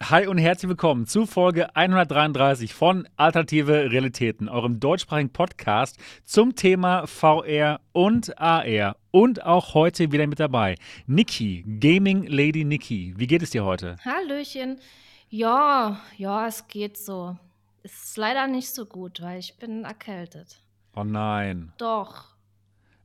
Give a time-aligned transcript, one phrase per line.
[0.00, 7.06] Hi und herzlich willkommen zu Folge 133 von Alternative Realitäten, eurem deutschsprachigen Podcast zum Thema
[7.08, 8.96] VR und AR.
[9.10, 10.76] Und auch heute wieder mit dabei
[11.08, 13.12] Niki, Gaming Lady Niki.
[13.16, 13.96] Wie geht es dir heute?
[14.04, 14.78] Hallöchen.
[15.30, 17.36] Ja, ja, es geht so.
[17.82, 20.62] Es ist leider nicht so gut, weil ich bin erkältet.
[20.94, 21.72] Oh nein.
[21.76, 22.36] Doch.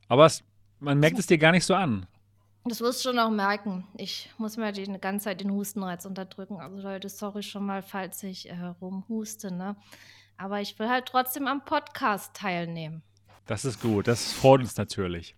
[0.08, 0.44] Aber es,
[0.78, 2.06] man merkt es dir gar nicht so an.
[2.66, 3.84] Das wirst du schon auch merken.
[3.94, 6.60] Ich muss mir die ganze Zeit den Hustenreiz unterdrücken.
[6.60, 9.76] Also Leute, sorry schon mal, falls ich äh, rumhuste, ne?
[10.38, 13.02] Aber ich will halt trotzdem am Podcast teilnehmen.
[13.44, 15.36] Das ist gut, das freut uns natürlich.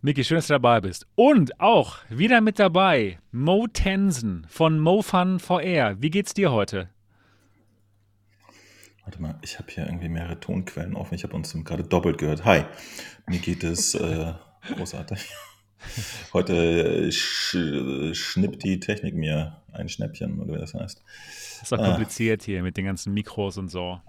[0.00, 1.06] Miki, schön, dass du dabei bist.
[1.14, 6.02] Und auch wieder mit dabei Mo Tensen von MoFun VR.
[6.02, 6.88] Wie geht's dir heute?
[9.04, 11.14] Warte mal, ich habe hier irgendwie mehrere Tonquellen offen.
[11.14, 12.44] Ich habe uns gerade doppelt gehört.
[12.44, 12.64] Hi,
[13.28, 14.34] mir geht es äh,
[14.74, 15.30] großartig.
[16.32, 17.56] Heute äh, sch
[18.12, 21.02] schnippt die Technik mir ein Schnäppchen, oder wie das heißt.
[21.60, 22.44] Das ist auch kompliziert ah.
[22.46, 24.00] hier mit den ganzen Mikros und so.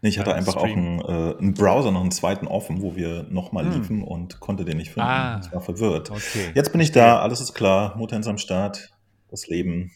[0.00, 1.00] Nee, ich hatte ja, einfach Stream.
[1.00, 3.72] auch einen, äh, einen, Browser, noch einen zweiten offen, wo wir nochmal hm.
[3.72, 5.08] liefen und konnte den nicht finden.
[5.08, 5.40] Ah.
[5.44, 6.10] Ich war verwirrt.
[6.10, 6.52] Okay.
[6.54, 8.90] Jetzt bin ich da, alles ist klar, Mutterns am Start,
[9.28, 9.92] das Leben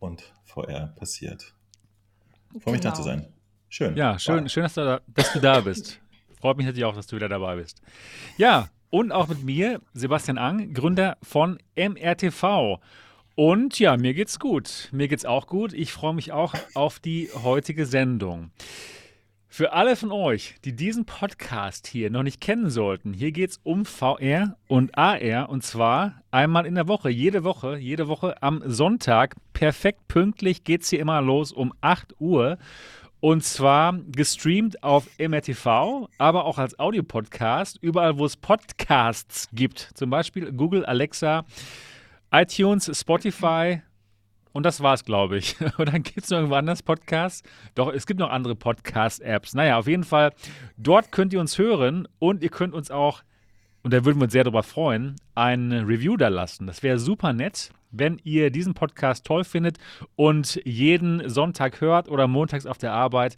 [0.00, 1.54] und VR passiert.
[2.50, 2.72] Freue genau.
[2.72, 3.14] mich da zu genau.
[3.16, 3.26] sein.
[3.68, 3.96] Schön.
[3.96, 6.00] Ja, schön, schön dass, du da, dass du da bist.
[6.40, 7.80] Freut mich natürlich auch, dass du wieder dabei bist.
[8.36, 12.78] Ja, und auch mit mir, Sebastian Ang, Gründer von MRTV.
[13.34, 14.88] Und ja, mir geht's gut.
[14.92, 15.72] Mir geht's auch gut.
[15.72, 18.52] Ich freue mich auch auf die heutige Sendung.
[19.48, 23.60] Für alle von euch, die diesen Podcast hier noch nicht kennen sollten, hier geht es
[23.64, 28.62] um VR und AR und zwar einmal in der Woche, jede Woche, jede Woche am
[28.64, 29.34] Sonntag.
[29.54, 32.58] Perfekt pünktlich geht es hier immer los um 8 Uhr.
[33.24, 39.92] Und zwar gestreamt auf MRTV, aber auch als Audiopodcast, überall, wo es Podcasts gibt.
[39.94, 41.46] Zum Beispiel Google, Alexa,
[42.30, 43.80] iTunes, Spotify.
[44.52, 45.56] Und das war's, glaube ich.
[45.78, 47.42] Und dann gibt es noch irgendwo anders Podcasts.
[47.74, 49.54] Doch, es gibt noch andere Podcast-Apps.
[49.54, 50.34] Naja, auf jeden Fall,
[50.76, 53.22] dort könnt ihr uns hören und ihr könnt uns auch,
[53.84, 56.66] und da würden wir uns sehr darüber freuen, ein Review da lassen.
[56.66, 59.78] Das wäre super nett wenn ihr diesen Podcast toll findet
[60.16, 63.36] und jeden Sonntag hört oder montags auf der Arbeit,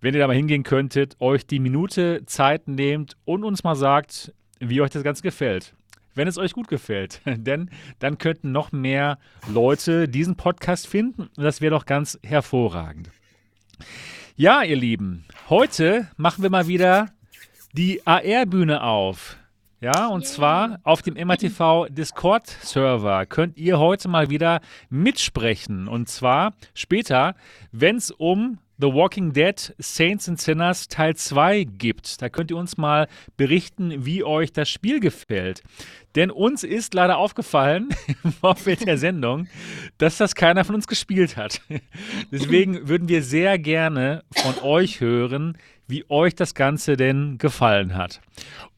[0.00, 4.32] wenn ihr da mal hingehen könntet, euch die Minute Zeit nehmt und uns mal sagt,
[4.60, 5.74] wie euch das Ganze gefällt.
[6.14, 11.42] Wenn es euch gut gefällt, denn dann könnten noch mehr Leute diesen Podcast finden und
[11.42, 13.10] das wäre doch ganz hervorragend.
[14.36, 17.08] Ja, ihr Lieben, heute machen wir mal wieder
[17.72, 19.39] die AR-Bühne auf.
[19.82, 20.30] Ja, und yeah.
[20.30, 24.60] zwar auf dem MRTV Discord-Server könnt ihr heute mal wieder
[24.90, 25.88] mitsprechen.
[25.88, 27.34] Und zwar später,
[27.72, 32.22] wenn es um The Walking Dead Saints and Sinners Teil 2 gibt.
[32.22, 35.62] Da könnt ihr uns mal berichten, wie euch das Spiel gefällt.
[36.14, 37.90] Denn uns ist leider aufgefallen
[38.24, 39.48] im Vorfeld der Sendung,
[39.98, 41.60] dass das keiner von uns gespielt hat.
[42.32, 45.58] Deswegen würden wir sehr gerne von euch hören,
[45.90, 48.20] wie euch das Ganze denn gefallen hat.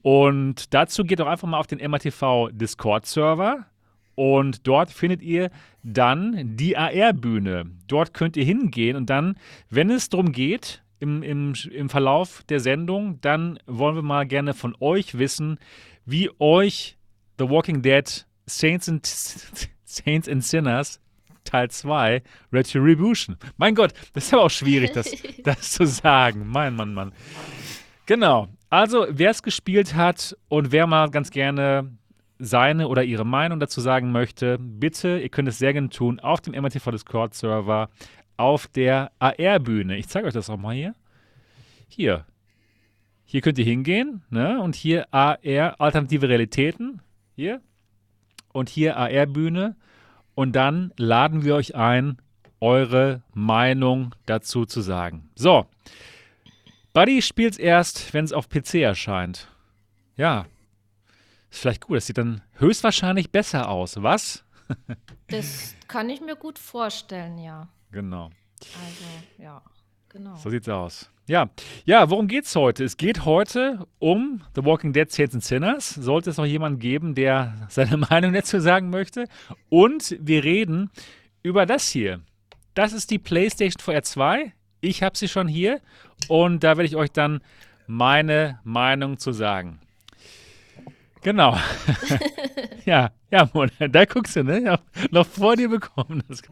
[0.03, 3.67] Und dazu geht doch einfach mal auf den MATV Discord-Server.
[4.15, 5.51] Und dort findet ihr
[5.83, 7.71] dann die AR-Bühne.
[7.87, 9.37] Dort könnt ihr hingehen und dann,
[9.71, 14.55] wenn es darum geht, im, im, im Verlauf der Sendung, dann wollen wir mal gerne
[14.55, 15.59] von euch wissen,
[16.05, 16.97] wie euch
[17.39, 19.05] The Walking Dead Saints and,
[19.85, 21.01] Saints and Sinners
[21.45, 22.23] Teil 2
[22.53, 23.37] Retribution.
[23.57, 25.11] Mein Gott, das ist aber auch schwierig, das,
[25.45, 26.47] das zu sagen.
[26.47, 27.13] Mein Mann, Mann.
[28.07, 28.49] Genau.
[28.71, 31.93] Also, wer es gespielt hat und wer mal ganz gerne
[32.39, 36.41] seine oder ihre Meinung dazu sagen möchte, bitte, ihr könnt es sehr gerne tun, auf
[36.41, 37.89] dem MRTV Discord Server,
[38.37, 39.97] auf der AR-Bühne.
[39.97, 40.95] Ich zeige euch das auch mal hier.
[41.87, 42.27] Hier.
[43.25, 44.61] Hier könnt ihr hingehen, ne?
[44.61, 47.01] Und hier AR, alternative Realitäten.
[47.37, 47.61] Hier.
[48.53, 49.77] Und hier AR-Bühne.
[50.35, 52.19] Und dann laden wir euch ein,
[52.61, 55.31] eure Meinung dazu zu sagen.
[55.35, 55.67] So.
[56.93, 59.49] Buddy spielt es erst, wenn es auf PC erscheint.
[60.17, 60.47] Ja.
[61.51, 61.97] Ist vielleicht gut.
[61.97, 64.03] Das sieht dann höchstwahrscheinlich besser aus.
[64.03, 64.45] Was?
[65.29, 67.69] das kann ich mir gut vorstellen, ja.
[67.91, 68.31] Genau.
[68.61, 69.05] Also,
[69.43, 69.63] ja,
[70.13, 70.37] genau.
[70.37, 71.11] So sieht's aus.
[71.27, 71.51] Ja,
[71.85, 72.85] ja, worum geht's heute?
[72.85, 75.91] Es geht heute um The Walking Dead Saints and Sinners.
[75.91, 79.27] Sollte es noch jemanden geben, der seine Meinung dazu sagen möchte.
[79.69, 80.91] Und wir reden
[81.43, 82.21] über das hier.
[82.75, 84.53] Das ist die PlayStation VR 2.
[84.81, 85.81] Ich habe sie schon hier
[86.29, 87.41] und da werde ich euch dann
[87.87, 89.79] meine Meinung zu sagen.
[91.23, 91.57] Genau.
[92.85, 94.61] ja, ja, Mona, da guckst du, ne?
[94.61, 94.79] Ja,
[95.13, 96.25] noch vor dir bekommen.
[96.29, 96.43] Das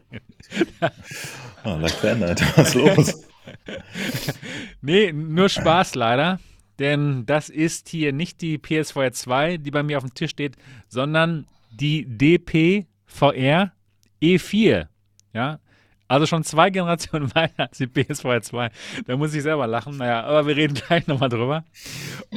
[1.65, 2.41] oh, leicht verändert.
[2.55, 3.30] Was ist los?
[4.81, 6.39] nee, nur Spaß leider.
[6.79, 10.55] Denn das ist hier nicht die PSVR 2, die bei mir auf dem Tisch steht,
[10.87, 13.73] sondern die DPVR
[14.21, 14.87] E4.
[15.33, 15.59] Ja,
[16.07, 18.69] also schon zwei Generationen weiter als die PSVR 2.
[19.05, 19.95] Da muss ich selber lachen.
[19.97, 21.63] Naja, aber wir reden gleich nochmal drüber.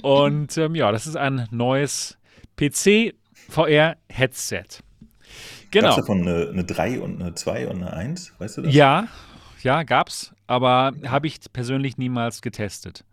[0.02, 2.18] Und ähm, ja, das ist ein neues
[2.56, 4.64] PC-VR-Headset.
[5.70, 5.88] Genau.
[5.88, 8.34] Gab es davon eine, eine 3 und eine 2 und eine 1?
[8.38, 8.74] Weißt du das?
[8.74, 9.08] Ja,
[9.62, 10.33] ja, gab's.
[10.46, 13.04] Aber habe ich persönlich niemals getestet.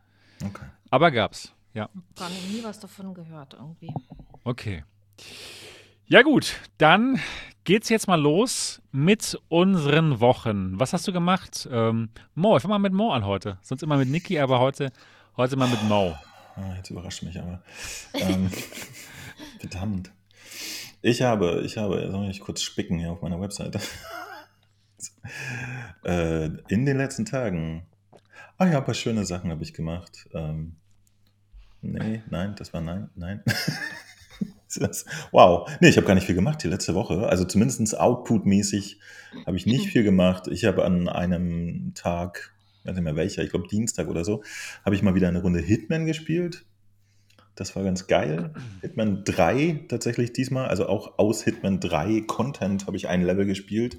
[0.44, 0.66] Okay.
[0.90, 1.90] Aber gab's, ja.
[2.16, 3.94] Gar nie was davon gehört irgendwie.
[4.44, 4.84] Okay.
[6.08, 7.20] Ja gut, dann
[7.64, 10.78] geht's jetzt mal los mit unseren Wochen.
[10.80, 11.70] Was hast du gemacht?
[11.72, 13.58] Ähm, Mo, ich fange mal mit Mo an heute.
[13.62, 14.92] Sonst immer mit Niki, aber heute,
[15.38, 16.18] heute mal mit Mo.
[16.58, 17.64] Ah, jetzt überrascht mich aber.
[18.14, 18.50] ähm,
[19.60, 20.12] verdammt.
[21.02, 23.80] Ich habe, ich habe, soll ich kurz spicken hier auf meiner Webseite.
[26.04, 27.86] Äh, in den letzten Tagen.
[28.58, 30.30] Ah ja, ein paar schöne Sachen habe ich gemacht.
[30.34, 30.76] Ähm,
[31.82, 33.44] nee, nein, das war nein, nein.
[35.32, 35.70] wow.
[35.80, 37.28] Nee, ich habe gar nicht viel gemacht die letzte Woche.
[37.28, 39.00] Also zumindest output-mäßig
[39.46, 40.48] habe ich nicht viel gemacht.
[40.48, 44.44] Ich habe an einem Tag, ich weiß nicht mehr welcher, ich glaube Dienstag oder so,
[44.86, 46.66] habe ich mal wieder eine Runde Hitman gespielt.
[47.56, 48.54] Das war ganz geil.
[48.82, 53.98] Hitman 3 tatsächlich diesmal, also auch aus Hitman 3 Content habe ich ein Level gespielt.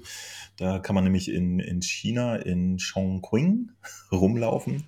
[0.57, 3.71] Da kann man nämlich in, in China, in Chongqing
[4.11, 4.87] rumlaufen.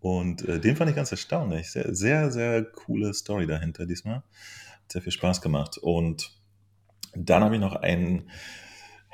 [0.00, 1.70] Und äh, den fand ich ganz erstaunlich.
[1.70, 4.22] Sehr, sehr, sehr coole Story dahinter diesmal
[4.90, 5.78] sehr viel Spaß gemacht.
[5.78, 6.32] Und
[7.14, 8.30] dann habe ich noch ein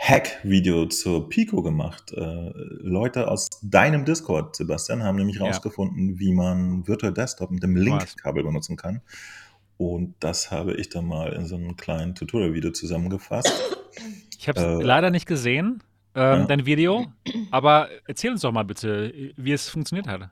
[0.02, 2.12] Hack-Video zur Pico gemacht.
[2.12, 2.50] Äh,
[2.80, 6.18] Leute aus deinem Discord, Sebastian, haben nämlich herausgefunden, ja.
[6.18, 9.00] wie man Virtual Desktop mit dem Link-Kabel benutzen kann.
[9.76, 13.52] Und das habe ich dann mal in so einem kleinen Tutorial-Video zusammengefasst.
[14.38, 15.84] Ich habe es äh, leider nicht gesehen,
[16.16, 16.44] ähm, ja.
[16.46, 17.06] dein Video,
[17.52, 20.30] aber erzähl uns doch mal bitte, wie es funktioniert hat.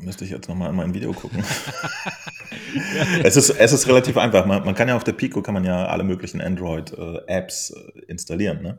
[0.00, 1.44] Müsste ich jetzt nochmal in mein Video gucken.
[3.22, 4.46] es, ist, es ist relativ einfach.
[4.46, 8.62] Man, man, kann ja auf der Pico kann man ja alle möglichen Android-Apps äh, installieren.
[8.62, 8.78] Ne?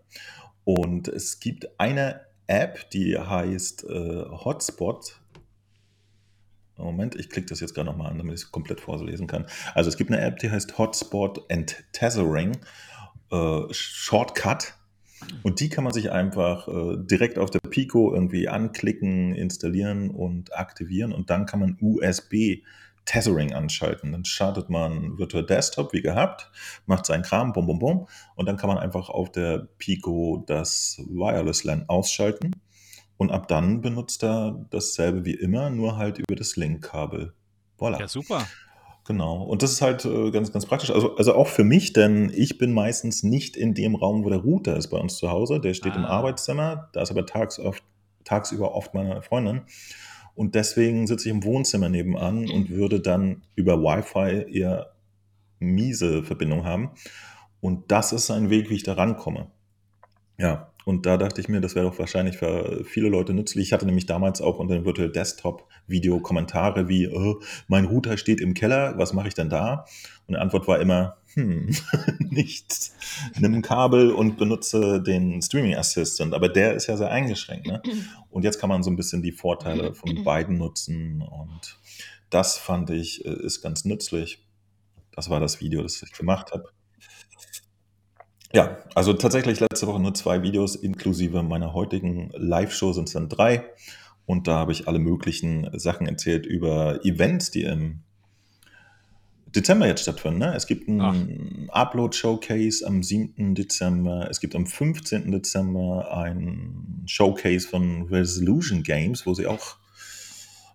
[0.63, 5.19] Und es gibt eine App, die heißt äh, Hotspot.
[6.77, 9.45] Moment, ich klicke das jetzt gerade nochmal an, damit ich es komplett vorlesen kann.
[9.75, 12.57] Also es gibt eine App, die heißt Hotspot and Tethering
[13.31, 14.73] äh, Shortcut.
[15.43, 20.55] Und die kann man sich einfach äh, direkt auf der Pico irgendwie anklicken, installieren und
[20.55, 21.13] aktivieren.
[21.13, 22.63] Und dann kann man USB
[23.05, 24.11] Tethering anschalten.
[24.11, 26.49] Dann startet man Virtual Desktop wie gehabt,
[26.85, 28.07] macht seinen Kram, bum, bum, bum.
[28.35, 32.51] Und dann kann man einfach auf der Pico das Wireless LAN ausschalten.
[33.17, 37.33] Und ab dann benutzt er dasselbe wie immer, nur halt über das Link-Kabel.
[37.77, 37.99] Voilà.
[37.99, 38.47] Ja, super.
[39.05, 39.43] Genau.
[39.43, 40.89] Und das ist halt äh, ganz, ganz praktisch.
[40.89, 44.39] Also, also auch für mich, denn ich bin meistens nicht in dem Raum, wo der
[44.39, 45.59] Router ist bei uns zu Hause.
[45.59, 45.97] Der steht ah.
[45.97, 46.89] im Arbeitszimmer.
[46.93, 47.83] Da ist aber tags oft,
[48.23, 49.61] tagsüber oft meine Freundin.
[50.35, 54.93] Und deswegen sitze ich im Wohnzimmer nebenan und würde dann über Wi-Fi eher
[55.59, 56.91] miese Verbindung haben.
[57.59, 59.47] Und das ist ein Weg, wie ich da rankomme.
[60.37, 63.67] Ja, und da dachte ich mir, das wäre doch wahrscheinlich für viele Leute nützlich.
[63.67, 68.17] Ich hatte nämlich damals auch unter dem Virtual Desktop Video Kommentare wie, oh, mein Router
[68.17, 69.85] steht im Keller, was mache ich denn da?
[70.27, 71.75] Und die Antwort war immer, hm,
[72.19, 72.95] nichts.
[73.39, 76.33] Nimm ein Kabel und benutze den Streaming Assistant.
[76.33, 77.67] Aber der ist ja sehr eingeschränkt.
[77.67, 77.81] Ne?
[78.29, 81.21] Und jetzt kann man so ein bisschen die Vorteile von beiden nutzen.
[81.21, 81.77] Und
[82.29, 84.45] das fand ich, äh, ist ganz nützlich.
[85.11, 86.69] Das war das Video, das ich gemacht habe.
[88.55, 93.27] Ja, also tatsächlich letzte Woche nur zwei Videos, inklusive meiner heutigen Live-Show sind es dann
[93.27, 93.65] drei.
[94.27, 98.01] Und da habe ich alle möglichen Sachen erzählt über Events, die im
[99.47, 100.39] Dezember jetzt stattfinden.
[100.39, 100.53] Ne?
[100.55, 103.55] Es gibt ein Upload-Showcase am 7.
[103.55, 104.29] Dezember.
[104.29, 105.31] Es gibt am 15.
[105.31, 109.77] Dezember ein Showcase von Resolution Games, wo sie auch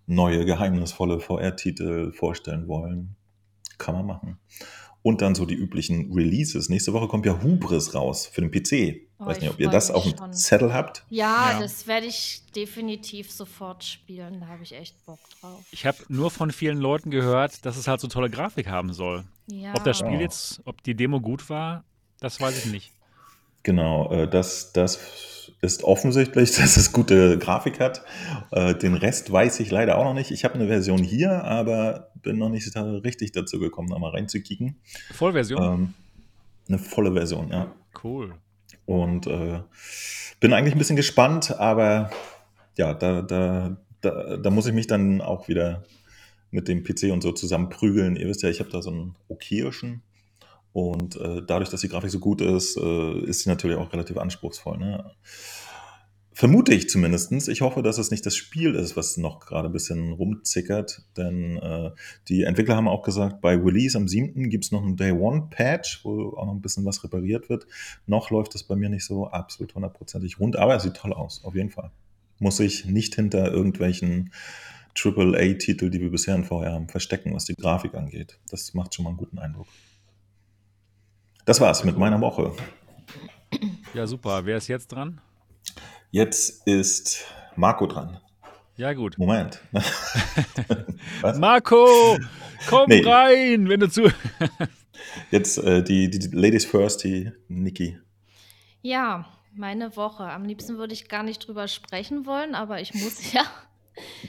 [0.06, 3.14] neue, geheimnisvolle VR-Titel vorstellen wollen.
[3.78, 4.38] Kann man machen
[5.02, 6.69] und dann so die üblichen Releases.
[6.69, 9.02] Nächste Woche kommt ja Hubris raus für den PC.
[9.19, 11.05] Oh, Weiß nicht, ob ihr das auf dem Zettel habt.
[11.11, 14.40] Ja, ja, das werde ich definitiv sofort spielen.
[14.40, 15.61] Da habe ich echt Bock drauf.
[15.73, 19.25] Ich habe nur von vielen Leuten gehört, dass es halt so tolle Grafik haben soll.
[19.47, 19.75] Ja.
[19.75, 20.21] Ob das Spiel ja.
[20.21, 21.85] jetzt, ob die Demo gut war,
[22.21, 22.93] das weiß ich nicht.
[23.68, 28.02] Genau, äh, das, das ist offensichtlich, dass es gute Grafik hat.
[28.50, 30.30] Äh, den Rest weiß ich leider auch noch nicht.
[30.30, 34.76] Ich habe eine Version hier, aber bin noch nicht richtig dazu gekommen, da mal reinzukicken.
[35.12, 35.62] Vollversion?
[35.62, 35.94] Ähm,
[36.66, 37.70] eine volle Version, ja.
[38.02, 38.37] Cool.
[38.87, 39.60] Und äh,
[40.40, 42.08] bin eigentlich ein bisschen gespannt, aber
[42.78, 45.84] ja, da, da, da, da muss ich mich dann auch wieder
[46.50, 48.16] mit dem PC und so zusammen prügeln.
[48.16, 50.00] Ihr wisst ja, ich habe da so einen okayischen
[50.78, 54.16] und äh, dadurch, dass die Grafik so gut ist, äh, ist sie natürlich auch relativ
[54.16, 54.78] anspruchsvoll.
[54.78, 55.11] Ne?
[56.32, 57.32] Vermute ich zumindest.
[57.49, 61.02] Ich hoffe, dass es nicht das Spiel ist, was noch gerade ein bisschen rumzickert.
[61.16, 61.90] Denn äh,
[62.28, 64.50] die Entwickler haben auch gesagt, bei Release am 7.
[64.50, 67.66] gibt es noch einen Day One Patch, wo auch noch ein bisschen was repariert wird.
[68.06, 71.42] Noch läuft es bei mir nicht so absolut hundertprozentig rund, aber es sieht toll aus,
[71.42, 71.90] auf jeden Fall.
[72.38, 74.30] Muss ich nicht hinter irgendwelchen
[74.97, 78.38] AAA-Titel, die wir bisher in VR haben, verstecken, was die Grafik angeht.
[78.49, 79.66] Das macht schon mal einen guten Eindruck.
[81.49, 82.52] Das war's mit meiner Woche.
[83.95, 84.45] Ja, super.
[84.45, 85.19] Wer ist jetzt dran?
[86.11, 87.25] Jetzt ist
[87.57, 88.21] Marco dran.
[88.76, 89.17] Ja, gut.
[89.17, 89.59] Moment.
[91.38, 92.19] Marco,
[92.69, 93.00] komm nee.
[93.02, 94.12] rein, wenn du zu.
[95.31, 97.99] Jetzt äh, die, die Ladies First, die Niki.
[98.83, 99.25] Ja,
[99.55, 100.25] meine Woche.
[100.25, 103.45] Am liebsten würde ich gar nicht drüber sprechen wollen, aber ich muss ja.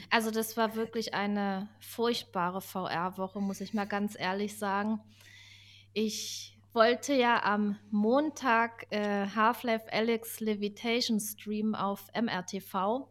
[0.08, 5.00] Also, das war wirklich eine furchtbare VR-Woche, muss ich mal ganz ehrlich sagen.
[5.92, 13.08] Ich wollte ja am Montag äh, Half-Life Alex Levitation Stream auf MRTV.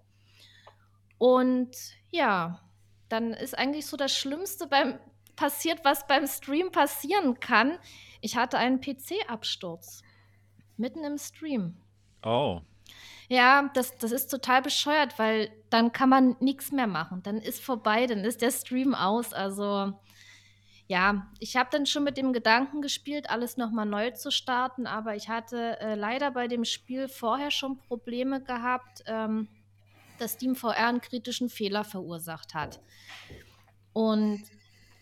[1.18, 1.72] Und
[2.10, 2.62] ja,
[3.10, 5.00] dann ist eigentlich so das Schlimmste beim
[5.36, 7.78] passiert, was beim Stream passieren kann.
[8.22, 10.02] Ich hatte einen PC-Absturz.
[10.78, 11.78] Mitten im Stream.
[12.24, 12.62] Oh.
[13.28, 17.22] Ja, das, das ist total bescheuert, weil dann kann man nichts mehr machen.
[17.24, 19.34] Dann ist vorbei, dann ist der Stream aus.
[19.34, 19.94] Also
[20.90, 25.16] ja, ich habe dann schon mit dem Gedanken gespielt, alles nochmal neu zu starten, aber
[25.16, 29.48] ich hatte äh, leider bei dem Spiel vorher schon Probleme gehabt, ähm,
[30.18, 32.80] dass SteamVR einen kritischen Fehler verursacht hat.
[33.94, 34.42] Und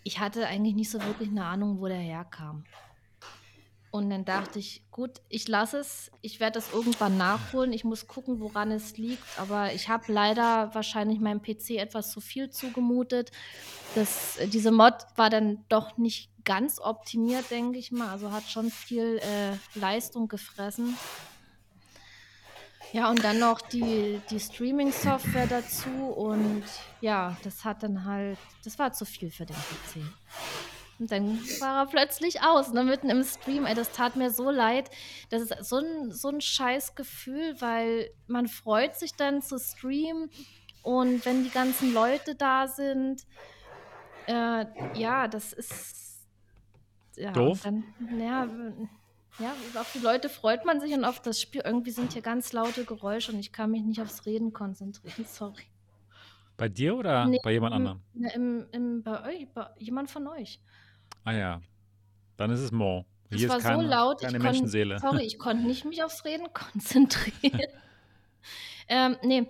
[0.04, 2.66] ich hatte eigentlich nicht so wirklich eine Ahnung, wo der herkam.
[3.98, 6.12] Und dann dachte ich, gut, ich lasse es.
[6.22, 7.74] Ich werde das irgendwann nachholen.
[7.74, 9.24] Ich muss gucken, woran es liegt.
[9.38, 13.32] Aber ich habe leider wahrscheinlich meinem PC etwas zu viel zugemutet.
[13.96, 18.10] Das, diese Mod war dann doch nicht ganz optimiert, denke ich mal.
[18.10, 20.96] Also hat schon viel äh, Leistung gefressen.
[22.94, 25.90] Ja, und dann noch die, die Streaming-Software dazu.
[25.90, 26.64] Und
[27.02, 30.02] ja, das hat dann halt, das war zu viel für den PC.
[31.00, 33.66] Und dann war er plötzlich aus, ne, mitten im Stream.
[33.66, 34.90] Ey, das tat mir so leid.
[35.30, 40.30] Das ist so ein, so ein scheiß Gefühl, weil man freut sich dann zu streamen
[40.88, 43.28] und wenn die ganzen Leute da sind,
[44.26, 46.26] äh, ja, das ist
[47.18, 47.62] ja, doof.
[47.64, 47.84] Dann,
[48.18, 48.48] ja,
[49.40, 51.62] ja, auf die Leute freut man sich und auf das Spiel.
[51.66, 55.26] Irgendwie sind hier ganz laute Geräusche und ich kann mich nicht aufs Reden konzentrieren.
[55.28, 55.66] Sorry.
[56.56, 58.02] Bei dir oder nee, bei jemand anderem?
[58.34, 60.60] Im, im, bei euch, bei jemand von euch.
[61.28, 61.62] Ah ja,
[62.38, 63.06] dann ist es Mo.
[63.30, 64.98] Es war kein, so laut, keine ich Menschenseele.
[65.00, 67.68] sorry, ich konnte nicht mich aufs Reden konzentrieren.
[68.88, 69.46] ähm, nee,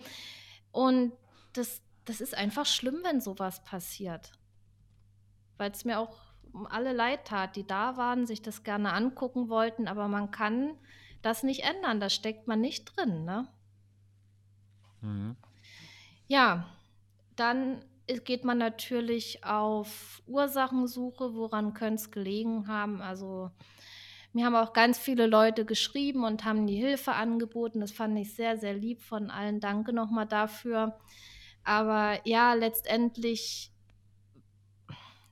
[0.71, 1.13] und
[1.53, 4.31] das, das ist einfach schlimm, wenn sowas passiert.
[5.57, 6.17] Weil es mir auch
[6.51, 10.73] um alle leid tat, die da waren, sich das gerne angucken wollten, aber man kann
[11.21, 13.47] das nicht ändern, da steckt man nicht drin, ne?
[15.01, 15.35] Mhm.
[16.27, 16.65] Ja,
[17.35, 23.01] dann geht man natürlich auf Ursachensuche, woran könnte es gelegen haben.
[23.01, 23.51] Also
[24.33, 27.79] mir haben auch ganz viele Leute geschrieben und haben die Hilfe angeboten.
[27.79, 29.59] Das fand ich sehr, sehr lieb von allen.
[29.59, 30.97] Danke nochmal dafür.
[31.63, 33.73] Aber ja, letztendlich,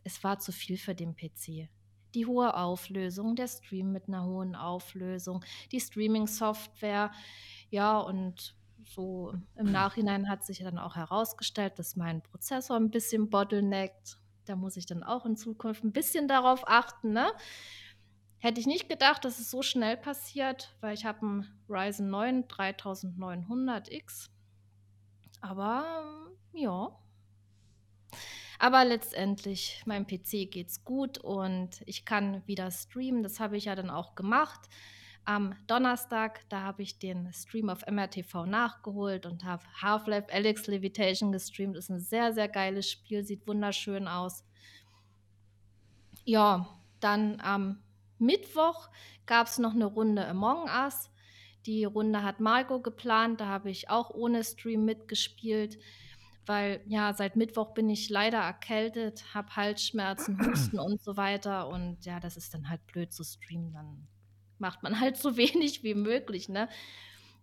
[0.04, 1.70] es war zu viel für den PC.
[2.14, 7.12] Die hohe Auflösung, der Stream mit einer hohen Auflösung, die Streaming-Software,
[7.70, 8.56] ja, und
[8.88, 14.18] so im Nachhinein hat sich dann auch herausgestellt, dass mein Prozessor ein bisschen bottleneckt.
[14.46, 17.12] Da muss ich dann auch in Zukunft ein bisschen darauf achten.
[17.12, 17.32] Ne?
[18.38, 22.46] Hätte ich nicht gedacht, dass es so schnell passiert, weil ich habe einen Ryzen 9
[22.46, 24.30] 3900X.
[25.42, 26.96] Aber ja.
[28.60, 33.24] Aber letztendlich, meinem PC geht's gut und ich kann wieder streamen.
[33.24, 34.70] Das habe ich ja dann auch gemacht
[35.26, 36.48] am Donnerstag.
[36.50, 41.76] Da habe ich den Stream auf MRTV nachgeholt und habe Half-Life Alex Levitation gestreamt.
[41.76, 44.46] Ist ein sehr, sehr geiles Spiel, sieht wunderschön aus.
[46.24, 47.84] Ja, dann am
[48.18, 48.90] Mittwoch
[49.26, 51.12] gab es noch eine Runde Among Us.
[51.66, 55.80] Die Runde hat Marco geplant, da habe ich auch ohne Stream mitgespielt,
[56.46, 62.06] weil ja, seit Mittwoch bin ich leider erkältet, habe Halsschmerzen, Husten und so weiter und
[62.06, 64.08] ja, das ist dann halt blöd zu streamen, dann
[64.60, 66.70] macht man halt so wenig wie möglich, ne?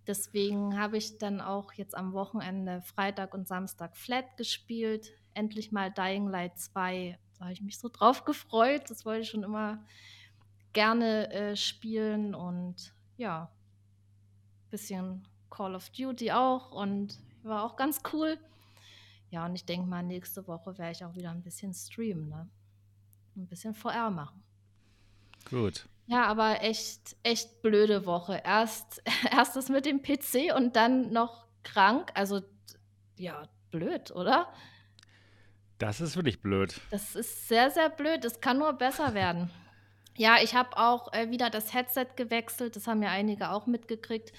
[0.06, 5.12] Deswegen habe ich dann auch jetzt am Wochenende Freitag und Samstag Flat gespielt.
[5.34, 7.18] Endlich mal Dying Light 2.
[7.38, 8.90] Da habe ich mich so drauf gefreut.
[8.90, 9.84] Das wollte ich schon immer
[10.72, 13.50] gerne äh, spielen und ja,
[14.70, 18.38] bisschen Call of Duty auch und war auch ganz cool.
[19.30, 22.48] Ja, und ich denke mal, nächste Woche werde ich auch wieder ein bisschen streamen, ne?
[23.36, 24.42] Ein bisschen VR machen.
[25.48, 25.88] Gut.
[26.06, 28.42] Ja, aber echt, echt blöde Woche.
[28.44, 32.10] Erst, erst das mit dem PC und dann noch krank.
[32.14, 32.40] Also,
[33.16, 34.52] ja, blöd, oder?
[35.78, 36.80] Das ist wirklich blöd.
[36.90, 38.24] Das ist sehr, sehr blöd.
[38.24, 39.50] Es kann nur besser werden.
[40.16, 42.76] Ja, ich habe auch äh, wieder das Headset gewechselt.
[42.76, 44.32] Das haben ja einige auch mitgekriegt,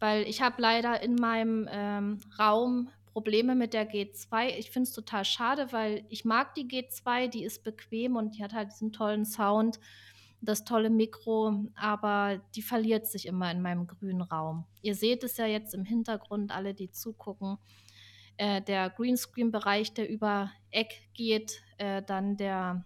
[0.00, 4.48] weil ich habe leider in meinem ähm, Raum Probleme mit der G2.
[4.58, 8.42] Ich finde es total schade, weil ich mag die G2, die ist bequem und die
[8.42, 9.80] hat halt diesen tollen Sound,
[10.40, 14.64] das tolle Mikro, aber die verliert sich immer in meinem grünen Raum.
[14.82, 17.58] Ihr seht es ja jetzt im Hintergrund, alle, die zugucken.
[18.36, 22.84] Äh, der Greenscreen-Bereich, der über Eck geht, äh, dann der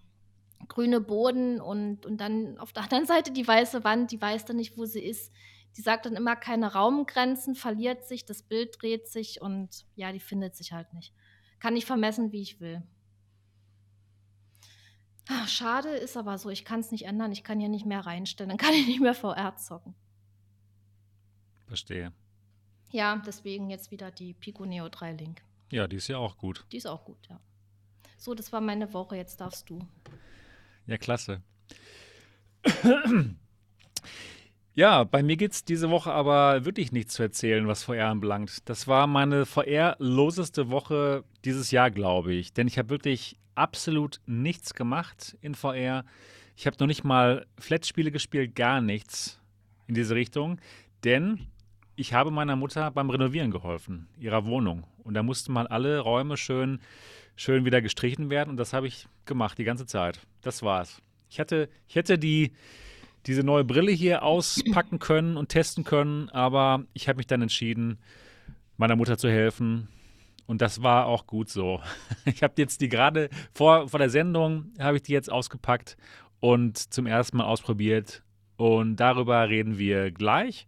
[0.66, 4.56] grüne Boden und, und dann auf der anderen Seite die weiße Wand, die weiß dann
[4.56, 5.32] nicht, wo sie ist.
[5.76, 10.20] Die sagt dann immer keine Raumgrenzen, verliert sich, das Bild dreht sich und ja, die
[10.20, 11.12] findet sich halt nicht.
[11.58, 12.82] Kann ich vermessen, wie ich will.
[15.28, 18.00] Ach, schade ist aber so, ich kann es nicht ändern, ich kann hier nicht mehr
[18.00, 19.94] reinstellen, dann kann ich nicht mehr VR zocken.
[21.66, 22.12] Verstehe.
[22.90, 25.42] Ja, deswegen jetzt wieder die Pico Neo 3 Link.
[25.70, 26.64] Ja, die ist ja auch gut.
[26.70, 27.40] Die ist auch gut, ja.
[28.16, 29.80] So, das war meine Woche, jetzt darfst du.
[30.86, 31.42] Ja, klasse.
[34.76, 38.68] Ja, bei mir gibt es diese Woche aber wirklich nichts zu erzählen, was VR anbelangt.
[38.68, 42.52] Das war meine VR-loseste Woche dieses Jahr, glaube ich.
[42.52, 46.04] Denn ich habe wirklich absolut nichts gemacht in VR.
[46.56, 49.40] Ich habe noch nicht mal Flat-Spiele gespielt, gar nichts
[49.86, 50.58] in diese Richtung.
[51.04, 51.46] Denn
[51.94, 54.82] ich habe meiner Mutter beim Renovieren geholfen, ihrer Wohnung.
[55.04, 56.80] Und da mussten mal alle Räume schön,
[57.36, 58.50] schön wieder gestrichen werden.
[58.50, 60.18] Und das habe ich gemacht die ganze Zeit.
[60.42, 61.00] Das war's.
[61.30, 62.52] Ich hatte, ich hätte die
[63.26, 67.98] diese neue Brille hier auspacken können und testen können, aber ich habe mich dann entschieden,
[68.76, 69.88] meiner Mutter zu helfen.
[70.46, 71.80] Und das war auch gut so.
[72.26, 75.96] Ich habe jetzt die gerade vor, vor der Sendung, habe ich die jetzt ausgepackt
[76.40, 78.22] und zum ersten Mal ausprobiert.
[78.56, 80.66] Und darüber reden wir gleich.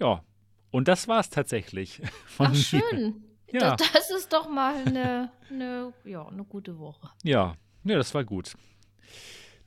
[0.00, 0.22] Ja,
[0.70, 2.00] und das war es tatsächlich.
[2.38, 3.22] Ach, schön.
[3.50, 3.76] Ja.
[3.76, 7.10] Das, das, ist doch mal eine, eine, ja, eine gute Woche.
[7.24, 8.54] Ja, ja, das war gut.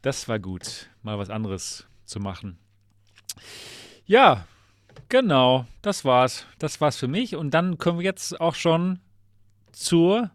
[0.02, 2.58] Das war gut, mal was anderes zu machen.
[4.06, 4.48] Ja,
[5.10, 6.46] genau, das war's.
[6.60, 7.36] Das war's für mich.
[7.36, 9.00] Und dann können wir jetzt auch schon
[9.72, 10.32] zur,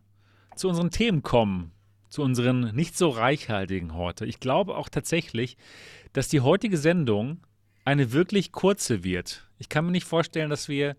[0.54, 1.72] zu unseren Themen kommen.
[2.08, 4.24] Zu unseren nicht so reichhaltigen heute.
[4.24, 5.56] Ich glaube auch tatsächlich,
[6.12, 7.40] dass die heutige Sendung
[7.84, 9.46] eine wirklich kurze wird.
[9.58, 10.96] Ich kann mir nicht vorstellen, dass wir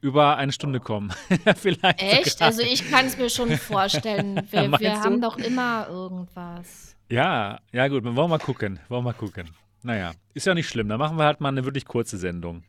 [0.00, 1.12] über eine Stunde kommen.
[1.56, 2.32] Vielleicht Echt?
[2.32, 2.48] Sogar.
[2.48, 4.36] Also ich kann es mir schon vorstellen.
[4.50, 6.96] Wir, wir haben doch immer irgendwas.
[7.10, 8.80] Ja, ja gut, wollen wir mal gucken.
[8.88, 9.48] Wollen wir mal gucken.
[9.82, 10.88] Naja, ist ja nicht schlimm.
[10.88, 12.64] Dann machen wir halt mal eine wirklich kurze Sendung.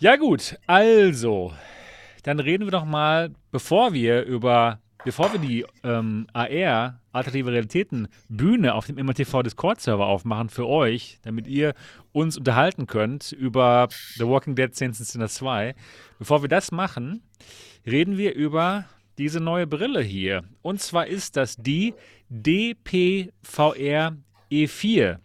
[0.00, 1.52] Ja gut, also,
[2.22, 8.08] dann reden wir doch mal, bevor wir über, bevor wir die ähm, AR, Alternative Realitäten,
[8.28, 11.74] Bühne auf dem MRTV Discord-Server aufmachen für euch, damit ihr
[12.12, 15.74] uns unterhalten könnt über The Walking Dead Saints Sinner 2.
[16.18, 17.22] Bevor wir das machen,
[17.86, 18.86] reden wir über
[19.18, 20.44] diese neue Brille hier.
[20.62, 21.92] Und zwar ist das die
[22.30, 24.16] DPVR
[24.52, 25.18] E4.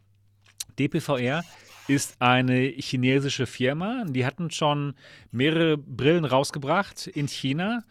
[0.79, 1.43] DPVR
[1.87, 4.05] ist eine chinesische Firma.
[4.07, 4.95] Die hatten schon
[5.31, 7.83] mehrere Brillen rausgebracht in China.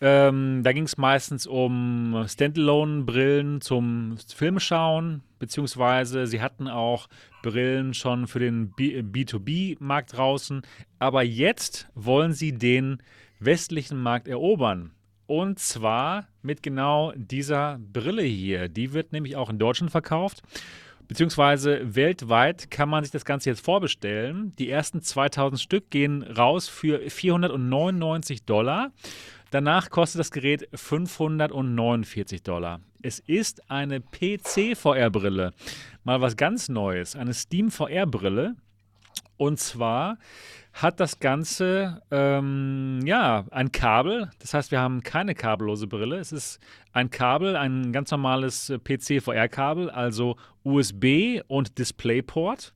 [0.00, 7.08] Ähm, da ging es meistens um Standalone-Brillen zum Filmschauen, beziehungsweise sie hatten auch
[7.42, 10.62] Brillen schon für den B2B-Markt draußen.
[11.00, 13.02] Aber jetzt wollen sie den
[13.40, 14.92] westlichen Markt erobern.
[15.26, 18.68] Und zwar mit genau dieser Brille hier.
[18.68, 20.42] Die wird nämlich auch in Deutschland verkauft.
[21.08, 24.52] Beziehungsweise weltweit kann man sich das Ganze jetzt vorbestellen.
[24.58, 28.90] Die ersten 2000 Stück gehen raus für 499 Dollar.
[29.50, 32.80] Danach kostet das Gerät 549 Dollar.
[33.02, 35.52] Es ist eine PC-VR-Brille.
[36.04, 37.14] Mal was ganz Neues.
[37.16, 38.56] Eine Steam-VR-Brille.
[39.36, 40.18] Und zwar
[40.72, 44.30] hat das Ganze ähm, ja ein Kabel.
[44.40, 46.18] Das heißt, wir haben keine kabellose Brille.
[46.18, 46.58] Es ist
[46.92, 52.74] ein Kabel, ein ganz normales äh, PC-VR-Kabel, also USB und DisplayPort.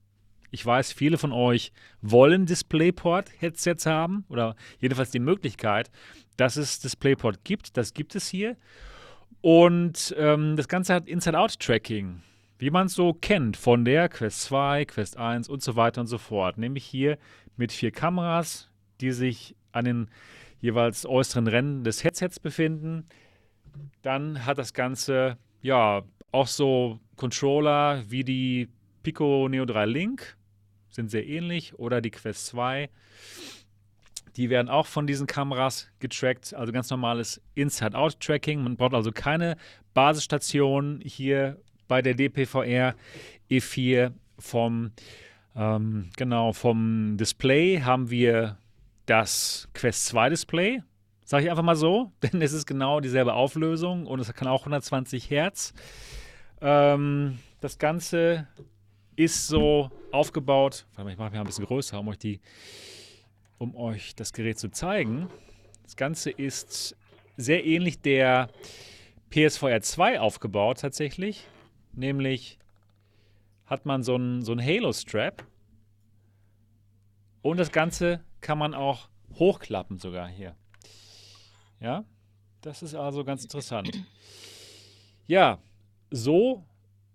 [0.50, 5.90] Ich weiß, viele von euch wollen DisplayPort-Headsets haben oder jedenfalls die Möglichkeit,
[6.36, 7.76] dass es DisplayPort gibt.
[7.76, 8.56] Das gibt es hier.
[9.40, 12.22] Und ähm, das Ganze hat Inside-Out-Tracking
[12.58, 16.08] wie man es so kennt von der Quest 2, Quest 1 und so weiter und
[16.08, 16.58] so fort.
[16.58, 17.18] Nämlich hier
[17.56, 20.10] mit vier Kameras, die sich an den
[20.60, 23.06] jeweils äußeren Rändern des Headsets befinden.
[24.02, 28.68] Dann hat das Ganze ja auch so Controller wie die
[29.02, 30.36] Pico Neo 3 Link,
[30.90, 32.90] sind sehr ähnlich, oder die Quest 2.
[34.36, 38.62] Die werden auch von diesen Kameras getrackt, also ganz normales Inside-Out-Tracking.
[38.62, 39.56] Man braucht also keine
[39.94, 42.94] Basisstation hier bei der DPVR
[43.50, 44.92] E4 vom
[45.58, 48.58] ähm, genau, vom Display haben wir
[49.06, 50.82] das Quest 2 Display,
[51.24, 54.60] sage ich einfach mal so, denn es ist genau dieselbe Auflösung und es kann auch
[54.60, 55.74] 120 Hertz.
[56.60, 58.46] Ähm, das Ganze
[59.16, 62.40] ist so aufgebaut, ich mache mir ein bisschen größer, um euch, die,
[63.58, 65.28] um euch das Gerät zu zeigen.
[65.82, 66.96] Das Ganze ist
[67.36, 68.48] sehr ähnlich der
[69.30, 71.48] PSVR 2 aufgebaut tatsächlich.
[71.98, 72.60] Nämlich
[73.66, 75.44] hat man so einen so Halo-Strap.
[77.42, 80.54] Und das Ganze kann man auch hochklappen sogar hier.
[81.80, 82.04] Ja,
[82.60, 83.90] das ist also ganz interessant.
[85.26, 85.58] Ja,
[86.10, 86.64] so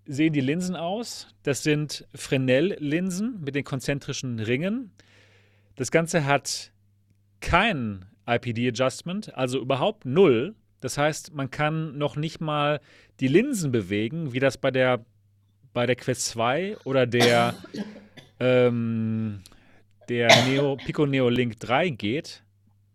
[0.06, 1.28] sehen die Linsen aus.
[1.44, 4.92] Das sind Fresnel-Linsen mit den konzentrischen Ringen.
[5.76, 6.74] Das Ganze hat
[7.40, 10.56] kein IPD-Adjustment, also überhaupt null.
[10.84, 12.82] Das heißt, man kann noch nicht mal
[13.22, 15.06] die Linsen bewegen, wie das bei der,
[15.72, 17.56] bei der Quest 2 oder der,
[18.42, 19.40] ähm,
[20.10, 22.44] der Neo, Pico Neo Link 3 geht.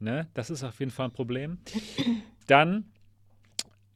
[0.00, 0.28] Ne?
[0.34, 1.60] Das ist auf jeden Fall ein Problem.
[2.46, 2.92] Dann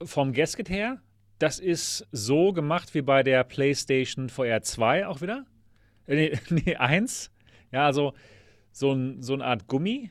[0.03, 1.03] vom Gasket her,
[1.39, 5.45] das ist so gemacht wie bei der PlayStation VR 2 auch wieder.
[6.07, 7.31] Äh, nee, nee, 1.
[7.73, 8.15] Ja, also
[8.73, 10.11] so, ein, so eine Art Gummi.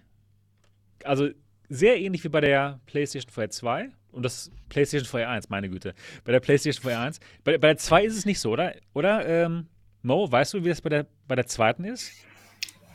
[1.03, 1.29] Also
[1.71, 5.93] sehr ähnlich wie bei der PlayStation VR 2 und das PlayStation VR 1, meine Güte.
[6.25, 7.19] Bei der PlayStation VR 1.
[7.43, 8.73] Bei, bei der 2 ist es nicht so, oder?
[8.93, 9.67] Oder, ähm,
[10.03, 12.12] Mo, weißt du, wie das bei der, bei der zweiten ist?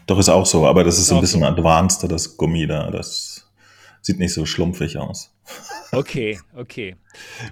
[0.06, 1.46] Doch, ist auch so, aber das ist, ist ein bisschen so.
[1.46, 2.90] advanced, das Gummi da.
[2.90, 3.50] Das
[4.02, 5.32] sieht nicht so schlumpfig aus.
[5.92, 6.96] Okay, okay.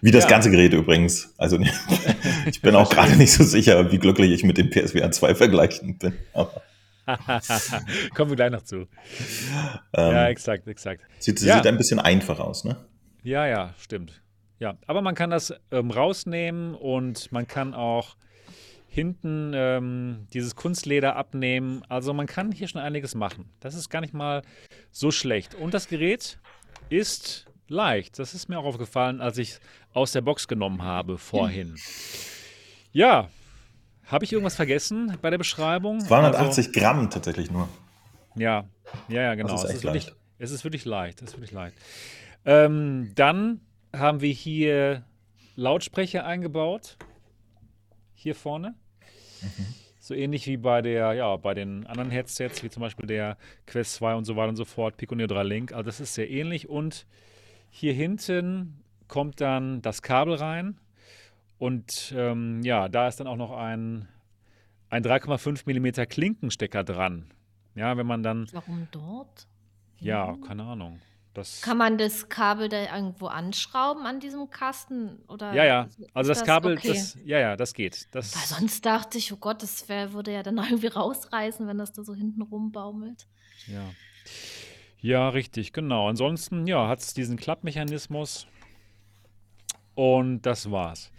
[0.02, 0.30] Wie das ja.
[0.30, 1.32] ganze Gerät übrigens.
[1.38, 1.58] Also
[2.46, 5.98] ich bin auch gerade nicht so sicher, wie glücklich ich mit dem PSVR 2 vergleichen
[5.98, 6.14] bin.
[8.14, 8.76] Kommen wir gleich noch zu.
[8.76, 8.86] Ähm,
[9.92, 11.02] ja, exakt, exakt.
[11.18, 11.56] Sieht, ja.
[11.56, 12.76] sieht ein bisschen einfach aus, ne?
[13.22, 14.22] Ja, ja, stimmt.
[14.58, 18.16] Ja, aber man kann das ähm, rausnehmen und man kann auch
[18.88, 21.82] hinten ähm, dieses Kunstleder abnehmen.
[21.88, 23.50] Also man kann hier schon einiges machen.
[23.60, 24.42] Das ist gar nicht mal
[24.92, 25.54] so schlecht.
[25.56, 26.38] Und das Gerät
[26.90, 28.18] ist leicht.
[28.18, 29.58] Das ist mir auch aufgefallen, als ich
[29.92, 31.74] aus der Box genommen habe vorhin.
[32.92, 33.28] Ja,
[34.06, 36.00] habe ich irgendwas vergessen bei der Beschreibung?
[36.00, 37.68] 280 also, Gramm tatsächlich nur.
[38.36, 38.64] Ja,
[39.08, 39.54] ja, ja, genau.
[39.54, 39.84] Ist es, ist.
[39.84, 41.22] Wirklich, es ist wirklich leicht.
[41.22, 41.76] Es ist wirklich leicht.
[42.44, 43.60] Ähm, dann
[43.92, 45.04] haben wir hier
[45.56, 46.96] Lautsprecher eingebaut.
[48.14, 48.74] Hier vorne.
[49.42, 49.66] Mhm.
[50.00, 53.94] So ähnlich wie bei der, ja, bei den anderen Headsets, wie zum Beispiel der Quest
[53.94, 55.72] 2 und so weiter und so fort, Pico Neo 3 Link.
[55.72, 56.68] Also das ist sehr ähnlich.
[56.68, 57.06] Und
[57.70, 60.78] hier hinten kommt dann das Kabel rein.
[61.58, 64.08] Und ähm, ja, da ist dann auch noch ein,
[64.90, 67.30] ein 3,5 mm Klinkenstecker dran.
[67.74, 68.46] Ja, wenn man dann.
[68.52, 69.48] Warum dort?
[70.00, 71.00] Ja, keine Ahnung.
[71.34, 75.18] Das Kann man das Kabel da irgendwo anschrauben an diesem Kasten?
[75.26, 75.88] Oder ja, ja.
[76.12, 76.88] Also das, das, Kabel, okay?
[76.88, 78.06] das, ja, ja, das geht.
[78.12, 81.78] Das Weil sonst dachte ich, oh Gott, das wär, würde ja dann irgendwie rausreißen, wenn
[81.78, 83.26] das da so hinten rumbaumelt.
[83.66, 83.82] Ja.
[85.00, 86.08] Ja, richtig, genau.
[86.08, 88.46] Ansonsten, ja, hat es diesen Klappmechanismus.
[89.94, 91.10] Und das war's.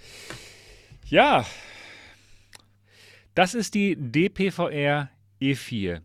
[1.05, 1.45] Ja,
[3.35, 5.09] das ist die DPVR
[5.41, 6.01] E4.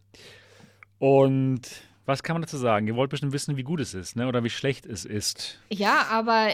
[0.98, 1.60] Und
[2.04, 2.88] was kann man dazu sagen?
[2.88, 4.26] Ihr wollt bestimmt wissen, wie gut es ist, ne?
[4.26, 5.58] oder wie schlecht es ist.
[5.70, 6.48] Ja, aber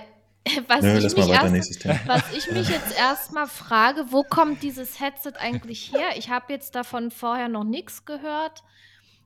[0.69, 5.33] was, Nö, ich, mich erst, was ich mich jetzt erstmal frage, wo kommt dieses Headset
[5.39, 6.11] eigentlich her?
[6.17, 8.63] Ich habe jetzt davon vorher noch nichts gehört.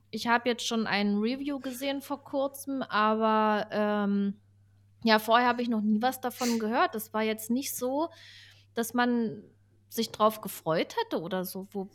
[0.09, 4.35] Ich habe jetzt schon ein Review gesehen vor kurzem, aber ähm,
[5.03, 6.95] ja, vorher habe ich noch nie was davon gehört.
[6.95, 8.09] Das war jetzt nicht so,
[8.73, 9.43] dass man
[9.89, 11.67] sich drauf gefreut hätte oder so.
[11.71, 11.89] Wo,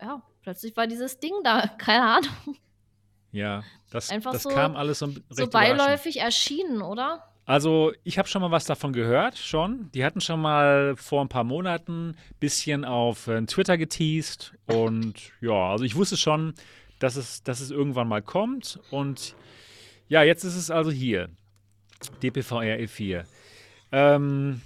[0.00, 2.56] ja, plötzlich war dieses Ding da, keine Ahnung.
[3.32, 7.30] Ja, das, Einfach das so, kam alles so, so beiläufig erschienen, oder?
[7.46, 9.90] Also, ich habe schon mal was davon gehört, schon.
[9.92, 14.54] Die hatten schon mal vor ein paar Monaten ein bisschen auf äh, Twitter geteased.
[14.66, 16.54] Und ja, also ich wusste schon,
[16.98, 18.78] dass es, dass es irgendwann mal kommt.
[18.90, 19.34] Und
[20.08, 21.28] ja, jetzt ist es also hier.
[22.22, 23.24] DPVR E4.
[23.92, 24.60] Ähm,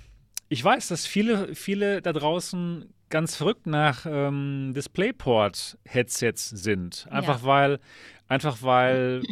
[0.49, 7.07] ich weiß, dass viele, viele da draußen ganz verrückt nach ähm, DisplayPort-Headsets sind.
[7.11, 7.47] Einfach ja.
[7.47, 7.81] weil,
[8.29, 9.23] einfach weil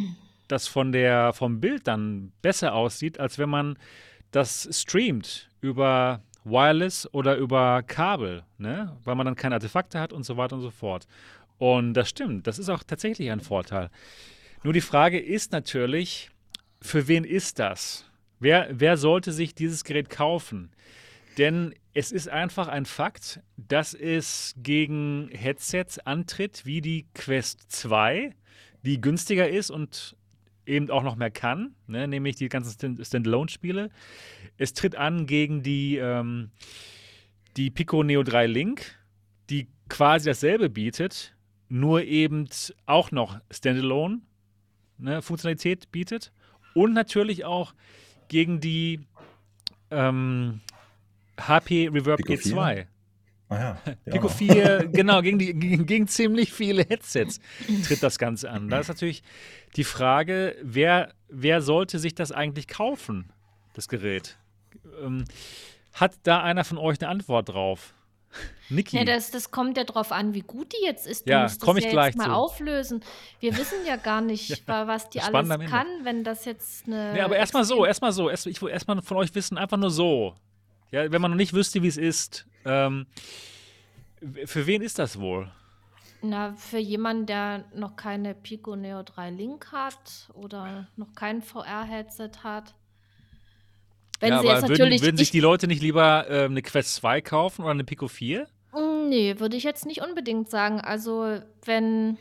[0.47, 3.77] das von der, vom Bild dann besser aussieht, als wenn man
[4.31, 8.97] das streamt über Wireless oder über Kabel, ne?
[9.03, 11.07] weil man dann keine Artefakte hat und so weiter und so fort.
[11.57, 13.89] Und das stimmt, das ist auch tatsächlich ein Vorteil.
[14.63, 16.29] Nur die Frage ist natürlich,
[16.83, 18.05] für wen ist das?
[18.39, 20.69] Wer, wer sollte sich dieses Gerät kaufen?
[21.37, 28.35] Denn es ist einfach ein Fakt, dass es gegen Headsets antritt wie die Quest 2,
[28.83, 30.17] die günstiger ist und
[30.65, 33.89] eben auch noch mehr kann, ne, nämlich die ganzen Standalone-Spiele.
[34.57, 36.51] Es tritt an gegen die, ähm,
[37.55, 38.99] die Pico Neo 3 Link,
[39.49, 41.33] die quasi dasselbe bietet,
[41.69, 42.49] nur eben
[42.85, 44.21] auch noch Standalone
[44.97, 46.33] ne, Funktionalität bietet
[46.73, 47.73] und natürlich auch
[48.27, 49.01] gegen die
[49.91, 50.61] ähm,
[51.39, 52.73] HP Reverb Pico G2.
[52.75, 52.87] 4?
[53.49, 57.39] Ah ja, Pico 4, genau, gegen, die, gegen, ziemlich viele Headsets
[57.85, 58.69] tritt das Ganze an.
[58.69, 59.21] Da ist natürlich
[59.75, 63.31] die Frage, wer, wer sollte sich das eigentlich kaufen,
[63.73, 64.39] das Gerät?
[65.03, 65.25] Ähm,
[65.93, 67.93] hat da einer von euch eine Antwort drauf?
[68.69, 68.97] Niki.
[68.97, 71.27] Ja, das, das kommt ja drauf an, wie gut die jetzt ist.
[71.27, 72.31] Du ja, musst das ich ja gleich jetzt mal zu.
[72.31, 73.03] auflösen.
[73.39, 77.13] Wir wissen ja gar nicht, ja, was die alles kann, wenn das jetzt eine.
[77.13, 78.29] Nee, aber erstmal so, erstmal so.
[78.29, 80.35] Erst, ich will erstmal von euch wissen, einfach nur so.
[80.91, 82.45] Ja, wenn man noch nicht wüsste, wie es ist.
[82.65, 83.07] Ähm,
[84.45, 85.51] für wen ist das wohl?
[86.21, 92.31] Na, für jemanden, der noch keine Pico Neo 3 Link hat oder noch kein VR-Headset
[92.43, 92.75] hat.
[94.23, 96.61] Wenn ja, sie aber jetzt würden, natürlich würden sich die Leute nicht lieber äh, eine
[96.61, 98.47] Quest 2 kaufen oder eine Pico 4?
[98.71, 100.79] Mm, nee, würde ich jetzt nicht unbedingt sagen.
[100.79, 102.17] Also, wenn,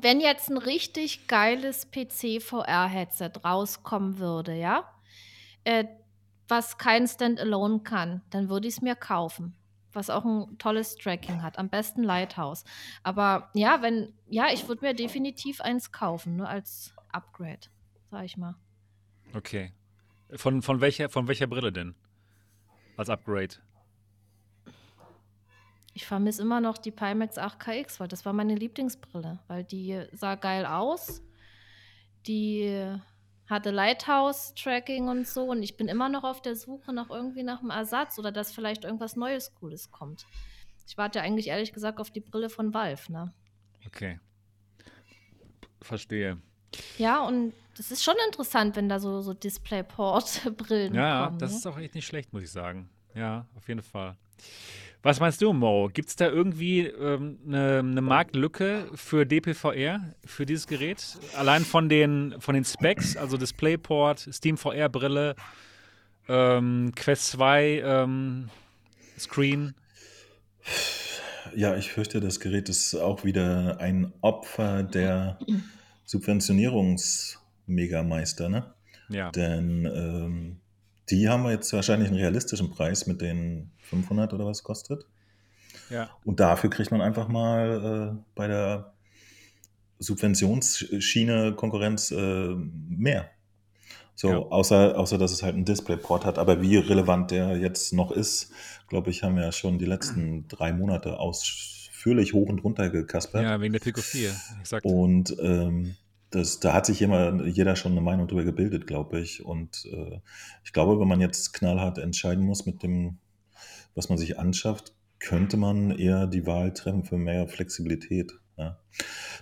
[0.00, 4.90] wenn jetzt ein richtig geiles PC-VR-Headset rauskommen würde, ja,
[5.62, 5.84] äh,
[6.48, 9.54] was kein Standalone kann, dann würde ich es mir kaufen.
[9.92, 11.56] Was auch ein tolles Tracking hat.
[11.56, 12.64] Am besten Lighthouse.
[13.04, 17.68] Aber ja, wenn, ja, ich würde mir definitiv eins kaufen, nur als Upgrade,
[18.10, 18.56] sag ich mal.
[19.34, 19.70] Okay.
[20.34, 21.94] Von, von, welcher, von welcher Brille denn?
[22.96, 23.56] Als Upgrade?
[25.94, 30.36] Ich vermisse immer noch die Pimax 8KX, weil das war meine Lieblingsbrille, weil die sah
[30.36, 31.22] geil aus.
[32.26, 32.96] Die
[33.46, 37.60] hatte Lighthouse-Tracking und so und ich bin immer noch auf der Suche nach irgendwie nach
[37.60, 40.26] einem Ersatz oder dass vielleicht irgendwas Neues, Cooles kommt.
[40.86, 43.34] Ich warte ja eigentlich ehrlich gesagt auf die Brille von Valve, ne?
[43.86, 44.18] Okay.
[45.82, 46.40] Verstehe.
[46.96, 51.34] Ja, und das ist schon interessant, wenn da so, so Displayport-Brillen ja, kommen.
[51.34, 51.56] Ja, das ne?
[51.58, 52.88] ist auch echt nicht schlecht, muss ich sagen.
[53.14, 54.16] Ja, auf jeden Fall.
[55.02, 55.90] Was meinst du, Mo?
[55.92, 61.18] Gibt es da irgendwie ähm, eine, eine Marktlücke für DPVR, für dieses Gerät?
[61.36, 65.34] Allein von den, von den Specs, also DisplayPort, Steam VR-Brille,
[66.28, 68.48] ähm, Quest 2 ähm,
[69.18, 69.74] Screen?
[71.56, 75.38] Ja, ich fürchte, das Gerät ist auch wieder ein Opfer der
[77.66, 78.74] Subventionierungsmegameister, ne?
[79.08, 79.30] Ja.
[79.30, 80.60] Denn ähm,
[81.10, 85.06] die haben wir jetzt wahrscheinlich einen realistischen Preis mit den 500 oder was kostet.
[85.90, 86.10] Ja.
[86.24, 88.94] Und dafür kriegt man einfach mal äh, bei der
[89.98, 92.54] Subventionsschiene Konkurrenz äh,
[92.88, 93.30] mehr.
[94.14, 94.38] So, ja.
[94.38, 96.38] außer, außer dass es halt einen Displayport hat.
[96.38, 98.52] Aber wie relevant der jetzt noch ist,
[98.88, 103.42] glaube ich, haben wir ja schon die letzten drei Monate ausführlich hoch und runter gekaspert.
[103.42, 104.84] Ja, wegen der Pico 4, exakt.
[104.84, 105.96] Und ähm,
[106.32, 109.44] das, da hat sich immer, jeder schon eine Meinung darüber gebildet, glaube ich.
[109.44, 110.20] Und äh,
[110.64, 113.18] ich glaube, wenn man jetzt knallhart entscheiden muss mit dem,
[113.94, 118.32] was man sich anschafft, könnte man eher die Wahl treffen für mehr Flexibilität.
[118.56, 118.78] Ja.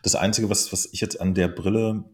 [0.03, 2.05] Das Einzige, was, was ich jetzt an der Brille,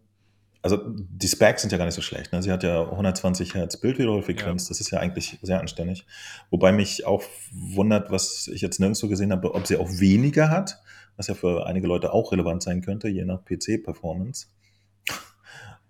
[0.63, 2.33] also die Specs sind ja gar nicht so schlecht.
[2.33, 2.43] Ne?
[2.43, 4.69] Sie hat ja 120 Hertz Bildwiederholfrequenz, ja.
[4.69, 6.07] das ist ja eigentlich sehr anständig.
[6.51, 10.83] Wobei mich auch wundert, was ich jetzt nirgendwo gesehen habe, ob sie auch weniger hat,
[11.17, 14.49] was ja für einige Leute auch relevant sein könnte, je nach PC-Performance.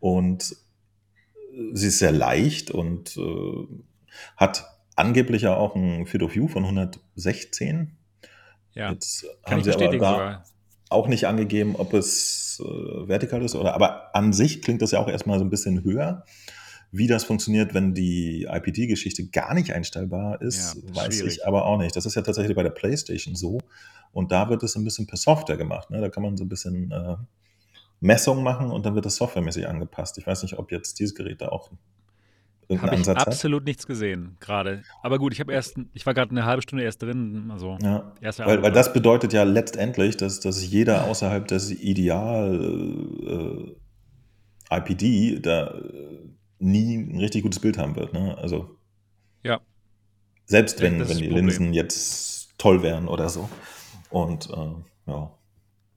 [0.06, 0.54] Und
[1.72, 3.66] sie ist sehr leicht und äh,
[4.36, 4.64] hat
[4.94, 7.96] angeblich ja auch ein Field of View von 116.
[8.72, 10.44] Ja, Jetzt haben sie aber da sogar.
[10.90, 15.00] auch nicht angegeben, ob es äh, vertikal ist oder, aber an sich klingt das ja
[15.00, 16.24] auch erstmal so ein bisschen höher.
[16.92, 21.38] Wie das funktioniert, wenn die IPT-Geschichte gar nicht einstellbar ist, ja, weiß schwierig.
[21.38, 21.96] ich aber auch nicht.
[21.96, 23.58] Das ist ja tatsächlich bei der PlayStation so.
[24.12, 25.90] Und da wird es ein bisschen per Software gemacht.
[25.90, 26.00] Ne?
[26.00, 27.16] Da kann man so ein bisschen äh,
[28.00, 30.18] Messungen machen und dann wird das softwaremäßig angepasst.
[30.18, 31.70] Ich weiß nicht, ob jetzt dieses Gerät da auch
[32.68, 33.28] irgendeinen hab Ansatz hat.
[33.28, 34.82] absolut nichts gesehen gerade.
[35.02, 37.50] Aber gut, ich habe erst, ich war gerade eine halbe Stunde erst drin.
[37.50, 43.74] Also ja, weil, weil das bedeutet ja letztendlich, dass, dass jeder außerhalb des Ideal
[44.70, 46.18] äh, IPD da äh,
[46.58, 48.12] nie ein richtig gutes Bild haben wird.
[48.12, 48.36] Ne?
[48.38, 48.76] Also
[49.42, 49.60] ja.
[50.44, 53.48] Selbst wenn, wenn die Linsen jetzt toll wären oder so.
[54.10, 55.35] Und äh, ja.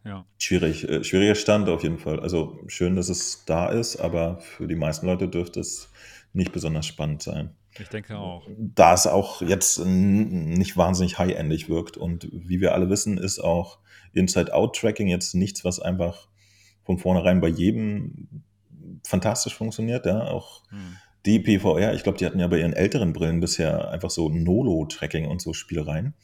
[0.10, 0.26] Ja.
[0.40, 2.20] Schwierig, äh, schwieriger Stand auf jeden Fall.
[2.20, 5.92] Also schön, dass es da ist, aber für die meisten Leute dürfte es
[6.34, 7.52] nicht besonders spannend sein.
[7.78, 8.48] Ich denke auch.
[8.58, 11.96] Da es auch jetzt nicht wahnsinnig high-endig wirkt.
[11.96, 13.78] Und wie wir alle wissen, ist auch
[14.14, 16.28] Inside-Out-Tracking jetzt nichts, was einfach
[16.84, 18.44] von vornherein bei jedem
[19.06, 20.08] fantastisch funktioniert.
[20.08, 20.98] Ja, auch hm.
[21.28, 25.28] die PVR, ich glaube, die hatten ja bei ihren älteren Brillen bisher einfach so Nolo-Tracking
[25.28, 26.16] und so Spielereien.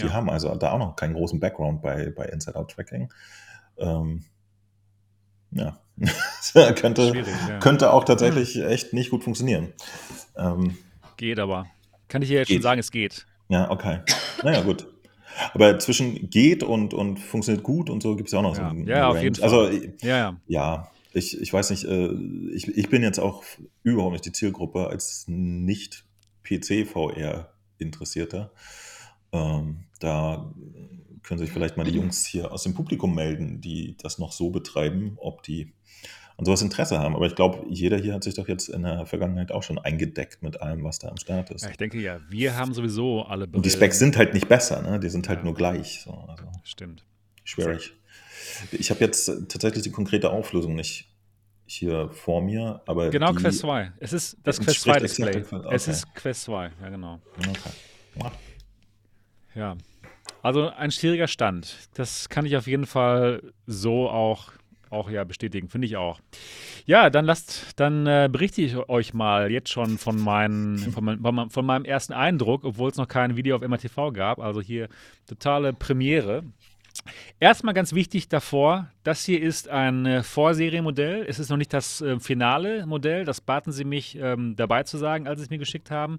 [0.00, 0.12] Die ja.
[0.12, 3.12] haben also da auch noch keinen großen Background bei, bei Inside-Out-Tracking.
[3.78, 4.24] Ähm,
[5.50, 5.80] ja,
[6.76, 7.12] könnte,
[7.48, 7.58] ja.
[7.58, 9.72] könnte auch tatsächlich echt nicht gut funktionieren.
[10.36, 10.76] Ähm,
[11.16, 11.66] geht aber.
[12.08, 12.56] Kann ich dir jetzt geht.
[12.56, 13.26] schon sagen, es geht.
[13.48, 14.00] Ja, okay.
[14.42, 14.86] Naja, gut.
[15.54, 18.70] Aber zwischen geht und, und funktioniert gut und so gibt es ja auch noch ja.
[18.70, 19.08] so ein Ja, Range.
[19.08, 19.44] auf jeden Fall.
[19.44, 19.68] Also,
[20.00, 20.36] ja, ja.
[20.46, 20.90] ja.
[21.12, 22.10] ich, ich weiß nicht, äh,
[22.52, 23.42] ich, ich bin jetzt auch
[23.82, 26.04] überhaupt nicht die Zielgruppe als nicht
[26.44, 28.50] PC-VR-Interessierter.
[29.32, 30.52] Ähm, da
[31.22, 34.50] können sich vielleicht mal die Jungs hier aus dem Publikum melden, die das noch so
[34.50, 35.74] betreiben, ob die
[36.38, 37.16] an sowas Interesse haben.
[37.16, 40.42] Aber ich glaube, jeder hier hat sich doch jetzt in der Vergangenheit auch schon eingedeckt
[40.42, 41.64] mit allem, was da am Start ist.
[41.64, 43.46] Ja, ich denke ja, wir haben sowieso alle.
[43.52, 45.00] Und die Specs sind halt nicht besser, ne?
[45.00, 45.44] die sind halt ja.
[45.44, 46.02] nur gleich.
[46.04, 47.04] So, also Stimmt.
[47.44, 47.92] Schwierig.
[48.72, 51.08] Ich habe jetzt tatsächlich die konkrete Auflösung nicht
[51.66, 53.10] hier vor mir, aber.
[53.10, 53.92] Genau, Quest 2.
[53.98, 55.44] Es ist das Quest 2 Display.
[55.50, 55.68] Okay.
[55.70, 57.20] Es ist Quest 2, ja, genau.
[57.38, 57.70] Okay.
[58.16, 58.32] Ja.
[59.58, 59.76] Ja.
[60.42, 61.76] Also ein schwieriger Stand.
[61.94, 64.52] Das kann ich auf jeden Fall so auch
[64.90, 66.18] auch ja bestätigen, finde ich auch.
[66.86, 71.50] Ja, dann lasst, dann äh, berichte ich euch mal jetzt schon von, meinen, von, mein,
[71.50, 74.38] von meinem ersten Eindruck, obwohl es noch kein Video auf MRTV gab.
[74.38, 74.88] Also hier
[75.26, 76.44] totale Premiere.
[77.38, 81.24] Erstmal ganz wichtig davor, das hier ist ein äh, Vorserienmodell.
[81.28, 83.24] Es ist noch nicht das äh, finale Modell.
[83.24, 86.18] Das baten sie mich ähm, dabei zu sagen, als sie es mir geschickt haben.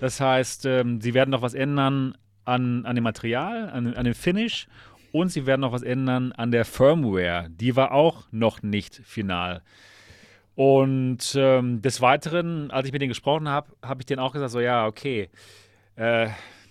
[0.00, 2.14] Das heißt, ähm, sie werden noch was ändern
[2.48, 4.66] an, an dem Material, an, an dem Finish
[5.12, 7.48] und sie werden noch was ändern an der Firmware.
[7.50, 9.62] Die war auch noch nicht final.
[10.54, 14.50] Und ähm, des Weiteren, als ich mit denen gesprochen habe, habe ich denen auch gesagt,
[14.50, 15.28] so ja, okay,
[15.96, 16.28] äh,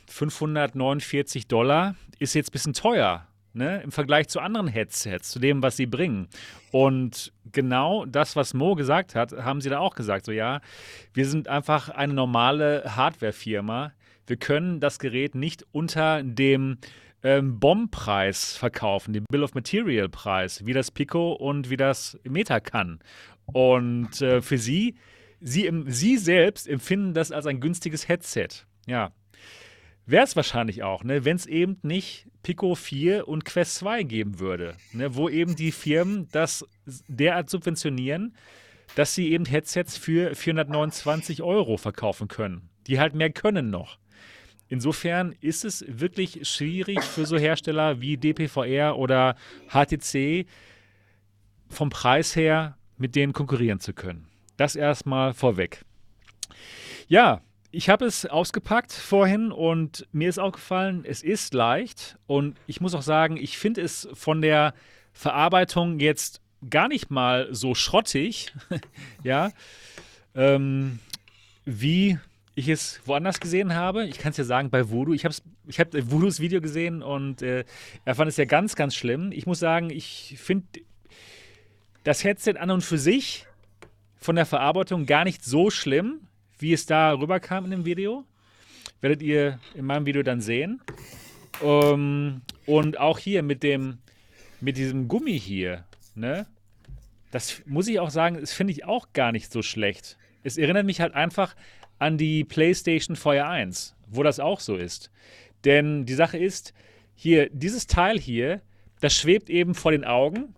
[0.08, 3.28] 549 Dollar ist jetzt ein bisschen teuer.
[3.54, 6.28] Ne, im Vergleich zu anderen Headsets, zu dem, was sie bringen.
[6.72, 10.26] Und genau das, was Mo gesagt hat, haben sie da auch gesagt.
[10.26, 10.62] So, ja,
[11.16, 13.94] wir sind einfach eine normale Hardware-Firma.
[14.28, 16.78] Wir können das Gerät nicht unter dem
[17.24, 23.00] ähm, BOM-Preis verkaufen, den Bill of Material-Preis, wie das Pico und wie das Meta kann.
[23.46, 24.96] Und äh, für sie,
[25.40, 28.50] sie, sie selbst empfinden das als ein günstiges Headset.
[28.86, 29.12] Ja.
[30.06, 34.40] Wäre es wahrscheinlich auch, ne, wenn es eben nicht Pico 4 und Quest 2 geben
[34.40, 36.66] würde, ne, wo eben die Firmen das
[37.08, 38.36] derart subventionieren,
[38.96, 42.70] dass sie eben Headsets für 429 Euro verkaufen können.
[42.88, 43.98] Die halt mehr können noch.
[44.70, 49.36] Insofern ist es wirklich schwierig für so Hersteller wie DPVR oder
[49.70, 50.46] HTC
[51.70, 54.28] vom Preis her mit denen konkurrieren zu können.
[54.58, 55.84] Das erstmal vorweg.
[57.08, 62.82] Ja, ich habe es ausgepackt vorhin und mir ist aufgefallen, es ist leicht und ich
[62.82, 64.74] muss auch sagen, ich finde es von der
[65.14, 68.54] Verarbeitung jetzt gar nicht mal so schrottig,
[69.24, 69.52] ja,
[70.34, 71.00] ähm,
[71.66, 72.18] wie
[72.58, 74.08] ich es woanders gesehen habe.
[74.08, 75.14] Ich kann es ja sagen, bei Voodoo.
[75.14, 75.36] Ich habe
[75.68, 77.66] ich hab Voodoos Video gesehen und äh,
[78.04, 79.32] er fand es ja ganz, ganz schlimm.
[79.32, 80.66] Ich muss sagen, ich finde
[82.04, 83.46] das Headset an und für sich
[84.16, 86.22] von der Verarbeitung gar nicht so schlimm,
[86.58, 88.26] wie es da rüberkam in dem Video.
[89.02, 90.82] Werdet ihr in meinem Video dann sehen.
[91.62, 94.00] Um, ähm, und auch hier mit dem,
[94.62, 96.48] mit diesem Gummi hier, ne?
[97.30, 100.18] Das muss ich auch sagen, das finde ich auch gar nicht so schlecht.
[100.44, 101.56] Es erinnert mich halt einfach
[102.00, 105.12] an die PlayStation Feuer 1, wo das auch so ist.
[105.66, 106.74] Denn die Sache ist,
[107.16, 108.62] hier, dieses Teil hier,
[109.00, 110.56] das schwebt eben vor den Augen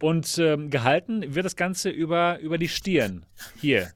[0.00, 3.26] und ähm, gehalten wird das Ganze über, über die Stirn.
[3.60, 3.92] Hier.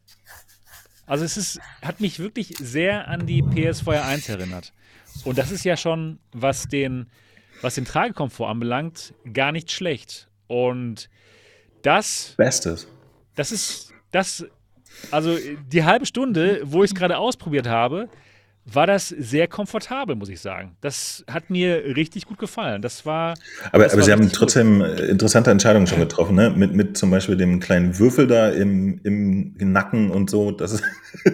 [1.07, 4.73] Also es ist, hat mich wirklich sehr an die PS Feuer 1 erinnert.
[5.25, 7.11] Und das ist ja schon, was den,
[7.63, 10.29] was den Tragekomfort anbelangt, gar nicht schlecht.
[10.47, 11.09] Und
[11.83, 12.35] das.
[12.37, 12.87] Bestes.
[13.35, 14.47] Das ist, das
[15.11, 15.37] also
[15.73, 18.09] die halbe Stunde, wo ich es gerade ausprobiert habe,
[18.71, 20.77] war das sehr komfortabel, muss ich sagen.
[20.81, 22.83] Das hat mir richtig gut gefallen.
[22.83, 23.35] Das war.
[23.73, 25.01] Aber, das aber war Sie haben trotzdem gut.
[25.01, 26.51] interessante Entscheidungen schon getroffen, ne?
[26.51, 30.51] Mit, mit zum Beispiel dem kleinen Würfel da im, im Nacken und so.
[30.51, 30.83] Das,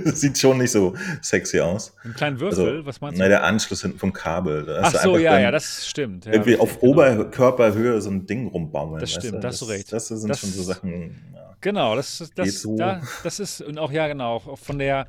[0.05, 1.95] das sieht schon nicht so sexy aus.
[2.05, 2.69] Ein kleinen Würfel?
[2.69, 3.23] Also, Was meinst du?
[3.23, 4.79] Nein, der Anschluss hinten vom Kabel.
[4.83, 6.27] Ach so, ja, ja, das stimmt.
[6.27, 6.93] Ja, irgendwie auf genau.
[6.93, 9.01] Oberkörperhöhe so ein Ding rumbaumeln.
[9.01, 9.93] Das stimmt, das hast du recht.
[9.93, 11.17] Das, das sind das, schon so Sachen.
[11.35, 11.44] Ja.
[11.65, 12.77] Genau, das, das, so.
[12.77, 15.09] da, das ist, und auch, ja, genau, auch von der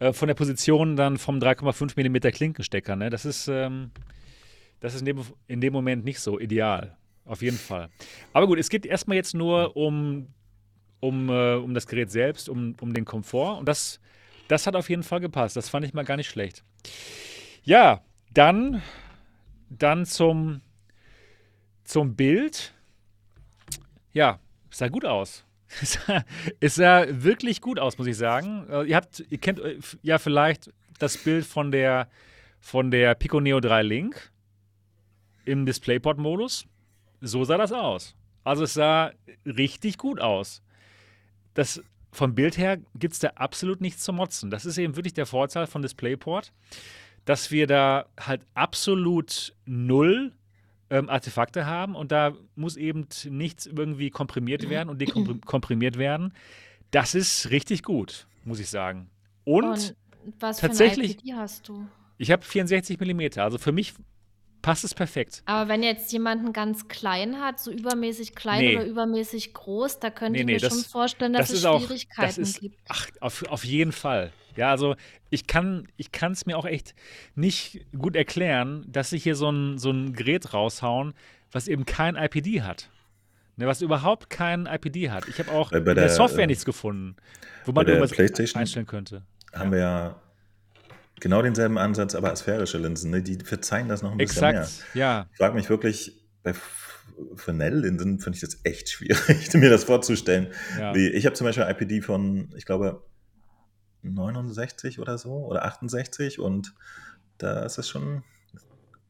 [0.00, 2.94] äh, von der Position dann vom 3,5 mm Klinkenstecker.
[2.94, 3.08] Ne?
[3.08, 3.90] Das ist, ähm,
[4.80, 6.94] das ist in dem, in dem Moment nicht so ideal.
[7.24, 7.88] Auf jeden Fall.
[8.34, 10.26] Aber gut, es geht erstmal jetzt nur um,
[11.00, 13.58] um, äh, um das Gerät selbst, um, um den Komfort.
[13.58, 13.98] Und das,
[14.46, 15.56] das hat auf jeden Fall gepasst.
[15.56, 16.64] Das fand ich mal gar nicht schlecht.
[17.62, 18.02] Ja,
[18.34, 18.82] dann,
[19.70, 20.60] dann zum,
[21.84, 22.74] zum Bild.
[24.12, 25.43] Ja, sah gut aus.
[26.60, 28.66] Es sah wirklich gut aus, muss ich sagen.
[28.70, 32.08] Äh, ihr habt, ihr kennt äh, ja vielleicht das Bild von der,
[32.60, 34.32] von der Pico Neo 3 Link
[35.44, 36.66] im DisplayPort-Modus.
[37.20, 38.14] So sah das aus.
[38.44, 39.12] Also es sah
[39.44, 40.62] richtig gut aus.
[41.54, 44.50] Das, vom Bild her gibt es da absolut nichts zu motzen.
[44.50, 46.52] Das ist eben wirklich der Vorteil von DisplayPort,
[47.24, 50.32] dass wir da halt absolut null
[50.94, 56.32] ähm, Artefakte haben und da muss eben nichts irgendwie komprimiert werden und dekomprimiert werden.
[56.90, 59.10] Das ist richtig gut, muss ich sagen.
[59.44, 59.96] Und, und
[60.38, 61.86] was tatsächlich, für eine IPD hast du?
[62.16, 63.40] Ich habe 64 mm.
[63.40, 63.94] Also für mich
[64.62, 65.42] passt es perfekt.
[65.46, 68.76] Aber wenn jetzt jemanden ganz klein hat, so übermäßig klein nee.
[68.76, 72.32] oder übermäßig groß, da könnte nee, ich mir das, schon vorstellen, dass das es Schwierigkeiten
[72.32, 72.78] auch, ist, gibt.
[72.88, 74.32] Ach, auf, auf jeden Fall.
[74.56, 74.96] Ja, also
[75.30, 76.94] ich kann es mir auch echt
[77.34, 81.14] nicht gut erklären, dass sie hier so ein, so ein Gerät raushauen,
[81.52, 82.90] was eben kein IPD hat.
[83.56, 85.28] Ne, was überhaupt kein IPD hat.
[85.28, 87.14] Ich habe auch bei, bei in der, der Software äh, nichts gefunden,
[87.64, 89.22] wo man irgendwas einstellen könnte.
[89.52, 89.70] Haben ja.
[89.72, 90.20] wir ja
[91.20, 93.22] genau denselben Ansatz, aber asphärische Linsen, ne?
[93.22, 95.06] die verzeihen das noch ein bisschen Exakt, mehr.
[95.06, 95.26] ja.
[95.30, 96.52] Ich frage mich wirklich, bei
[97.36, 100.48] Fresnel-Linsen finde ich das echt schwierig, mir das vorzustellen.
[100.78, 100.94] Ja.
[100.94, 103.02] Ich habe zum Beispiel IPD von, ich glaube,
[104.10, 106.74] 69 oder so oder 68 und
[107.38, 108.22] da ist es schon,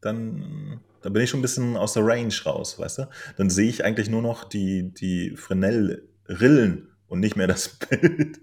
[0.01, 3.09] dann, da bin ich schon ein bisschen aus der Range raus, weißt du?
[3.37, 8.41] Dann sehe ich eigentlich nur noch die, die Fresnel-Rillen und nicht mehr das Bild.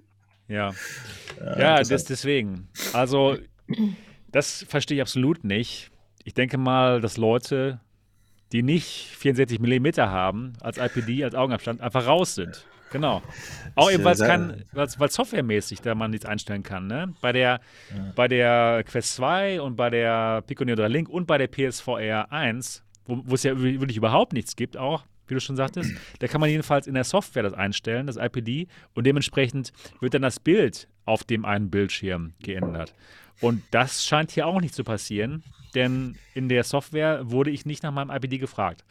[0.48, 0.72] Ja,
[1.40, 2.68] ja, ja das, deswegen.
[2.94, 3.38] Also
[4.32, 5.92] das verstehe ich absolut nicht.
[6.24, 7.80] Ich denke mal, dass Leute,
[8.52, 12.66] die nicht 64 mm haben, als IPD, als Augenabstand, einfach raus sind.
[12.92, 13.22] Genau.
[13.76, 16.88] Auch eben, weil es weil softwaremäßig da man nichts einstellen kann.
[16.88, 17.14] Ne?
[17.22, 17.62] Bei, der,
[17.96, 18.14] ja.
[18.16, 22.32] bei der Quest 2 und bei der Pico Neo 3 Link und bei der PSVR
[22.32, 26.42] 1, wo es ja wirklich überhaupt nichts gibt, auch, wie du schon sagtest, da kann
[26.42, 29.72] man jedenfalls in der Software das einstellen, das IPD, und dementsprechend
[30.02, 32.94] wird dann das Bild auf dem einen Bildschirm geändert.
[33.40, 37.82] Und das scheint hier auch nicht zu passieren, denn in der Software wurde ich nicht
[37.84, 38.84] nach meinem IPD gefragt.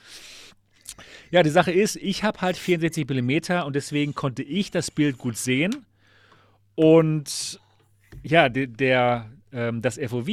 [1.31, 5.19] Ja, die Sache ist, ich habe halt 64 mm und deswegen konnte ich das Bild
[5.19, 5.87] gut sehen.
[6.75, 7.61] Und
[8.23, 10.29] ja, der, der ähm, das FOV,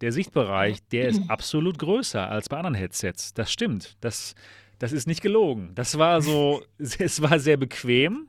[0.00, 3.34] der Sichtbereich, der ist absolut größer als bei anderen Headsets.
[3.34, 3.96] Das stimmt.
[4.00, 4.34] Das,
[4.78, 5.72] das ist nicht gelogen.
[5.74, 8.28] Das war so, es war sehr bequem.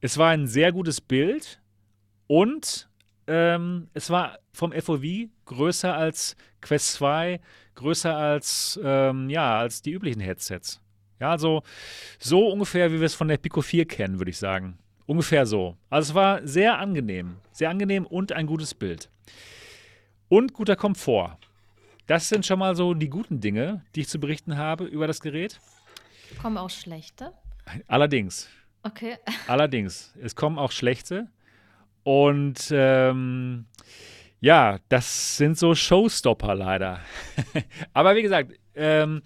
[0.00, 1.60] Es war ein sehr gutes Bild
[2.28, 2.88] und
[3.26, 5.02] ähm, es war vom FOV
[5.44, 7.40] größer als Quest 2,
[7.74, 10.80] größer als, ähm, ja, als die üblichen Headsets.
[11.20, 11.62] Ja, also
[12.18, 14.78] so ungefähr, wie wir es von der Pico 4 kennen, würde ich sagen.
[15.06, 15.76] Ungefähr so.
[15.90, 17.38] Also es war sehr angenehm.
[17.50, 19.10] Sehr angenehm und ein gutes Bild.
[20.28, 21.38] Und guter Komfort.
[22.06, 25.20] Das sind schon mal so die guten Dinge, die ich zu berichten habe über das
[25.20, 25.60] Gerät.
[26.40, 27.32] Kommen auch schlechte?
[27.86, 28.48] Allerdings.
[28.82, 29.16] Okay.
[29.46, 30.14] Allerdings.
[30.22, 31.28] Es kommen auch schlechte.
[32.02, 33.66] Und ähm,
[34.40, 37.00] ja, das sind so Showstopper leider.
[37.92, 39.22] Aber wie gesagt, ähm,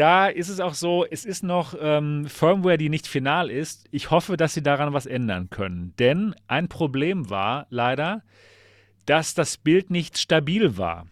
[0.00, 3.86] da ist es auch so, es ist noch ähm, Firmware, die nicht final ist.
[3.90, 5.92] Ich hoffe, dass sie daran was ändern können.
[5.98, 8.22] Denn ein Problem war leider,
[9.04, 11.06] dass das Bild nicht stabil war.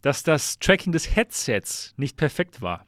[0.00, 2.86] Dass das Tracking des Headsets nicht perfekt war.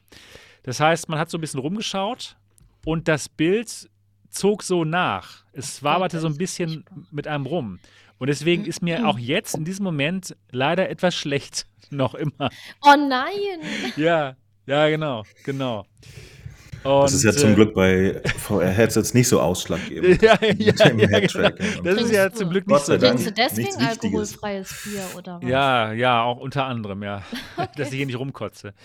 [0.63, 2.37] Das heißt, man hat so ein bisschen rumgeschaut
[2.83, 3.87] und das Bild
[4.31, 5.45] zog so nach.
[5.53, 7.79] Es waberte so ein bisschen mit einem rum.
[8.17, 11.67] Und deswegen ist mir auch jetzt in diesem Moment leider etwas schlecht.
[11.91, 12.49] Noch immer.
[12.81, 13.59] Oh nein!
[13.95, 14.35] Ja,
[14.65, 15.85] ja, genau, genau.
[16.85, 20.21] Und, das ist ja zum Glück bei VR-Headsets nicht so ausschlaggebend.
[20.21, 21.81] ja, ja, ja, ja genau.
[21.83, 22.95] Das ist ja zum Glück nicht so.
[22.95, 25.49] Trinkst du deswegen alkoholfreies Bier oder was?
[25.49, 27.23] Ja, ja, auch unter anderem, ja.
[27.57, 27.69] Okay.
[27.75, 28.75] Dass ich hier nicht rumkotze.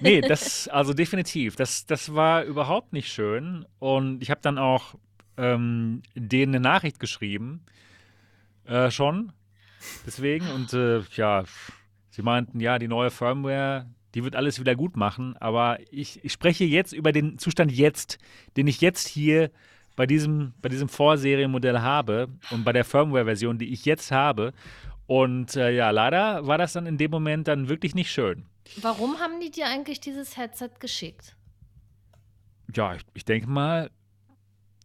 [0.00, 1.56] Nee, das, also definitiv.
[1.56, 3.66] Das, das war überhaupt nicht schön.
[3.80, 4.94] Und ich habe dann auch
[5.36, 7.64] ähm, denen eine Nachricht geschrieben.
[8.64, 9.32] Äh, schon.
[10.06, 10.48] Deswegen.
[10.52, 11.42] Und äh, ja,
[12.10, 15.36] sie meinten, ja, die neue Firmware, die wird alles wieder gut machen.
[15.38, 18.18] Aber ich, ich spreche jetzt über den Zustand jetzt,
[18.56, 19.50] den ich jetzt hier
[19.96, 24.52] bei diesem, bei diesem Vorserienmodell habe und bei der Firmware-Version, die ich jetzt habe.
[25.06, 28.46] Und äh, ja, leider war das dann in dem Moment dann wirklich nicht schön.
[28.80, 31.36] Warum haben die dir eigentlich dieses Headset geschickt?
[32.74, 33.90] Ja, ich, ich denke mal,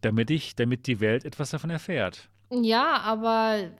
[0.00, 2.28] damit ich, damit die Welt etwas davon erfährt.
[2.50, 3.70] Ja, aber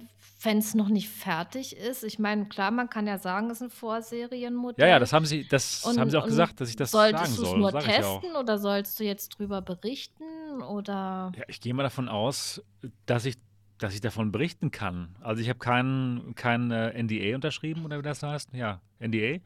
[0.40, 3.62] wenn es noch nicht fertig ist, ich meine, klar, man kann ja sagen, es ist
[3.62, 4.86] ein Vorserienmodell.
[4.86, 7.16] Ja, ja, das haben sie, das und, haben sie auch gesagt, dass ich das sagen
[7.16, 7.26] soll.
[7.26, 11.32] Solltest du es nur testen oder sollst du jetzt drüber berichten oder?
[11.36, 12.62] Ja, ich gehe mal davon aus,
[13.06, 13.36] dass ich,
[13.78, 15.16] dass ich davon berichten kann.
[15.20, 18.52] Also ich habe keinen kein, äh, NDA unterschrieben oder wie das heißt.
[18.52, 19.38] Ja, NDA.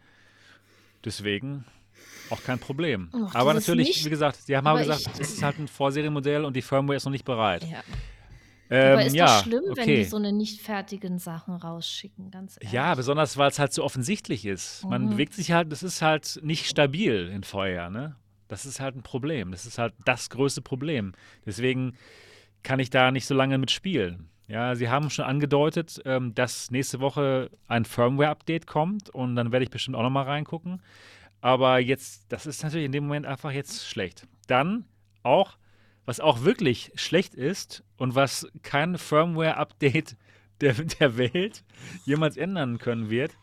[1.05, 1.65] Deswegen
[2.31, 3.11] auch kein Problem.
[3.13, 6.45] Och, aber natürlich, wie gesagt, sie haben aber gesagt, ich, es ist halt ein Vorserienmodell
[6.45, 7.65] und die Firmware ist noch nicht bereit.
[7.65, 7.83] Ja.
[8.71, 9.81] Ähm, Aber ist ja, doch schlimm, okay.
[9.81, 12.73] wenn die so eine nicht fertigen Sachen rausschicken, ganz ehrlich.
[12.73, 14.85] Ja, besonders weil es halt so offensichtlich ist.
[14.85, 15.11] Man mhm.
[15.11, 18.15] bewegt sich halt, das ist halt nicht stabil in Feuer, ne?
[18.47, 19.51] Das ist halt ein Problem.
[19.51, 21.13] Das ist halt das größte Problem.
[21.47, 21.97] Deswegen
[22.63, 24.29] kann ich da nicht so lange mit spielen.
[24.47, 29.65] Ja, sie haben schon angedeutet, ähm, dass nächste Woche ein Firmware-Update kommt und dann werde
[29.65, 30.83] ich bestimmt auch nochmal reingucken.
[31.41, 34.27] Aber jetzt, das ist natürlich in dem Moment einfach jetzt schlecht.
[34.49, 34.85] Dann
[35.23, 35.57] auch,
[36.05, 40.17] was auch wirklich schlecht ist und was kein Firmware-Update
[40.63, 41.63] der, der Welt
[42.07, 43.37] jemals ändern können wird,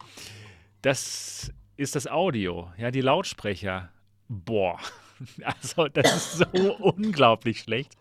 [0.82, 3.92] das ist das Audio, ja, die Lautsprecher.
[4.28, 4.80] Boah,
[5.44, 7.94] also das ist so unglaublich schlecht.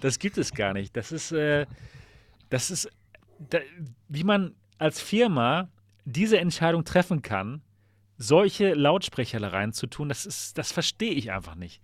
[0.00, 0.96] Das gibt es gar nicht.
[0.96, 1.66] Das ist, äh,
[2.50, 2.88] das ist,
[3.38, 3.58] da,
[4.08, 5.68] wie man als Firma
[6.04, 7.62] diese Entscheidung treffen kann,
[8.16, 11.82] solche Lautsprecher da reinzutun, das ist, das verstehe ich einfach nicht.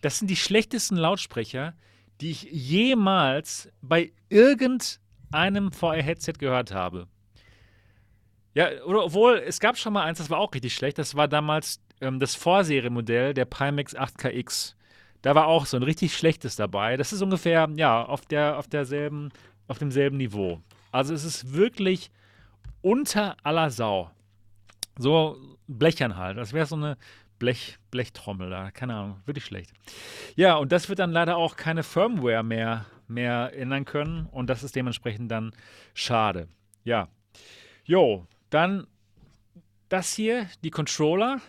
[0.00, 1.74] Das sind die schlechtesten Lautsprecher,
[2.22, 7.08] die ich jemals bei irgendeinem VR-Headset gehört habe.
[8.54, 10.98] Ja, oder obwohl, es gab schon mal eins, das war auch richtig schlecht.
[10.98, 14.74] Das war damals ähm, das Vorserienmodell der Pimax 8KX.
[15.22, 16.96] Da war auch so ein richtig schlechtes dabei.
[16.96, 19.30] Das ist ungefähr, ja, auf, der, auf, derselben,
[19.66, 20.60] auf demselben Niveau.
[20.92, 22.10] Also es ist wirklich
[22.82, 24.10] unter aller Sau.
[24.96, 26.36] So blechern halt.
[26.36, 26.96] Das wäre so eine
[27.42, 28.70] Blech, Blechtrommel da.
[28.70, 29.72] Keine Ahnung, wirklich schlecht.
[30.36, 34.26] Ja, und das wird dann leider auch keine Firmware mehr, mehr ändern können.
[34.26, 35.50] Und das ist dementsprechend dann
[35.92, 36.46] schade.
[36.84, 37.08] Ja.
[37.84, 38.86] Jo, dann
[39.88, 41.40] das hier, die Controller.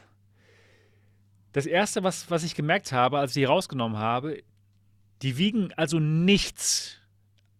[1.52, 4.42] Das erste, was, was ich gemerkt habe, als ich die rausgenommen habe,
[5.22, 6.98] die wiegen also nichts.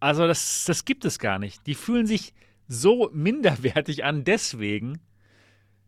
[0.00, 1.64] Also das, das gibt es gar nicht.
[1.68, 2.34] Die fühlen sich
[2.66, 4.98] so minderwertig an, deswegen.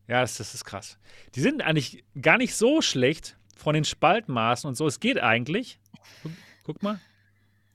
[0.09, 0.99] Ja, das, das ist krass.
[1.35, 4.87] Die sind eigentlich gar nicht so schlecht von den Spaltmaßen und so.
[4.87, 5.81] Es geht eigentlich.
[6.23, 6.33] Guck,
[6.65, 7.01] guck mal.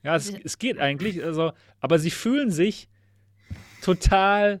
[0.02, 1.22] Ja, es, es geht eigentlich.
[1.22, 2.88] Also, aber sie fühlen sich
[3.82, 4.60] total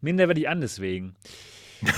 [0.00, 1.16] minderwertig an deswegen.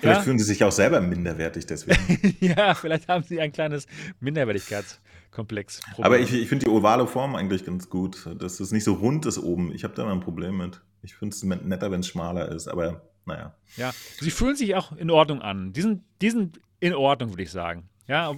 [0.00, 0.22] Vielleicht ja?
[0.22, 2.36] fühlen sie sich auch selber minderwertig deswegen.
[2.40, 3.86] ja, vielleicht haben sie ein kleines
[4.20, 5.80] Minderwertigkeitskomplex.
[5.98, 9.26] Aber ich, ich finde die ovale Form eigentlich ganz gut, dass es nicht so rund
[9.26, 9.72] ist oben.
[9.74, 10.80] Ich habe da mal ein Problem mit.
[11.02, 13.54] Ich finde es netter, wenn es schmaler ist, aber naja.
[13.76, 15.72] Ja, sie fühlen sich auch in Ordnung an.
[15.72, 17.88] Die sind, die sind in Ordnung, würde ich sagen.
[18.08, 18.34] Ja,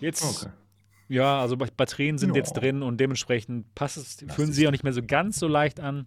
[0.00, 0.24] jetzt.
[0.24, 0.52] Okay.
[1.08, 2.36] Ja, also Batterien sind no.
[2.36, 5.80] jetzt drin und dementsprechend passt es, fühlen sie auch nicht mehr so ganz so leicht
[5.80, 6.06] an.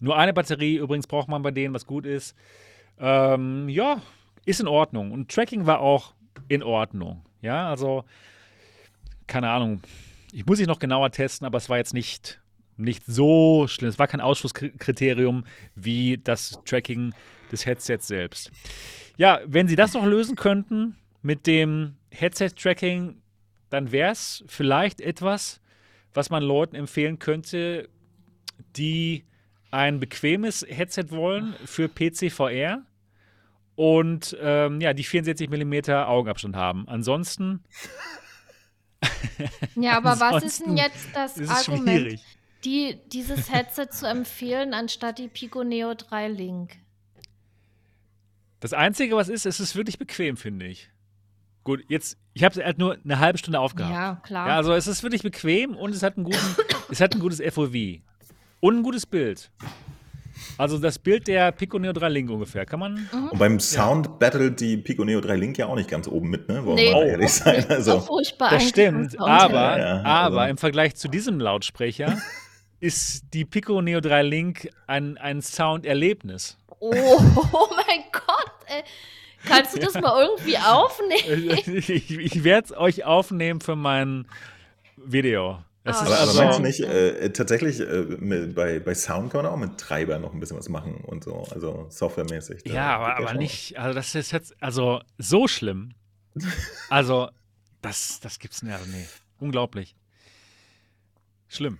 [0.00, 2.36] Nur eine Batterie übrigens braucht man bei denen, was gut ist.
[2.98, 4.02] Ähm, ja,
[4.44, 5.12] ist in Ordnung.
[5.12, 6.14] Und Tracking war auch
[6.48, 7.24] in Ordnung.
[7.40, 8.04] Ja, also,
[9.26, 9.80] keine Ahnung.
[10.32, 12.40] Ich muss ich noch genauer testen, aber es war jetzt nicht,
[12.76, 13.88] nicht so schlimm.
[13.88, 15.44] Es war kein Ausschlusskriterium
[15.74, 17.14] wie das Tracking
[17.50, 18.50] des Headsets selbst.
[19.16, 23.20] Ja, wenn Sie das noch lösen könnten mit dem Headset-Tracking,
[23.70, 25.60] dann wäre es vielleicht etwas,
[26.12, 27.88] was man Leuten empfehlen könnte,
[28.76, 29.24] die
[29.70, 32.82] ein bequemes Headset wollen für PC VR
[33.74, 36.88] und ähm, ja, die 64 mm Augenabstand haben.
[36.88, 37.64] Ansonsten.
[39.74, 42.20] ja, aber was ist denn jetzt das Argument,
[42.64, 46.76] die, dieses Headset zu empfehlen, anstatt die Pico Neo 3 Link?
[48.60, 50.90] Das Einzige, was ist, es ist wirklich bequem, finde ich.
[51.64, 53.92] Gut, jetzt, ich habe es halt nur eine halbe Stunde aufgehabt.
[53.92, 54.48] Ja, klar.
[54.48, 56.56] Ja, also es ist wirklich bequem und es hat, einen guten,
[56.90, 57.74] es hat ein gutes FOV.
[58.60, 59.50] Und ein gutes Bild.
[60.58, 63.08] Also das Bild der Pico Neo 3 Link ungefähr, kann man.
[63.12, 63.28] Mhm.
[63.30, 64.12] Und beim Sound ja.
[64.12, 66.64] battle die Pico Neo 3 Link ja auch nicht ganz oben mit, ne?
[66.64, 66.88] Wollen nee.
[66.88, 67.64] wir mal ehrlich sein.
[67.68, 68.00] Also.
[68.00, 70.50] furchtbar das stimmt, aber, ja, aber also.
[70.50, 72.18] im Vergleich zu diesem Lautsprecher
[72.80, 76.58] ist die Pico Neo 3 Link ein, ein Sounderlebnis.
[76.80, 76.90] Oh,
[77.52, 78.82] oh mein Gott, ey.
[79.46, 81.58] Kannst du das mal irgendwie aufnehmen?
[81.76, 84.26] ich, ich werde es euch aufnehmen für mein
[84.96, 85.62] Video.
[85.84, 87.84] Das oh, aber, aber meinst du nicht, äh, tatsächlich äh,
[88.18, 91.24] mit, bei, bei Sound kann man auch mit Treiber noch ein bisschen was machen und
[91.24, 92.62] so, also softwaremäßig.
[92.64, 95.92] Ja, aber, aber nicht, also das ist jetzt, also so schlimm.
[96.88, 97.28] also,
[97.82, 99.06] das, das gibt's nicht, also nee,
[99.38, 99.94] unglaublich.
[101.48, 101.78] Schlimm.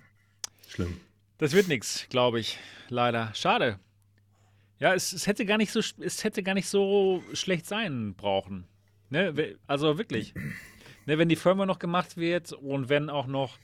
[0.75, 1.01] Schlimm.
[1.39, 2.59] Das wird nichts, glaube ich,
[2.89, 3.33] leider.
[3.35, 3.79] Schade.
[4.81, 8.67] Ja, es, es, hätte gar nicht so, es hätte gar nicht so schlecht sein brauchen.
[9.09, 9.57] Ne?
[9.69, 10.35] Also wirklich.
[11.07, 13.59] ne, wenn die Firma noch gemacht wird und wenn auch noch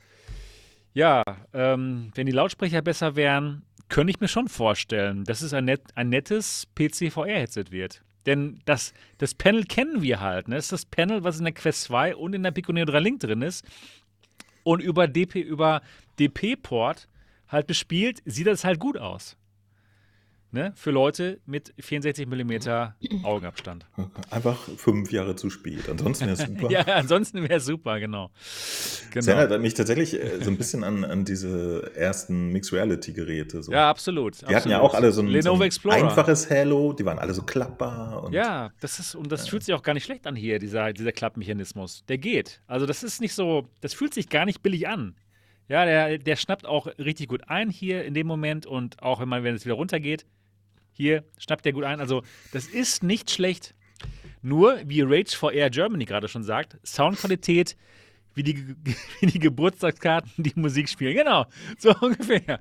[0.92, 5.64] ja, ähm, wenn die Lautsprecher besser wären, könnte ich mir schon vorstellen, dass es ein,
[5.64, 8.02] net, ein nettes PC-VR-Headset wird.
[8.26, 10.48] Denn das, das Panel kennen wir halt.
[10.48, 10.56] Ne?
[10.56, 13.00] Das ist das Panel, was in der Quest 2 und in der Pico Neo 3
[13.00, 13.64] Link drin ist.
[14.70, 15.82] Und über DP, über
[16.20, 17.08] DP-Port
[17.48, 19.36] halt bespielt, sieht das halt gut aus.
[20.53, 20.72] Ne?
[20.74, 22.53] Für Leute mit 64 mm
[23.22, 23.86] Augenabstand.
[24.30, 25.88] Einfach fünf Jahre zu spät.
[25.88, 26.70] Ansonsten wäre es super.
[26.70, 28.30] ja, ansonsten wäre es super, genau.
[29.11, 29.14] genau.
[29.14, 33.62] Das erinnert mich tatsächlich äh, so ein bisschen an, an diese ersten Mixed Reality-Geräte.
[33.62, 33.70] So.
[33.70, 34.40] Ja, absolut.
[34.40, 34.57] Die absolut.
[34.57, 38.24] hatten ja auch alle so ein, so ein einfaches Halo, die waren alle so klappbar.
[38.24, 39.51] Und, ja, das ist, und das ja.
[39.51, 42.05] fühlt sich auch gar nicht schlecht an hier, dieser, dieser Klappmechanismus.
[42.09, 42.61] Der geht.
[42.66, 45.14] Also, das ist nicht so, das fühlt sich gar nicht billig an.
[45.68, 49.28] Ja, der, der schnappt auch richtig gut ein hier in dem Moment und auch wenn
[49.28, 50.26] man, wenn es wieder runtergeht,
[50.93, 52.01] hier, schnappt der gut ein.
[52.01, 52.22] Also,
[52.53, 53.74] das ist nicht schlecht.
[54.43, 57.76] Nur, wie Rage for Air Germany gerade schon sagt, Soundqualität
[58.34, 58.76] wie die,
[59.20, 61.14] wie die Geburtstagskarten, die Musik spielen.
[61.14, 61.47] Genau,
[61.78, 62.61] so ungefähr.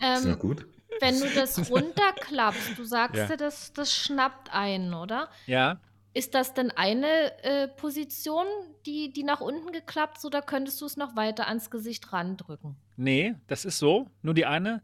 [0.00, 0.66] Also, ähm, ist gut.
[1.00, 5.28] Wenn du das runterklappst, du sagst ja, das, das schnappt ein, oder?
[5.46, 5.80] Ja.
[6.14, 8.44] Ist das denn eine äh, Position,
[8.84, 12.76] die, die nach unten geklappt ist, oder könntest du es noch weiter ans Gesicht randrücken?
[12.96, 14.82] Nee, das ist so, nur die eine.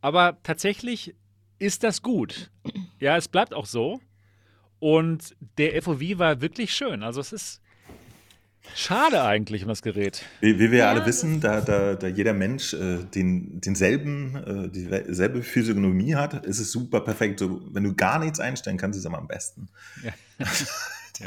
[0.00, 1.14] Aber tatsächlich
[1.64, 2.50] ist das gut.
[3.00, 4.00] Ja, es bleibt auch so.
[4.78, 7.02] Und der FOV war wirklich schön.
[7.02, 7.60] Also es ist
[8.74, 10.22] Schade eigentlich um das Gerät.
[10.40, 14.68] Wie, wie wir ja, alle wissen, da, da, da jeder Mensch äh, den, denselben, äh,
[14.68, 17.40] dieselbe Physiognomie hat, ist es super perfekt.
[17.40, 19.68] So, wenn du gar nichts einstellen kannst, ist es immer am besten.
[20.02, 20.12] Ja.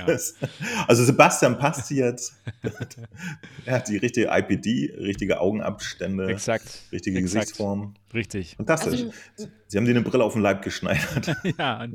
[0.05, 0.35] Das,
[0.87, 2.35] also Sebastian passt jetzt.
[3.65, 6.83] er hat die richtige IPD, richtige Augenabstände, Exakt.
[6.91, 7.45] richtige Exakt.
[7.45, 7.95] Gesichtsform.
[8.13, 8.55] Richtig.
[8.57, 9.03] Fantastisch.
[9.03, 11.35] Also, Sie haben dir eine Brille auf den Leib geschneidert.
[11.57, 11.87] ja,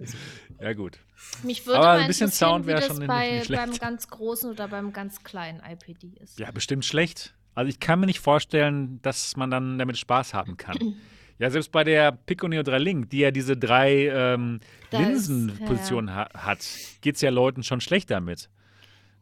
[0.60, 0.98] ja gut.
[1.42, 3.62] Mich würde Aber ein bisschen Sound wäre schon bei, nicht schlecht.
[3.62, 6.38] beim ganz großen oder beim ganz kleinen IPD ist.
[6.38, 7.34] Ja, bestimmt schlecht.
[7.54, 10.76] Also ich kann mir nicht vorstellen, dass man dann damit Spaß haben kann.
[11.42, 14.60] ja, selbst bei der Pico Neo 3 Link, die ja diese drei ähm,
[14.92, 16.28] Linsenpositionen ja.
[16.32, 16.64] ha hat,
[17.00, 18.48] geht es ja Leuten schon schlecht damit.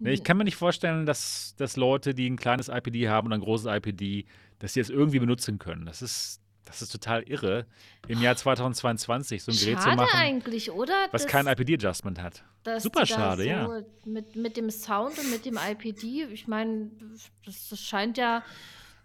[0.00, 3.32] Ne, ich kann mir nicht vorstellen, dass, dass Leute, die ein kleines IPD haben und
[3.32, 4.26] ein großes IPD,
[4.58, 5.86] dass sie es irgendwie benutzen können.
[5.86, 7.64] Das ist, das ist total irre,
[8.06, 11.08] im Jahr 2022 so ein Gerät schade zu machen, eigentlich, oder?
[11.12, 12.44] was kein IPD-Adjustment hat.
[12.80, 13.82] Super schade, so ja.
[14.04, 16.90] Mit, mit dem Sound und mit dem IPD, ich meine,
[17.46, 18.42] das, das, scheint ja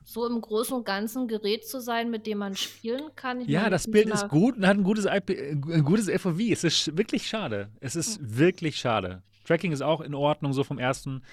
[0.05, 3.41] so im Großen und Ganzen Gerät zu sein, mit dem man spielen kann.
[3.41, 6.39] Ich ja, meine, das Bild ist gut und hat ein gutes, IP, ein gutes FOV.
[6.51, 7.69] Es ist wirklich schade.
[7.79, 8.37] Es ist mhm.
[8.37, 9.23] wirklich schade.
[9.45, 11.23] Tracking ist auch in Ordnung, so vom ersten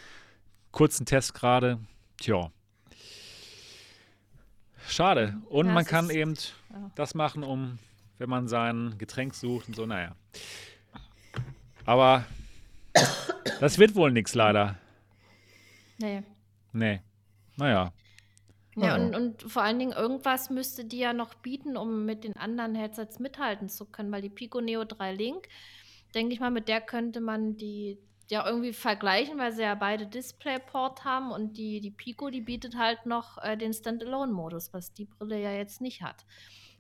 [0.71, 1.81] kurzen Test gerade.
[2.17, 2.51] Tja.
[4.89, 5.37] Schade.
[5.51, 6.35] Und ja, man kann ist, eben
[6.71, 6.91] ja.
[6.95, 7.79] das machen, um,
[8.17, 10.17] wenn man sein Getränk sucht und so, naja.
[11.85, 12.25] Aber
[13.61, 14.77] das wird wohl nichts leider.
[15.99, 16.23] Nee.
[16.73, 17.03] Nee.
[17.57, 17.93] Naja.
[18.77, 22.37] Ja, und, und vor allen Dingen irgendwas müsste die ja noch bieten, um mit den
[22.37, 25.49] anderen Headsets mithalten zu können, weil die Pico Neo 3 Link,
[26.15, 27.99] denke ich mal, mit der könnte man die
[28.31, 32.77] ja irgendwie vergleichen, weil sie ja beide DisplayPort haben und die, die Pico, die bietet
[32.77, 36.25] halt noch äh, den Standalone-Modus, was die Brille ja jetzt nicht hat.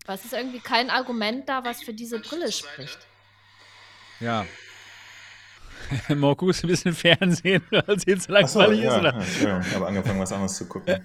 [0.06, 3.06] Was ist irgendwie kein Argument da, was für diese Brille spricht.
[4.18, 4.46] Ja.
[6.16, 9.00] Morku ist ein bisschen Fernsehen, als jetzt so langweilig so, ja, ist.
[9.00, 9.24] Oder?
[9.42, 11.04] Ja, ich habe angefangen, was anderes zu gucken.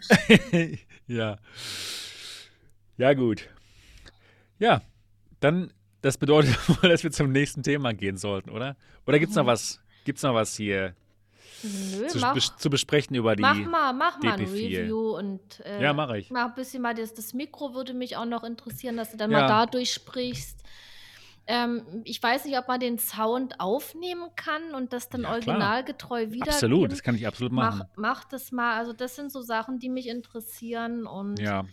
[1.08, 1.38] ja.
[2.98, 3.48] Ja, gut.
[4.60, 4.82] Ja,
[5.40, 5.72] dann,
[6.02, 8.76] das bedeutet wohl, dass wir zum nächsten Thema gehen sollten, oder?
[9.06, 9.48] Oder gibt es noch mhm.
[9.48, 10.96] was Gibt es noch was hier
[11.64, 15.60] Nö, zu, mach, bes zu, besprechen über die Mach mal, mach mal ein Review und
[15.66, 16.32] äh, ja, mache ich.
[16.32, 19.32] Mach ein bisschen mal das, das Mikro würde mich auch noch interessieren, dass du dann
[19.32, 19.42] ja.
[19.42, 20.64] mal dadurch sprichst.
[21.50, 26.32] Ähm, ich weiß nicht, ob man den Sound aufnehmen kann und das dann ja, originalgetreu
[26.32, 26.52] wieder.
[26.52, 27.84] Absolut, das kann ich absolut machen.
[27.96, 28.78] Mach, mach, das mal.
[28.78, 31.66] Also das sind so Sachen, die mich interessieren und ja.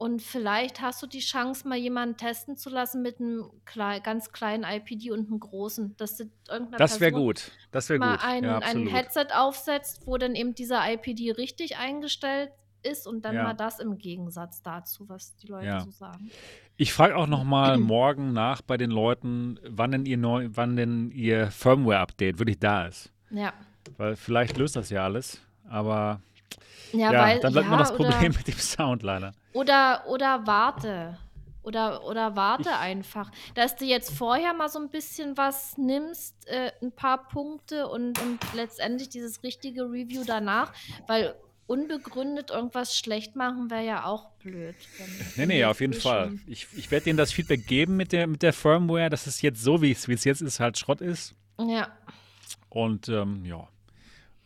[0.00, 4.30] Und vielleicht hast du die Chance, mal jemanden testen zu lassen mit einem klei ganz
[4.30, 5.96] kleinen IPD und einem großen.
[5.96, 6.22] Dass
[6.78, 7.50] das wäre gut.
[7.72, 8.24] Das wäre gut.
[8.24, 12.52] Ein, ja, ein Headset aufsetzt, wo dann eben dieser IPD richtig eingestellt
[12.82, 13.42] ist und dann ja.
[13.44, 15.80] mal das im Gegensatz dazu, was die Leute ja.
[15.80, 16.30] so sagen.
[16.76, 20.76] Ich frage auch noch mal morgen nach bei den Leuten, wann denn ihr neu, wann
[20.76, 23.12] denn ihr Firmware-Update wirklich da ist.
[23.30, 23.52] Ja.
[23.96, 26.20] Weil vielleicht löst das ja alles, aber
[26.92, 29.32] ja, ja weil, dann bleibt ja, nur das Problem mit dem Sound leider.
[29.52, 31.18] Oder, oder warte.
[31.62, 33.30] Oder, oder warte ich, einfach.
[33.54, 38.18] Dass du jetzt vorher mal so ein bisschen was nimmst, äh, ein paar Punkte und,
[38.22, 40.72] und letztendlich dieses richtige Review danach,
[41.06, 41.34] weil
[41.68, 44.74] unbegründet irgendwas schlecht machen wäre ja auch blöd.
[45.36, 46.32] nee, nee, auf jeden Fall.
[46.46, 49.62] Ich, ich werde denen das Feedback geben mit der, mit der Firmware, dass es jetzt
[49.62, 51.34] so, wie es jetzt ist, halt Schrott ist.
[51.60, 51.92] Ja.
[52.70, 53.68] Und ähm, ja,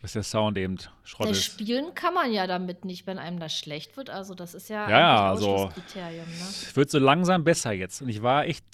[0.01, 1.45] dass der Sound eben Schrott ist.
[1.45, 4.09] Spielen kann man ja damit nicht, wenn einem das schlecht wird.
[4.09, 6.27] Also das ist ja, ja, ja also Kriterium.
[6.27, 6.45] Ne?
[6.49, 8.01] Es wird so langsam besser jetzt.
[8.01, 8.65] Und ich war echt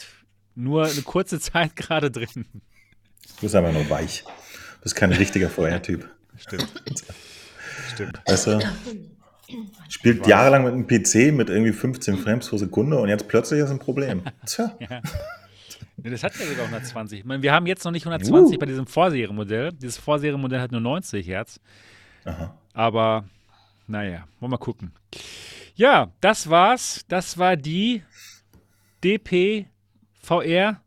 [0.56, 2.48] nur eine kurze Zeit gerade drin.
[3.36, 4.24] Du bist aber nur weich.
[4.24, 6.10] Du bist kein richtiger VR-Typ.
[6.36, 6.68] Stimmt.
[8.00, 8.22] Stimmt.
[8.26, 8.60] Weißt du,
[9.90, 13.72] spielt jahrelang mit einem PC mit irgendwie 15 Frames pro Sekunde und jetzt plötzlich ist
[13.72, 14.22] ein Problem.
[14.46, 14.74] Tja.
[14.80, 15.02] Ja.
[15.98, 17.20] Das hat ja sogar 120.
[17.20, 18.60] Ich meine, wir haben jetzt noch nicht 120 uh.
[18.60, 19.74] bei diesem Vorserienmodell.
[19.74, 21.60] Dieses Vorserienmodell hat nur 90 Hertz.
[22.24, 22.56] Aha.
[22.74, 23.26] Aber
[23.86, 24.94] naja, wollen wir mal gucken.
[25.76, 27.04] Ja, das war's.
[27.10, 28.02] Das war die
[29.04, 30.80] DP-VR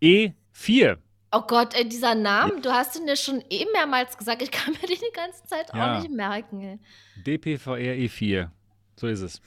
[0.00, 0.98] E4.
[1.30, 4.40] Oh Gott, ey, dieser Name, du hast ihn ja schon eh mehrmals gesagt.
[4.42, 5.96] Ich kann mir den die ganze Zeit ja.
[5.96, 6.60] auch nicht merken.
[6.62, 6.78] Ey.
[7.22, 8.48] DPVR E4.
[8.96, 9.40] So ist es.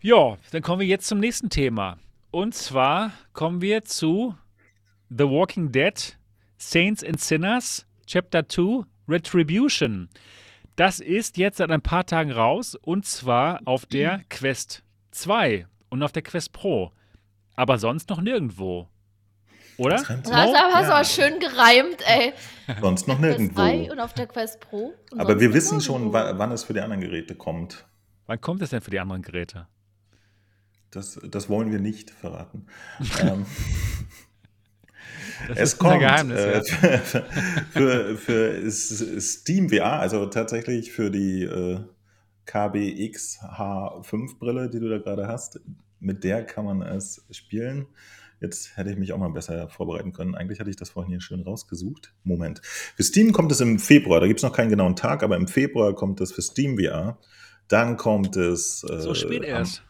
[0.00, 1.98] Ja, dann kommen wir jetzt zum nächsten Thema.
[2.30, 4.34] und zwar kommen wir zu
[5.10, 6.18] The Walking Dead
[6.58, 10.08] Saints and Sinners Chapter 2 Retribution.
[10.76, 14.82] Das ist jetzt seit ein paar Tagen raus und zwar auf der Quest
[15.12, 16.92] 2 und auf der Quest Pro.
[17.56, 18.88] Aber sonst noch nirgendwo.
[19.78, 19.96] Oder?
[19.96, 22.32] Das, das hast du aber schön gereimt, ey.
[22.80, 23.62] Sonst noch nirgendwo.
[23.62, 24.92] und auf der Quest Pro.
[25.16, 27.86] Aber wir wissen schon, wann es für die anderen Geräte kommt.
[28.26, 29.68] Wann kommt es denn für die anderen Geräte?
[30.90, 32.66] Das, das wollen wir nicht verraten.
[33.22, 33.46] ähm,
[35.54, 36.62] es kommt Geheimnis, äh, ja.
[37.70, 41.80] für, für, für, Steam VR, also tatsächlich für die äh,
[42.46, 45.60] KBX H5 Brille, die du da gerade hast.
[46.00, 47.86] Mit der kann man es spielen.
[48.40, 50.34] Jetzt hätte ich mich auch mal besser vorbereiten können.
[50.34, 52.14] Eigentlich hatte ich das vorhin hier schön rausgesucht.
[52.22, 52.60] Moment.
[52.62, 54.20] Für Steam kommt es im Februar.
[54.20, 57.18] Da gibt es noch keinen genauen Tag, aber im Februar kommt es für Steam VR.
[57.66, 58.84] Dann kommt es.
[58.84, 59.82] Äh, so spät erst.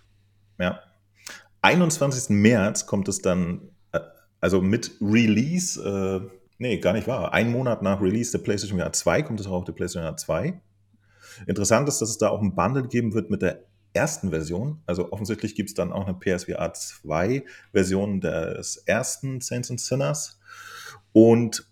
[0.59, 0.81] Am, ja.
[1.61, 2.31] 21.
[2.31, 4.01] März kommt es dann, äh,
[4.41, 6.27] also mit Release, äh,
[6.59, 7.35] nee, gar nicht wahr.
[7.35, 10.17] Ein Monat nach Release der PlayStation VR 2 kommt es auch auf der PlayStation VR
[10.17, 10.61] 2.
[11.47, 13.68] Interessant ist, dass es da auch ein Bundle geben wird mit der
[13.99, 14.81] ersten Version.
[14.87, 20.39] Also offensichtlich gibt es dann auch eine PSVR 2 Version des ersten Saints and Sinners.
[21.13, 21.69] Und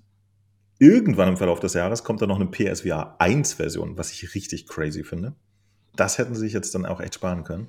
[0.80, 4.66] irgendwann im Verlauf des Jahres kommt dann noch eine PSVR 1 Version, was ich richtig
[4.66, 5.34] crazy finde.
[5.94, 7.68] Das hätten sie sich jetzt dann auch echt sparen können.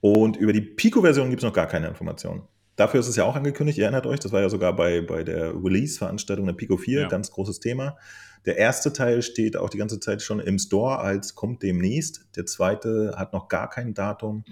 [0.00, 2.42] Und über die Pico-Version gibt es noch gar keine Informationen.
[2.80, 5.22] Dafür ist es ja auch angekündigt, ihr erinnert euch, das war ja sogar bei, bei
[5.22, 7.08] der Release-Veranstaltung der Pico 4, ja.
[7.08, 7.98] ganz großes Thema.
[8.46, 12.24] Der erste Teil steht auch die ganze Zeit schon im Store als kommt demnächst.
[12.36, 14.46] Der zweite hat noch gar kein Datum.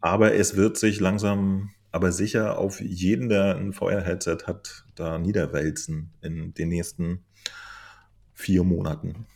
[0.00, 6.10] Aber es wird sich langsam, aber sicher auf jeden, der ein VR-Headset hat, da niederwälzen
[6.22, 7.24] in den nächsten
[8.34, 9.26] vier Monaten.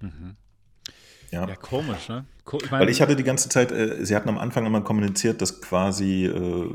[0.00, 0.34] Mhm.
[1.34, 1.48] Ja.
[1.48, 2.24] ja, komisch, ne?
[2.62, 5.42] Ich mein, Weil ich hatte die ganze Zeit, äh, sie hatten am Anfang immer kommuniziert,
[5.42, 6.70] dass quasi äh,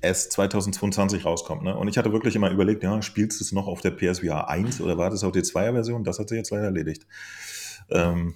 [0.00, 1.62] es 2022 rauskommt.
[1.62, 1.76] Ne?
[1.76, 4.80] Und ich hatte wirklich immer überlegt, ja, spielst du es noch auf der PSVR 1
[4.80, 6.02] oder war das auf die 2er-Version?
[6.02, 7.06] Das hat sich jetzt leider erledigt.
[7.90, 8.34] Ähm,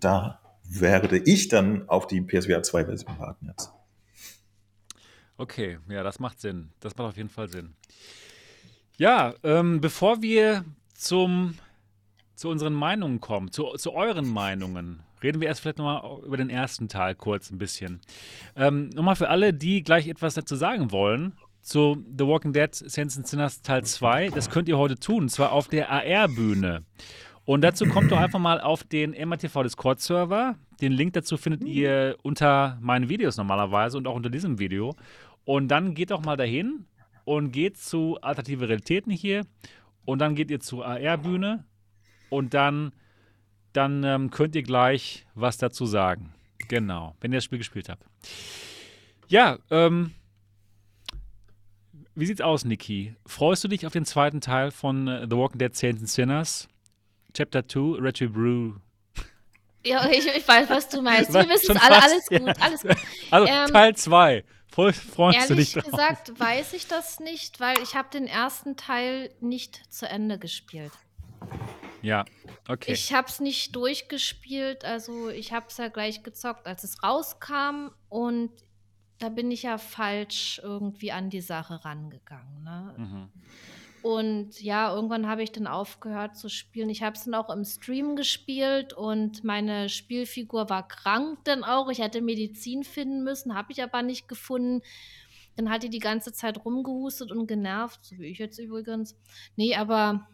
[0.00, 3.72] da werde ich dann auf die PSVR 2-Version warten jetzt.
[5.36, 6.70] Okay, ja, das macht Sinn.
[6.80, 7.74] Das macht auf jeden Fall Sinn.
[8.96, 10.64] Ja, ähm, bevor wir
[10.94, 11.58] zum
[12.42, 16.50] zu unseren Meinungen kommen, zu, zu euren Meinungen, reden wir erst vielleicht nochmal über den
[16.50, 18.00] ersten Teil kurz ein bisschen.
[18.56, 23.16] Ähm, nochmal für alle, die gleich etwas dazu sagen wollen, zu The Walking Dead Saints
[23.16, 26.82] and Sinners Teil 2, das könnt ihr heute tun, und zwar auf der AR-Bühne.
[27.44, 30.56] Und dazu kommt doch einfach mal auf den MRTV Discord-Server.
[30.80, 34.96] Den Link dazu findet ihr unter meinen Videos normalerweise und auch unter diesem Video.
[35.44, 36.86] Und dann geht doch mal dahin
[37.24, 39.42] und geht zu Alternative Realitäten hier.
[40.04, 41.64] Und dann geht ihr zur AR-Bühne
[42.32, 42.92] und dann,
[43.74, 46.32] dann ähm, könnt ihr gleich was dazu sagen.
[46.68, 48.02] Genau, wenn ihr das Spiel gespielt habt.
[49.28, 50.12] Ja, ähm,
[52.14, 53.14] wie sieht's aus, Niki?
[53.26, 56.68] Freust du dich auf den zweiten Teil von uh, The Walking Dead Saints and Sinners?
[57.34, 58.74] Chapter 2, Retribrew.
[59.84, 61.32] Ja, ich, ich, weiß, was du meinst.
[61.34, 62.54] Wir wissen es alle, alles gut, ja.
[62.60, 62.96] alles gut.
[63.30, 64.44] Also ähm, Teil 2.
[64.68, 65.84] Freust du dich drauf?
[65.84, 70.92] gesagt weiß ich das nicht, weil ich habe den ersten Teil nicht zu Ende gespielt.
[72.02, 72.24] Ja,
[72.68, 72.92] okay.
[72.92, 77.90] Ich habe es nicht durchgespielt, also ich habe es ja gleich gezockt, als es rauskam
[78.08, 78.50] und
[79.18, 82.64] da bin ich ja falsch irgendwie an die Sache rangegangen.
[82.64, 82.94] Ne?
[82.98, 83.28] Mhm.
[84.02, 86.90] Und ja, irgendwann habe ich dann aufgehört zu spielen.
[86.90, 91.88] Ich habe es dann auch im Stream gespielt und meine Spielfigur war krank dann auch.
[91.88, 94.82] Ich hätte Medizin finden müssen, habe ich aber nicht gefunden.
[95.54, 99.16] Dann hat die die ganze Zeit rumgehustet und genervt, so wie ich jetzt übrigens.
[99.54, 100.26] Nee, aber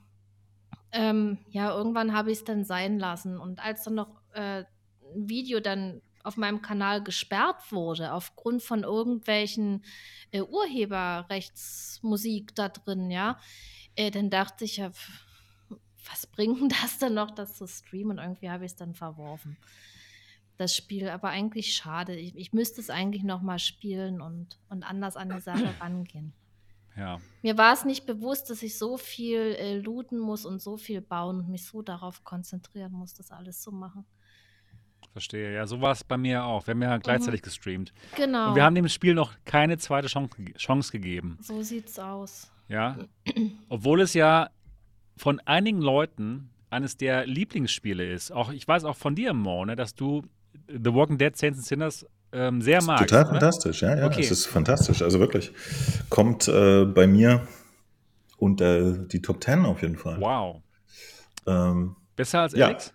[0.92, 3.38] ähm, ja, irgendwann habe ich es dann sein lassen.
[3.38, 4.64] Und als dann noch äh,
[5.14, 9.84] ein Video dann auf meinem Kanal gesperrt wurde, aufgrund von irgendwelchen
[10.30, 13.38] äh, Urheberrechtsmusik da drin, ja,
[13.96, 14.90] äh, dann dachte ich ja,
[16.10, 18.18] was bringt das denn noch, das zu streamen?
[18.18, 19.56] Und irgendwie habe ich es dann verworfen.
[20.56, 22.16] Das Spiel, aber eigentlich schade.
[22.16, 26.32] Ich, ich müsste es eigentlich noch mal spielen und, und anders an die Sache rangehen.
[26.98, 27.20] Ja.
[27.42, 31.00] Mir war es nicht bewusst, dass ich so viel äh, looten muss und so viel
[31.00, 34.04] bauen und mich so darauf konzentrieren muss, das alles zu machen.
[35.12, 36.66] Verstehe, ja, so war es bei mir auch.
[36.66, 37.44] Wir haben ja gleichzeitig mhm.
[37.44, 37.92] gestreamt.
[38.16, 38.48] Genau.
[38.48, 41.38] Und wir haben dem Spiel noch keine zweite Chance, Chance gegeben.
[41.40, 42.50] So sieht's aus.
[42.68, 42.98] Ja.
[43.68, 44.50] Obwohl es ja
[45.16, 48.30] von einigen Leuten eines der Lieblingsspiele ist.
[48.30, 50.22] Auch ich weiß auch von dir, Mo, ne, dass du
[50.68, 53.00] The Walking Dead Saints and Sinners ähm, sehr mag.
[53.00, 53.30] Total oder?
[53.30, 54.06] fantastisch, ja, ja.
[54.06, 54.20] Okay.
[54.20, 55.02] Es ist fantastisch.
[55.02, 55.52] Also wirklich.
[56.10, 57.46] Kommt äh, bei mir
[58.36, 60.20] unter die Top 10 auf jeden Fall.
[60.20, 60.62] Wow.
[61.46, 62.92] Ähm, Besser als Alex?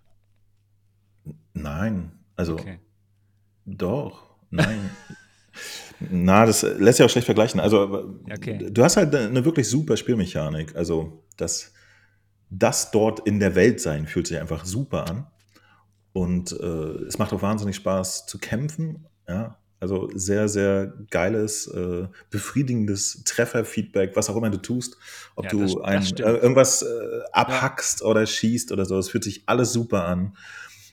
[1.26, 1.34] Ja.
[1.54, 2.12] Nein.
[2.36, 2.80] Also okay.
[3.66, 4.36] doch.
[4.50, 4.90] Nein.
[6.00, 7.60] Na, das lässt sich auch schlecht vergleichen.
[7.60, 8.70] Also, okay.
[8.70, 10.76] du hast halt eine wirklich super Spielmechanik.
[10.76, 11.74] Also, das,
[12.50, 15.28] das dort in der Welt sein fühlt sich einfach super an.
[16.12, 19.08] Und äh, es macht auch wahnsinnig Spaß zu kämpfen.
[19.28, 24.98] Ja, also sehr, sehr geiles, äh, befriedigendes Trefferfeedback, was auch immer du tust.
[25.36, 28.08] Ob ja, du das, ein, das äh, irgendwas äh, abhackst ja.
[28.08, 28.98] oder schießt oder so.
[28.98, 30.38] Es fühlt sich alles super an.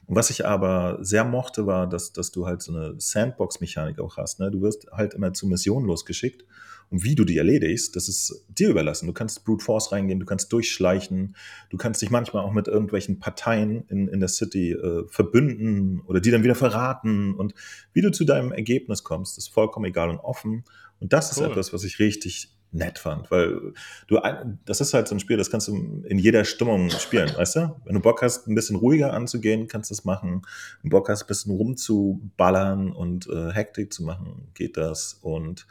[0.07, 4.17] Und was ich aber sehr mochte, war, dass, dass du halt so eine Sandbox-Mechanik auch
[4.17, 4.41] hast.
[4.41, 4.51] Ne?
[4.51, 6.45] Du wirst halt immer zu Missionen losgeschickt
[6.91, 9.07] und wie du die erledigst, das ist dir überlassen.
[9.07, 11.37] Du kannst Brute Force reingehen, du kannst durchschleichen,
[11.71, 16.21] du kannst dich manchmal auch mit irgendwelchen Parteien in, in der City äh, verbünden oder
[16.21, 17.35] die dann wieder verraten.
[17.35, 17.55] Und
[17.93, 20.65] wie du zu deinem Ergebnis kommst, ist vollkommen egal und offen.
[20.99, 21.45] Und das cool.
[21.45, 23.73] ist etwas, was ich richtig nett fand, weil
[24.07, 24.21] du,
[24.65, 27.77] das ist halt so ein Spiel, das kannst du in jeder Stimmung spielen, weißt du?
[27.85, 30.43] Wenn du Bock hast, ein bisschen ruhiger anzugehen, kannst du das machen.
[30.81, 35.19] Wenn du Bock hast, ein bisschen rumzuballern und äh, Hektik zu machen, geht das.
[35.21, 35.67] Und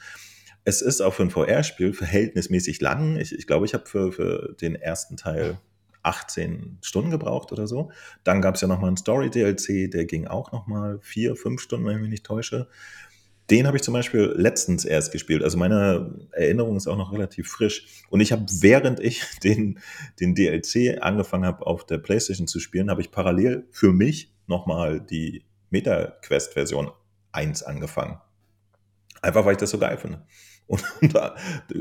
[0.70, 3.18] es ist auch für ein VR-Spiel verhältnismäßig lang.
[3.18, 5.60] Ich, ich glaube, ich habe für, für den ersten Teil
[6.04, 7.92] 18 Stunden gebraucht oder so.
[8.24, 11.96] Dann gab es ja nochmal einen Story-DLC, der ging auch nochmal vier, fünf Stunden, wenn
[11.96, 12.68] ich mich nicht täusche.
[13.50, 15.44] Den habe ich zum Beispiel letztens erst gespielt.
[15.44, 18.04] Also meine Erinnerung ist auch noch relativ frisch.
[18.10, 19.80] Und ich habe, während ich den,
[20.20, 25.02] den DLC angefangen habe, auf der PlayStation zu spielen, habe ich parallel für mich nochmal
[25.02, 26.92] die Meta-Quest-Version
[27.32, 28.20] 1 angefangen.
[29.22, 30.26] Einfach weil ich das so geil finde
[30.70, 31.36] und da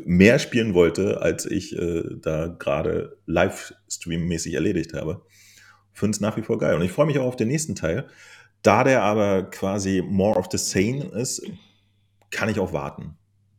[0.05, 5.23] mehr spielen wollte, als ich äh, da gerade Livestream-mäßig erledigt habe.
[5.93, 6.75] Finde es nach wie vor geil.
[6.75, 8.09] Und ich freue mich auch auf den nächsten Teil.
[8.63, 11.43] Da der aber quasi more of the same ist,
[12.31, 13.17] kann ich auch warten.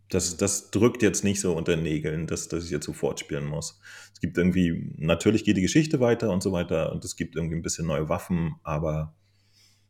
[0.09, 3.45] Das, das drückt jetzt nicht so unter den Nägeln, dass, dass ich jetzt sofort spielen
[3.45, 3.79] muss.
[4.13, 7.55] Es gibt irgendwie, natürlich geht die Geschichte weiter und so weiter und es gibt irgendwie
[7.55, 9.15] ein bisschen neue Waffen, aber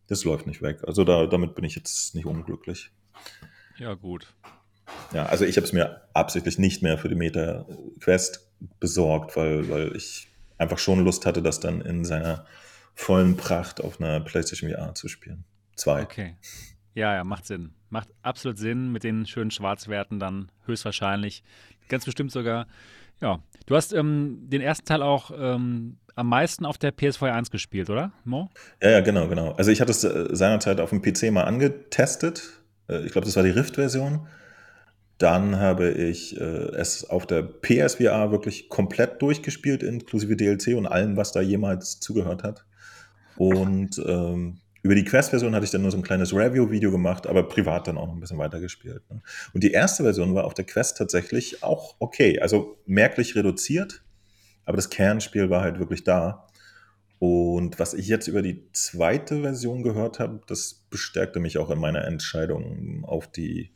[0.08, 0.84] das läuft nicht weg.
[0.86, 2.92] Also da, damit bin ich jetzt nicht unglücklich.
[3.78, 4.34] Ja, gut.
[5.14, 7.66] Ja, also ich habe es mir absichtlich nicht mehr für die Meta
[7.99, 8.47] Quest
[8.80, 12.45] besorgt, weil, weil ich einfach schon Lust hatte, das dann in seiner
[12.93, 15.45] vollen Pracht auf einer PlayStation VR zu spielen.
[15.76, 16.03] Zwei.
[16.03, 16.36] Okay.
[16.93, 17.72] Ja, ja, macht Sinn.
[17.89, 21.43] Macht absolut Sinn mit den schönen Schwarzwerten dann höchstwahrscheinlich.
[21.88, 22.68] Ganz bestimmt sogar.
[23.22, 23.39] Ja.
[23.66, 27.89] Du hast ähm, den ersten Teil auch ähm, am meisten auf der PS4 1 gespielt,
[27.89, 28.49] oder, Mo?
[28.82, 29.53] Ja, ja, genau, genau.
[29.53, 32.62] Also ich hatte es äh, seinerzeit auf dem PC mal angetestet.
[32.89, 34.28] Äh, ich glaube, das war die Rift-Version.
[35.20, 41.17] Dann habe ich äh, es auf der PSVR wirklich komplett durchgespielt, inklusive DLC und allem,
[41.17, 42.65] was da jemals zugehört hat.
[43.36, 47.43] Und ähm, über die Quest-Version hatte ich dann nur so ein kleines Review-Video gemacht, aber
[47.43, 49.01] privat dann auch noch ein bisschen weitergespielt.
[49.09, 49.22] Ne?
[49.53, 54.01] Und die erste Version war auf der Quest tatsächlich auch okay, also merklich reduziert,
[54.63, 56.47] aber das Kernspiel war halt wirklich da.
[57.20, 61.80] Und was ich jetzt über die zweite Version gehört habe, das bestärkte mich auch in
[61.80, 63.72] meiner Entscheidung auf die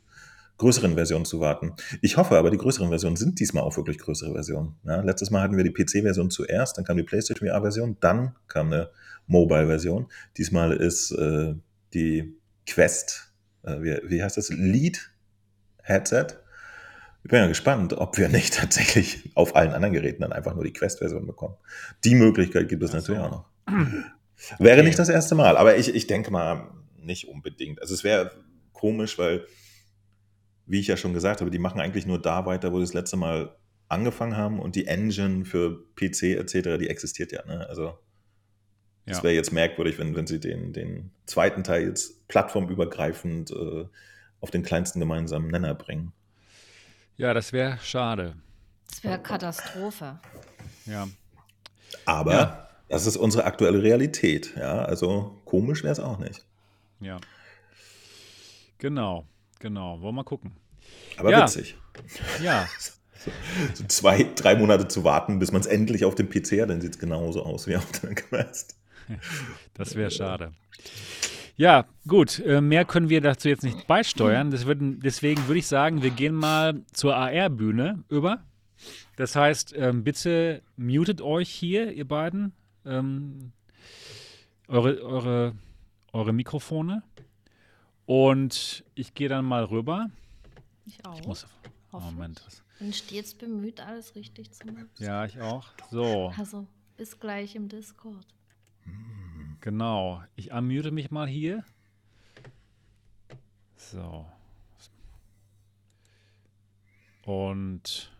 [0.58, 1.74] größeren Versionen zu warten.
[2.00, 4.76] Ich hoffe aber, die größeren Versionen sind diesmal auch wirklich größere Versionen.
[4.84, 8.72] Ja, letztes Mal hatten wir die PC-Version zuerst, dann kam die PlayStation VR-Version, dann kam
[8.72, 8.90] eine
[9.26, 10.06] Mobile-Version.
[10.36, 11.54] Diesmal ist äh,
[11.92, 12.36] die
[12.66, 13.32] Quest,
[13.64, 16.26] äh, wie, wie heißt das, Lead-Headset.
[17.24, 20.64] Ich bin ja gespannt, ob wir nicht tatsächlich auf allen anderen Geräten dann einfach nur
[20.64, 21.56] die Quest-Version bekommen.
[22.04, 22.98] Die Möglichkeit gibt es so.
[22.98, 23.44] natürlich auch noch.
[24.58, 24.86] Wäre okay.
[24.86, 27.80] nicht das erste Mal, aber ich, ich denke mal nicht unbedingt.
[27.80, 28.32] Also es wäre
[28.72, 29.46] komisch, weil
[30.66, 32.94] wie ich ja schon gesagt habe, die machen eigentlich nur da weiter, wo sie das
[32.94, 33.54] letzte Mal
[33.88, 37.44] angefangen haben und die Engine für PC etc., die existiert ja.
[37.46, 37.66] Ne?
[37.68, 37.98] Also
[39.06, 39.22] es ja.
[39.24, 43.84] wäre jetzt merkwürdig, wenn, wenn sie den, den zweiten Teil jetzt plattformübergreifend äh,
[44.40, 46.12] auf den kleinsten gemeinsamen Nenner bringen.
[47.16, 48.34] Ja, das wäre schade.
[48.88, 50.18] Das wäre Katastrophe.
[50.86, 51.08] Ja.
[52.06, 52.68] Aber ja.
[52.88, 54.54] das ist unsere aktuelle Realität.
[54.56, 56.44] Ja, also komisch wäre es auch nicht.
[57.00, 57.20] Ja.
[58.78, 59.26] Genau.
[59.60, 60.52] Genau, wollen wir mal gucken.
[61.16, 61.42] Aber ja.
[61.42, 61.76] witzig.
[62.42, 62.68] Ja.
[63.72, 66.82] So, zwei, drei Monate zu warten, bis man es endlich auf dem PC hat, dann
[66.82, 68.76] sieht es genauso aus wie auf der Quest.
[69.72, 70.52] Das wäre schade.
[71.56, 72.40] Ja, gut.
[72.40, 74.52] Äh, mehr können wir dazu jetzt nicht beisteuern.
[74.52, 78.42] Würden, deswegen würde ich sagen, wir gehen mal zur AR-Bühne über.
[79.16, 82.52] Das heißt, ähm, bitte mutet euch hier, ihr beiden,
[82.84, 83.52] ähm,
[84.66, 85.52] eure, eure,
[86.12, 87.02] eure Mikrofone.
[88.06, 90.10] Und ich gehe dann mal rüber.
[90.86, 91.18] Ich auch.
[91.18, 91.46] Ich muss,
[91.90, 92.42] Moment.
[92.78, 94.90] Bin stets bemüht, alles richtig zu machen.
[94.98, 95.68] Ja, ich auch.
[95.90, 96.32] So.
[96.36, 98.26] Also, bis gleich im Discord.
[99.60, 100.22] Genau.
[100.36, 101.64] Ich unmute mich mal hier.
[103.76, 104.26] So.
[107.24, 108.12] Und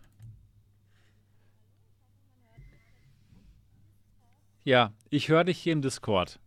[4.63, 6.39] ja, ich höre dich hier im Discord.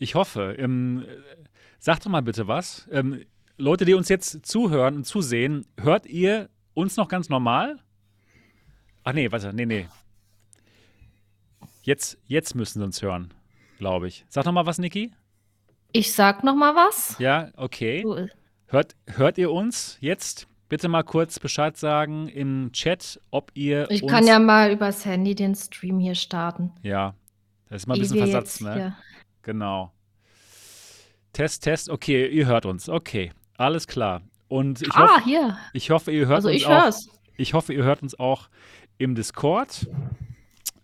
[0.00, 0.56] Ich hoffe.
[0.58, 1.04] Ähm,
[1.78, 2.88] sag doch mal bitte was.
[2.90, 3.22] Ähm,
[3.58, 7.78] Leute, die uns jetzt zuhören und zusehen, hört ihr uns noch ganz normal?
[9.04, 9.88] Ach nee, warte, nee, nee.
[11.82, 13.34] Jetzt, jetzt müssen sie uns hören,
[13.78, 14.24] glaube ich.
[14.30, 15.12] Sag noch mal was, Niki.
[15.92, 17.16] Ich sag noch mal was.
[17.18, 18.02] Ja, okay.
[18.68, 20.48] Hört, hört ihr uns jetzt?
[20.70, 23.90] Bitte mal kurz Bescheid sagen im Chat, ob ihr.
[23.90, 26.72] Ich kann ja mal übers Handy den Stream hier starten.
[26.82, 27.14] Ja,
[27.68, 28.96] das ist mal ein bisschen versatzt, ne?
[29.42, 29.92] Genau.
[31.32, 31.88] Test, Test.
[31.88, 32.88] Okay, ihr hört uns.
[32.88, 34.22] Okay, alles klar.
[34.48, 35.56] Und ich, ah, hoff, hier.
[35.72, 36.70] ich hoffe, ihr hört also uns ich auch.
[36.70, 37.08] Hör's.
[37.36, 38.48] Ich hoffe, ihr hört uns auch
[38.98, 39.88] im Discord.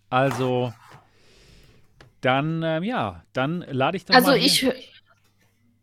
[0.08, 0.72] Also,
[2.20, 4.34] dann, ähm, ja, dann lade ich dann also mal.
[4.34, 4.72] Also, ich.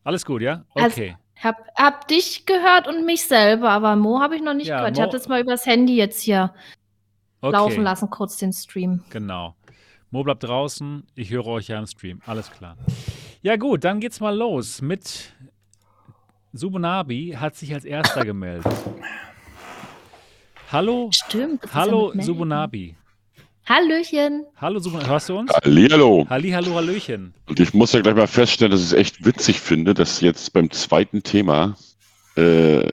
[0.03, 0.65] Alles gut, ja?
[0.74, 1.09] Also okay.
[1.09, 4.78] Also, hab, hab dich gehört und mich selber, aber Mo habe ich noch nicht ja,
[4.78, 4.95] gehört.
[4.95, 6.53] Mo ich habe das mal übers Handy jetzt hier
[7.41, 7.51] okay.
[7.51, 9.03] laufen lassen, kurz den Stream.
[9.09, 9.55] Genau.
[10.14, 12.22] Mo bleibt draußen, ich höre euch ja im Stream.
[12.28, 12.78] Alles klar.
[13.41, 15.34] Ja, gut, dann geht's mal los mit
[16.53, 18.72] Subunabi hat sich als erster gemeldet.
[20.72, 21.09] Hallo.
[21.11, 21.61] Stimmt.
[21.74, 22.95] Hallo Subunabi.
[23.68, 24.45] Hallöchen.
[24.57, 25.03] Hallo, super.
[25.07, 25.51] Hörst du uns?
[25.51, 26.28] Hallihallo.
[26.30, 27.34] Halli, hallo, hallöchen.
[27.47, 30.53] Und ich muss ja gleich mal feststellen, dass ich es echt witzig finde, dass jetzt
[30.53, 31.76] beim zweiten Thema
[32.36, 32.88] äh,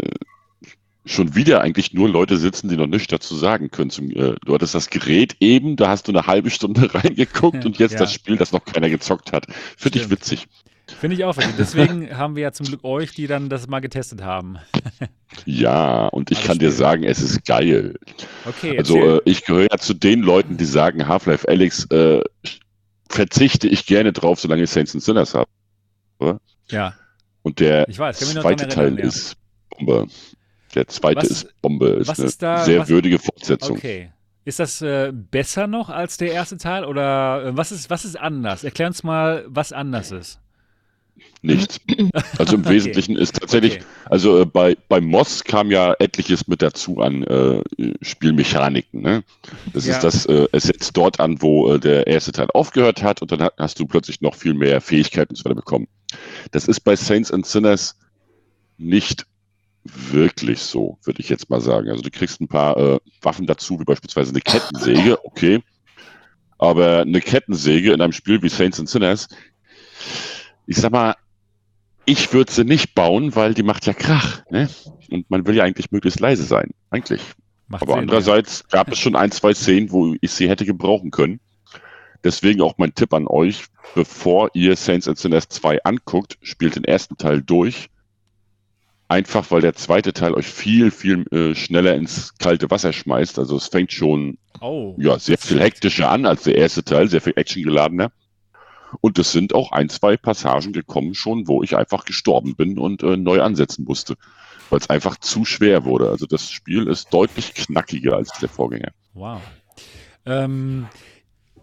[1.05, 3.91] schon wieder eigentlich nur Leute sitzen, die noch nichts dazu sagen können.
[3.91, 7.79] Zum, äh, du hattest das Gerät eben, da hast du eine halbe Stunde reingeguckt und
[7.79, 7.99] jetzt ja.
[7.99, 9.47] das Spiel, das noch keiner gezockt hat.
[9.77, 10.47] Finde ich witzig.
[10.87, 11.55] Finde ich auch witzig.
[11.59, 14.59] Deswegen haben wir ja zum Glück euch, die dann das mal getestet haben.
[15.47, 17.95] ja, und ich Alles kann dir sagen, es ist geil.
[18.45, 18.77] Okay.
[18.77, 22.23] Also äh, ich gehöre ja zu den Leuten, die sagen, Half-Life Alex äh,
[23.09, 25.49] verzichte ich gerne drauf, solange ich Saints and Sinners habe.
[26.69, 26.95] Ja.
[27.43, 29.05] Und der weiß, zweite Teil ja.
[29.05, 29.37] ist
[29.71, 30.07] Bombe.
[30.75, 31.89] Der zweite was, ist Bombe.
[31.89, 33.77] Ist eine ist da, sehr was, würdige Fortsetzung.
[33.77, 34.11] Okay.
[34.45, 38.19] Ist das äh, besser noch als der erste Teil oder äh, was, ist, was ist
[38.19, 38.65] anders?
[38.65, 40.41] Erklär uns mal, was anders ist.
[41.43, 41.81] Nichts.
[42.39, 42.71] Also im okay.
[42.71, 43.85] Wesentlichen ist tatsächlich, okay.
[44.07, 47.63] also äh, bei, bei Moss kam ja etliches mit dazu an äh,
[48.03, 49.03] Spielmechaniken.
[49.03, 49.25] Ne?
[49.73, 49.95] Das ja.
[49.95, 53.33] ist das, äh, es setzt dort an, wo äh, der erste Teil aufgehört hat und
[53.33, 55.89] dann hast du plötzlich noch viel mehr Fähigkeiten zu bekommen.
[56.51, 57.97] Das ist bei Saints and Sinners
[58.77, 59.27] nicht
[59.85, 61.89] wirklich so, würde ich jetzt mal sagen.
[61.89, 65.63] Also du kriegst ein paar äh, Waffen dazu, wie beispielsweise eine Kettensäge, okay.
[66.59, 69.29] Aber eine Kettensäge in einem Spiel wie Saints and Sinners,
[70.67, 71.15] ich sag mal,
[72.05, 74.43] ich würde sie nicht bauen, weil die macht ja Krach.
[74.51, 74.69] Ne?
[75.11, 76.71] Und man will ja eigentlich möglichst leise sein.
[76.91, 77.23] Eigentlich.
[77.69, 78.79] Macht Aber Sinn, andererseits ja.
[78.79, 81.41] gab es schon ein, zwei Szenen, wo ich sie hätte gebrauchen können.
[82.25, 83.65] Deswegen auch mein Tipp an euch,
[83.95, 87.89] bevor ihr Saints and Sinners 2 anguckt, spielt den ersten Teil durch.
[89.11, 93.41] Einfach weil der zweite Teil euch viel, viel äh, schneller ins kalte Wasser schmeißt.
[93.41, 97.21] Also es fängt schon oh, ja, sehr viel hektischer an als der erste Teil, sehr
[97.21, 98.13] viel actiongeladener.
[99.01, 103.03] Und es sind auch ein, zwei Passagen gekommen schon, wo ich einfach gestorben bin und
[103.03, 104.15] äh, neu ansetzen musste,
[104.69, 106.09] weil es einfach zu schwer wurde.
[106.09, 108.93] Also das Spiel ist deutlich knackiger als der Vorgänger.
[109.15, 109.41] Wow.
[110.25, 110.87] Ähm,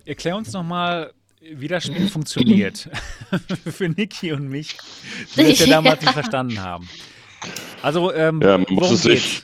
[0.04, 2.90] erklär uns nochmal, wie das Spiel funktioniert.
[3.72, 4.78] Für Niki und mich,
[5.38, 6.90] die das ja damals nicht verstanden haben.
[7.82, 9.44] Also, ähm, ja, man muss es sich.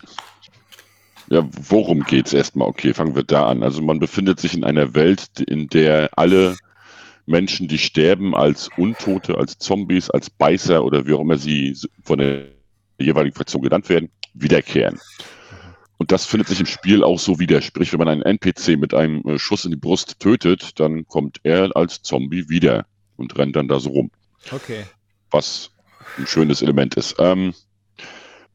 [1.29, 2.67] Ja, worum geht es erstmal?
[2.67, 3.63] Okay, fangen wir da an.
[3.63, 6.57] Also man befindet sich in einer Welt, in der alle
[7.25, 12.19] Menschen, die sterben als Untote, als Zombies, als Beißer oder wie auch immer sie von
[12.19, 12.47] der
[12.99, 14.99] jeweiligen Fraktion genannt werden, wiederkehren.
[15.97, 17.61] Und das findet sich im Spiel auch so wieder.
[17.61, 21.39] Sprich, wenn man einen NPC mit einem äh, Schuss in die Brust tötet, dann kommt
[21.43, 22.85] er als Zombie wieder
[23.15, 24.11] und rennt dann da so rum.
[24.51, 24.83] Okay.
[25.31, 25.71] Was
[26.17, 27.15] ein schönes Element ist.
[27.19, 27.53] Ähm,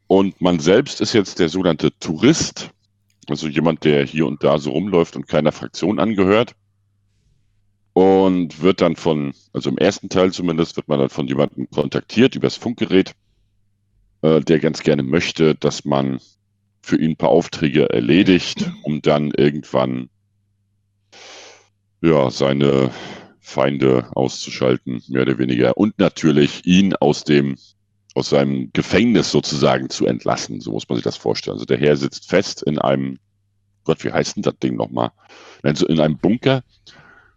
[0.09, 2.71] und man selbst ist jetzt der sogenannte Tourist,
[3.29, 6.55] also jemand, der hier und da so rumläuft und keiner Fraktion angehört
[7.93, 12.35] und wird dann von, also im ersten Teil zumindest, wird man dann von jemandem kontaktiert
[12.35, 13.15] übers Funkgerät,
[14.23, 16.21] äh, der ganz gerne möchte, dass man
[16.81, 20.09] für ihn ein paar Aufträge erledigt, um dann irgendwann
[22.01, 22.91] ja, seine
[23.41, 25.77] Feinde auszuschalten, mehr oder weniger.
[25.77, 27.57] Und natürlich ihn aus dem,
[28.15, 30.61] aus seinem Gefängnis sozusagen zu entlassen.
[30.61, 31.55] So muss man sich das vorstellen.
[31.55, 33.19] Also der Herr sitzt fest in einem,
[33.85, 35.11] Gott, wie heißt denn das Ding nochmal?
[35.63, 36.63] In einem Bunker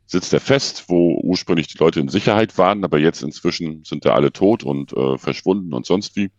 [0.05, 4.13] sitzt er fest, wo ursprünglich die Leute in Sicherheit waren, aber jetzt inzwischen sind da
[4.13, 6.31] alle tot und äh, verschwunden und sonst wie.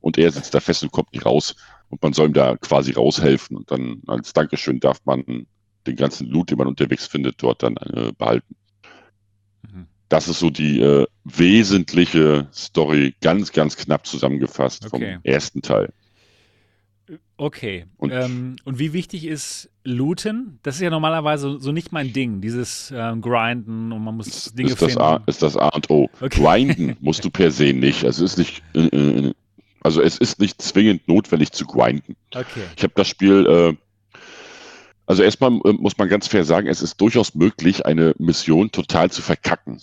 [0.00, 1.54] Und er sitzt da fest und kommt nicht raus.
[1.90, 3.56] Und man soll ihm da quasi raushelfen.
[3.56, 5.46] Und dann als Dankeschön darf man
[5.86, 8.56] den ganzen Loot, den man unterwegs findet, dort dann äh, behalten.
[9.62, 9.86] Mhm.
[10.10, 14.90] Das ist so die äh, wesentliche Story, ganz, ganz knapp zusammengefasst okay.
[14.90, 15.92] vom ersten Teil.
[17.36, 17.86] Okay.
[17.96, 20.58] Und, ähm, und, wie wichtig ist Looten?
[20.62, 24.58] Das ist ja normalerweise so nicht mein Ding, dieses ähm, Grinden und man muss ist,
[24.58, 24.96] Dinge ist finden.
[24.96, 26.10] Das A, ist das A und O.
[26.20, 26.40] Okay.
[26.40, 28.04] Grinden musst du per se nicht.
[28.04, 29.32] Also es ist nicht, äh, äh,
[29.80, 32.16] also es ist nicht zwingend notwendig zu grinden.
[32.34, 32.64] Okay.
[32.76, 34.18] Ich habe das Spiel, äh,
[35.06, 39.10] also erstmal äh, muss man ganz fair sagen, es ist durchaus möglich, eine Mission total
[39.10, 39.80] zu verkacken.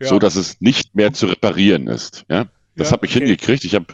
[0.00, 0.08] Ja.
[0.08, 2.24] So dass es nicht mehr zu reparieren ist.
[2.28, 2.46] Ja?
[2.76, 3.26] Das ja, habe ich okay.
[3.26, 3.64] hingekriegt.
[3.64, 3.86] Ich habe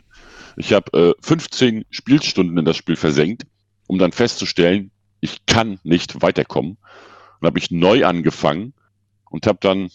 [0.57, 3.47] ich hab, äh, 15 Spielstunden in das Spiel versenkt,
[3.87, 4.91] um dann festzustellen,
[5.21, 6.79] ich kann nicht weiterkommen.
[7.41, 8.73] Und habe ich neu angefangen
[9.31, 9.91] und habe dann,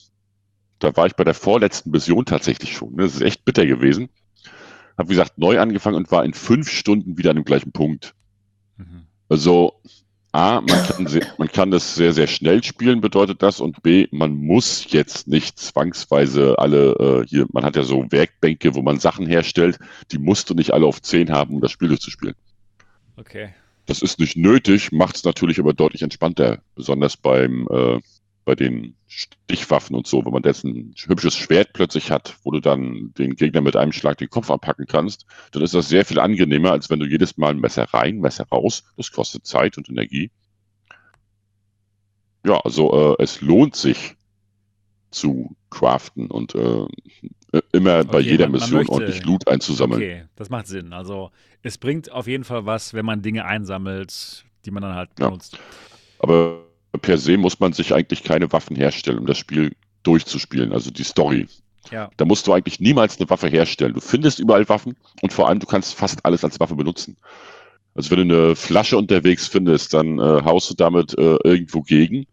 [0.80, 2.96] da war ich bei der vorletzten Mission tatsächlich schon.
[2.96, 3.04] Ne?
[3.04, 4.10] Das ist echt bitter gewesen.
[4.98, 8.14] Habe wie gesagt neu angefangen und war in fünf Stunden wieder an dem gleichen Punkt.
[8.78, 9.08] Mhm.
[9.30, 9.82] Also
[10.34, 13.60] A, man kann, sehr, man kann das sehr, sehr schnell spielen, bedeutet das.
[13.60, 18.74] Und B, man muss jetzt nicht zwangsweise alle, äh, hier, man hat ja so Werkbänke,
[18.74, 19.78] wo man Sachen herstellt,
[20.12, 22.36] die musst du nicht alle auf 10 haben, um das Spiel durchzuspielen.
[23.18, 23.50] Okay.
[23.88, 28.00] Das ist nicht nötig, macht es natürlich aber deutlich entspannter, besonders beim, äh,
[28.46, 32.60] bei den Stichwaffen und so, wenn man jetzt ein hübsches Schwert plötzlich hat, wo du
[32.60, 36.20] dann den Gegner mit einem Schlag den Kopf abpacken kannst, dann ist das sehr viel
[36.20, 38.84] angenehmer, als wenn du jedes Mal ein Messer rein, Messer raus.
[38.98, 40.32] Das kostet Zeit und Energie.
[42.46, 44.16] Ja, also äh, es lohnt sich
[45.12, 46.88] zu craften und äh,
[47.74, 50.02] immer bei jeder man, Mission man möchte, ordentlich Loot einzusammeln.
[50.02, 50.94] Okay, das macht Sinn.
[50.94, 51.32] Also
[51.62, 55.54] es bringt auf jeden Fall was, wenn man Dinge einsammelt, die man dann halt benutzt.
[55.54, 55.60] Ja.
[56.20, 60.92] Aber per se muss man sich eigentlich keine Waffen herstellen, um das Spiel durchzuspielen, also
[60.92, 61.48] die Story.
[61.90, 62.10] Ja.
[62.18, 63.94] Da musst du eigentlich niemals eine Waffe herstellen.
[63.94, 67.18] Du findest überall Waffen und vor allem du kannst fast alles als Waffe benutzen.
[67.96, 72.28] Also wenn du eine Flasche unterwegs findest, dann äh, haust du damit äh, irgendwo gegen.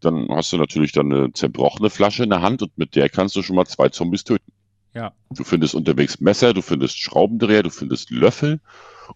[0.00, 3.34] Dann hast du natürlich dann eine zerbrochene Flasche in der Hand und mit der kannst
[3.36, 4.52] du schon mal zwei Zombies töten.
[4.92, 5.12] Ja.
[5.30, 8.60] Du findest unterwegs Messer, du findest Schraubendreher, du findest Löffel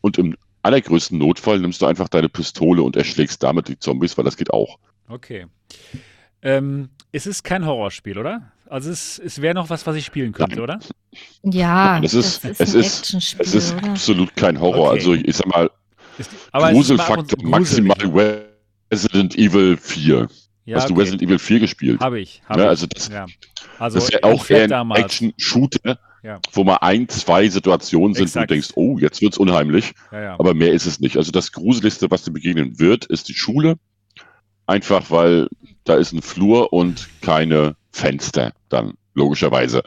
[0.00, 0.36] und im
[0.68, 4.52] allergrößten Notfall nimmst du einfach deine Pistole und erschlägst damit die Zombies, weil das geht
[4.52, 4.78] auch.
[5.08, 5.46] Okay.
[6.42, 8.52] Ähm, es ist kein Horrorspiel, oder?
[8.66, 10.62] Also es, es wäre noch was, was ich spielen könnte, Nein.
[10.62, 10.78] oder?
[11.42, 14.90] Ja, es ist, ist es ist, es ist absolut kein Horror.
[14.90, 14.98] Okay.
[14.98, 15.70] Also ich sag mal,
[16.18, 18.46] ist, Gruselfaktor maximal
[18.92, 20.28] Resident Evil 4.
[20.66, 20.94] Ja, Hast okay.
[20.94, 22.00] du Resident Evil 4 gespielt?
[22.00, 22.42] Habe ich.
[22.46, 23.26] Hab ja, also das, ja.
[23.78, 25.98] Also das ist ja auch eher ein Action-Shooter
[26.28, 26.40] ja.
[26.52, 28.42] wo mal ein, zwei Situationen sind, Exakt.
[28.42, 29.94] wo du denkst, oh, jetzt wird's unheimlich.
[30.12, 30.34] Ja, ja.
[30.38, 31.16] Aber mehr ist es nicht.
[31.16, 33.78] Also das Gruseligste, was dir begegnen wird, ist die Schule.
[34.66, 35.48] Einfach weil
[35.84, 39.82] da ist ein Flur und keine Fenster dann, logischerweise.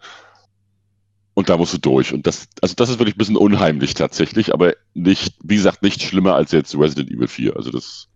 [1.35, 2.11] Und da musst du durch.
[2.11, 6.01] Und das, also das ist wirklich ein bisschen unheimlich tatsächlich, aber nicht, wie gesagt, nicht
[6.01, 7.55] schlimmer als jetzt Resident Evil 4.
[7.55, 8.07] Also das,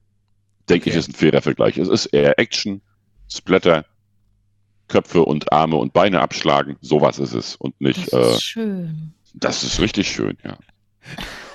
[0.68, 0.90] denke okay.
[0.90, 1.78] ich, ist ein fairer Vergleich.
[1.78, 2.82] Es ist eher Action,
[3.32, 3.86] Splatter,
[4.88, 6.78] Köpfe und Arme und Beine abschlagen.
[6.82, 7.56] Sowas ist es.
[7.56, 8.14] Und nicht.
[8.14, 9.14] Das ist äh, schön.
[9.34, 10.58] Das ist richtig schön, ja.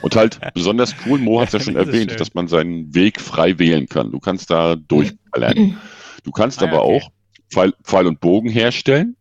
[0.02, 3.58] Und halt besonders cool, Mo hat es ja schon erwähnt, dass man seinen Weg frei
[3.58, 4.10] wählen kann.
[4.10, 5.78] Du kannst da durchballern.
[6.22, 6.96] Du kannst ah, aber okay.
[6.98, 7.10] auch
[7.50, 9.16] Pfeil, Pfeil, und Bogen herstellen.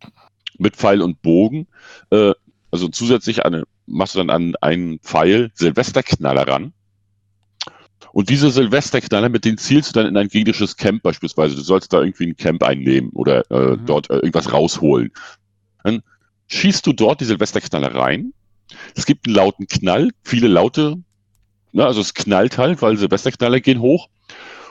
[0.58, 1.66] Mit Pfeil und Bogen.
[2.10, 2.32] Äh,
[2.70, 6.74] also zusätzlich eine, machst du dann an einen Pfeil Silvesterknaller ran.
[8.12, 11.54] Und diese Silvesterknaller, mit denen zielst du dann in ein gegnerisches Camp beispielsweise.
[11.54, 13.86] Du sollst da irgendwie ein Camp einnehmen oder äh, mhm.
[13.86, 15.12] dort äh, irgendwas rausholen.
[15.84, 16.02] Dann
[16.48, 18.32] schießt du dort die Silvesterknaller rein.
[18.94, 20.96] Es gibt einen lauten Knall, viele laute,
[21.72, 24.08] ne, also es knallt halt, weil Silvesterknaller gehen hoch.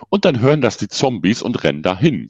[0.10, 2.30] Und dann hören das die Zombies und rennen dahin.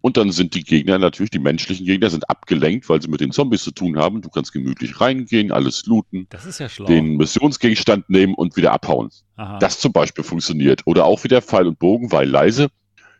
[0.00, 3.32] Und dann sind die Gegner natürlich, die menschlichen Gegner sind abgelenkt, weil sie mit den
[3.32, 4.22] Zombies zu tun haben.
[4.22, 6.86] Du kannst gemütlich reingehen, alles looten, das ist ja schlau.
[6.86, 9.10] den Missionsgegenstand nehmen und wieder abhauen.
[9.36, 9.58] Aha.
[9.58, 10.82] Das zum Beispiel funktioniert.
[10.86, 12.68] Oder auch wieder Pfeil und Bogen, weil leise,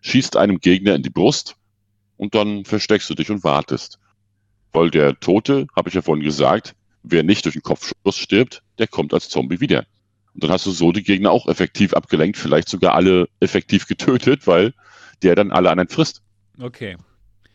[0.02, 1.56] schießt einem Gegner in die Brust
[2.16, 3.98] und dann versteckst du dich und wartest.
[4.72, 8.86] Weil der Tote, habe ich ja vorhin gesagt, wer nicht durch den Kopfschuss stirbt, der
[8.86, 9.86] kommt als Zombie wieder.
[10.34, 14.46] Und dann hast du so die Gegner auch effektiv abgelenkt, vielleicht sogar alle effektiv getötet,
[14.46, 14.74] weil
[15.22, 16.22] der dann alle anderen frisst.
[16.60, 16.96] Okay.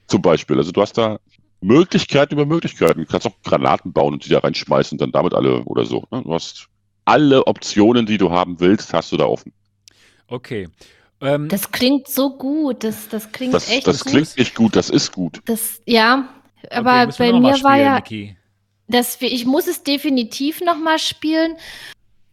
[0.08, 0.58] Zum Beispiel.
[0.58, 1.20] Also du hast da
[1.62, 3.02] Möglichkeiten über Möglichkeiten.
[3.02, 6.06] Du kannst auch Granaten bauen und die da reinschmeißen und dann damit alle oder so.
[6.12, 6.22] Ne?
[6.24, 6.68] Du hast
[7.06, 9.54] alle Optionen, die du haben willst, hast du da offen.
[10.28, 10.70] Okay.
[11.22, 12.84] Ähm, das klingt so gut.
[12.84, 14.06] Das, das klingt das, echt das gut.
[14.06, 15.42] Das klingt nicht gut, das ist gut.
[15.46, 16.30] Das, ja,
[16.70, 18.02] aber okay, bei mir war ja.
[18.88, 21.56] Das, ich muss es definitiv nochmal spielen.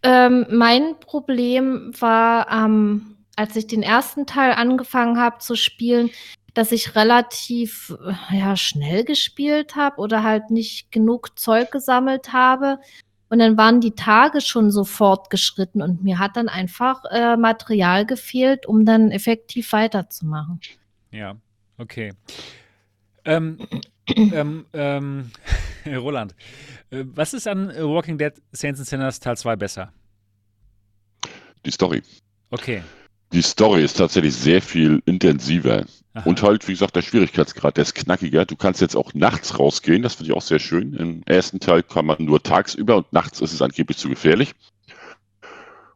[0.02, 6.10] Ähm, mein Problem war, ähm, als ich den ersten Teil angefangen habe zu spielen,
[6.54, 7.94] dass ich relativ
[8.30, 12.78] äh, ja, schnell gespielt habe oder halt nicht genug Zeug gesammelt habe.
[13.28, 18.04] Und dann waren die Tage schon so fortgeschritten und mir hat dann einfach äh, Material
[18.04, 20.60] gefehlt, um dann effektiv weiterzumachen.
[21.12, 21.36] Ja,
[21.78, 22.12] okay.
[23.24, 23.58] Ähm,
[24.16, 25.30] ähm, ähm,
[25.86, 26.34] Roland,
[26.90, 29.92] äh, was ist an Walking Dead Saints and Sinners Teil 2 besser?
[31.64, 32.02] Die Story.
[32.50, 32.82] Okay.
[33.32, 35.84] Die Story ist tatsächlich sehr viel intensiver.
[36.14, 36.28] Aha.
[36.28, 38.44] Und halt, wie gesagt, der Schwierigkeitsgrad, der ist knackiger.
[38.44, 40.94] Du kannst jetzt auch nachts rausgehen, das finde ich auch sehr schön.
[40.94, 44.54] Im ersten Teil kann man nur tagsüber und nachts ist es angeblich zu gefährlich.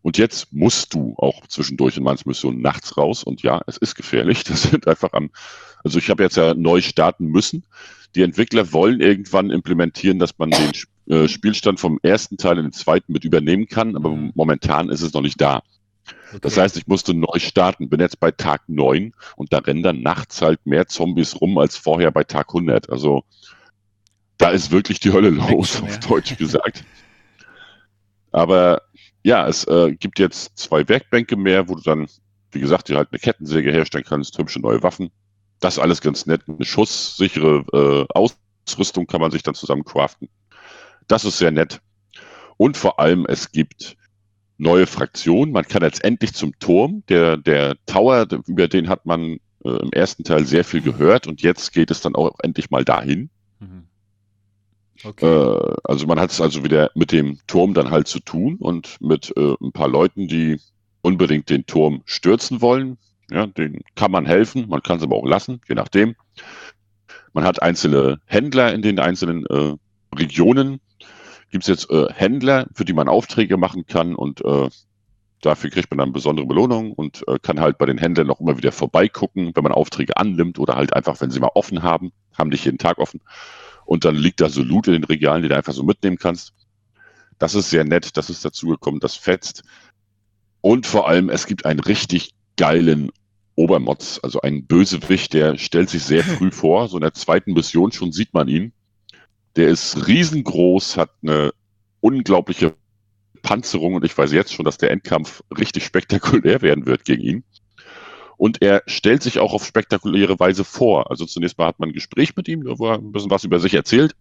[0.03, 3.25] Und jetzt musst du auch zwischendurch in manchen Missionen nachts raus.
[3.25, 4.45] Und ja, es ist gefährlich.
[4.49, 5.31] Das sind einfach am,
[5.83, 7.65] also ich habe jetzt ja neu starten müssen.
[8.15, 10.73] Die Entwickler wollen irgendwann implementieren, dass man den
[11.09, 14.31] äh, Spielstand vom ersten Teil in den zweiten mit übernehmen kann, aber mhm.
[14.35, 15.63] momentan ist es noch nicht da.
[16.29, 16.39] Okay.
[16.43, 20.03] Das heißt, ich musste neu starten, bin jetzt bei Tag 9 und da rennen dann
[20.03, 22.91] nachts halt mehr Zombies rum als vorher bei Tag 100.
[22.91, 23.25] Also
[24.39, 26.85] da ist wirklich die Hölle los, auf Deutsch gesagt.
[28.33, 28.83] Aber
[29.23, 32.09] ja, es äh, gibt jetzt zwei Werkbänke mehr, wo du dann,
[32.51, 35.11] wie gesagt, dir halt eine Kettensäge herstellen kannst, hübsche neue Waffen.
[35.61, 36.43] Das ist alles ganz nett.
[36.47, 40.29] Eine schusssichere äh, Ausrüstung kann man sich dann zusammen craften.
[41.07, 41.81] Das ist sehr nett.
[42.57, 43.97] Und vor allem, es gibt
[44.59, 45.53] neue Fraktionen.
[45.53, 47.03] Man kann jetzt endlich zum Turm.
[47.09, 51.43] Der, der Tower, über den hat man äh, im ersten Teil sehr viel gehört und
[51.43, 53.31] jetzt geht es dann auch endlich mal dahin.
[53.61, 53.85] Mhm.
[55.03, 55.27] Okay.
[55.27, 59.01] Äh, also man hat es also wieder mit dem Turm dann halt zu tun und
[59.01, 60.61] mit äh, ein paar Leuten, die
[61.03, 62.97] unbedingt den Turm stürzen wollen.
[63.31, 66.15] Ja, den kann man helfen, man kann es aber auch lassen, je nachdem.
[67.33, 69.75] Man hat einzelne Händler in den einzelnen äh,
[70.15, 70.81] Regionen,
[71.55, 74.69] gibt es jetzt äh, Händler, für die man Aufträge machen kann und äh,
[75.41, 78.59] dafür kriegt man dann besondere Belohnungen und äh, kann halt bei den Händlern noch immer
[78.59, 82.49] wieder vorbeigucken, wenn man Aufträge annimmt oder halt einfach, wenn sie mal offen haben, haben
[82.49, 83.21] nicht jeden Tag offen.
[83.87, 86.55] Und dann liegt da so Loot in den Regalen, die du einfach so mitnehmen kannst.
[87.39, 89.63] Das ist sehr nett, das ist dazugekommen, das fetzt.
[90.61, 93.13] Und vor allem, es gibt einen richtig geilen
[93.55, 96.89] Obermods, also einen Bösewicht, der stellt sich sehr früh vor.
[96.89, 98.73] So in der zweiten Mission schon sieht man ihn.
[99.57, 101.53] Der ist riesengroß, hat eine
[102.01, 102.75] unglaubliche
[103.43, 107.45] Panzerung und ich weiß jetzt schon, dass der Endkampf richtig spektakulär werden wird gegen ihn.
[108.37, 111.11] Und er stellt sich auch auf spektakuläre Weise vor.
[111.11, 113.61] Also zunächst mal hat man ein Gespräch mit ihm, wo er ein bisschen was über
[113.61, 114.17] sich erzählt.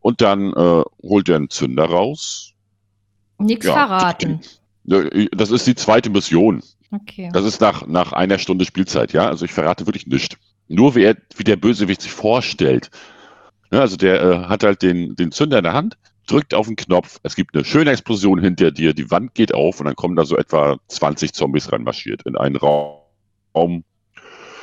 [0.00, 2.52] Und dann äh, holt er einen Zünder raus.
[3.38, 4.40] Nichts ja, verraten.
[5.32, 6.62] Das ist die zweite Mission.
[6.92, 7.28] Okay.
[7.32, 9.26] Das ist nach, nach einer Stunde Spielzeit, ja.
[9.26, 10.36] Also ich verrate wirklich nichts.
[10.68, 12.92] Nur wie, er, wie der Bösewicht sich vorstellt.
[13.76, 16.76] Ja, also der äh, hat halt den, den Zünder in der Hand, drückt auf den
[16.76, 20.16] Knopf, es gibt eine schöne Explosion hinter dir, die Wand geht auf und dann kommen
[20.16, 23.84] da so etwa 20 Zombies reinmarschiert in einen Raum,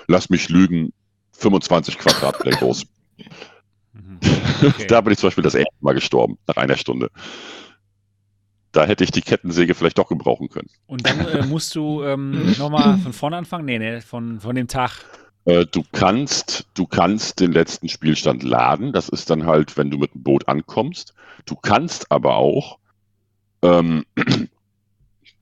[0.08, 0.94] lass mich lügen,
[1.34, 2.88] 25 Quadratmeter groß.
[4.64, 4.88] Okay.
[4.88, 7.12] da bin ich zum Beispiel das erste Mal gestorben, nach einer Stunde.
[8.72, 10.70] Da hätte ich die Kettensäge vielleicht doch gebrauchen können.
[10.88, 13.66] Und dann äh, musst du ähm, nochmal von vorne anfangen?
[13.66, 15.06] Nee, nee, von, von dem Tag.
[15.46, 18.94] Äh, du kannst, du kannst den letzten Spielstand laden.
[18.94, 21.14] Das ist dann halt, wenn du mit dem Boot ankommst.
[21.46, 22.78] Du kannst aber auch
[23.62, 24.06] ähm,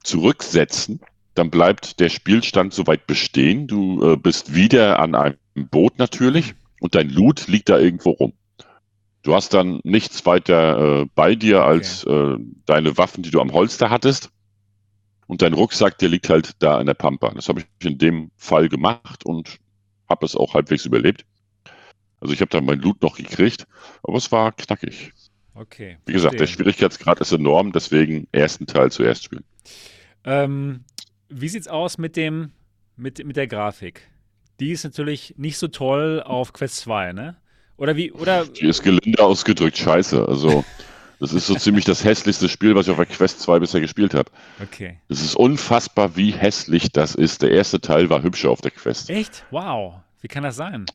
[0.04, 1.02] zurücksetzen.
[1.36, 3.68] Dann bleibt der Spielstand soweit bestehen.
[3.68, 5.38] Du äh, bist wieder an einem
[5.70, 8.34] Boot natürlich und dein Loot liegt da irgendwo rum.
[9.24, 12.34] Du hast dann nichts weiter äh, bei dir als okay.
[12.34, 14.32] äh, deine Waffen, die du am Holster hattest.
[15.28, 17.30] Und dein Rucksack, der liegt halt da in der Pampa.
[17.30, 19.61] Das habe ich in dem Fall gemacht und
[20.12, 21.26] habe es auch halbwegs überlebt.
[22.20, 23.66] Also ich habe da mein Loot noch gekriegt,
[24.04, 25.12] aber es war knackig.
[25.56, 25.98] Okay.
[26.06, 29.44] Wie gesagt, der Schwierigkeitsgrad ist enorm, deswegen ersten Teil zuerst spielen.
[30.24, 30.84] Ähm,
[31.30, 32.52] wie sieht's aus mit dem,
[32.96, 34.08] mit, mit der Grafik?
[34.60, 37.38] Die ist natürlich nicht so toll auf Quest 2, ne?
[37.78, 38.46] Oder wie, oder?
[38.46, 40.28] Die ist gelinde ausgedrückt scheiße.
[40.28, 40.64] Also,
[41.22, 44.16] das ist so ziemlich das hässlichste Spiel, was ich auf der Quest 2 bisher gespielt
[44.16, 44.32] habe.
[44.60, 44.98] Okay.
[45.08, 47.44] Es ist unfassbar, wie hässlich das ist.
[47.44, 49.12] Der erste Teil war hübscher auf der Quest.
[49.12, 49.46] Echt?
[49.52, 49.94] Wow.
[50.22, 50.88] Wie kann das sein?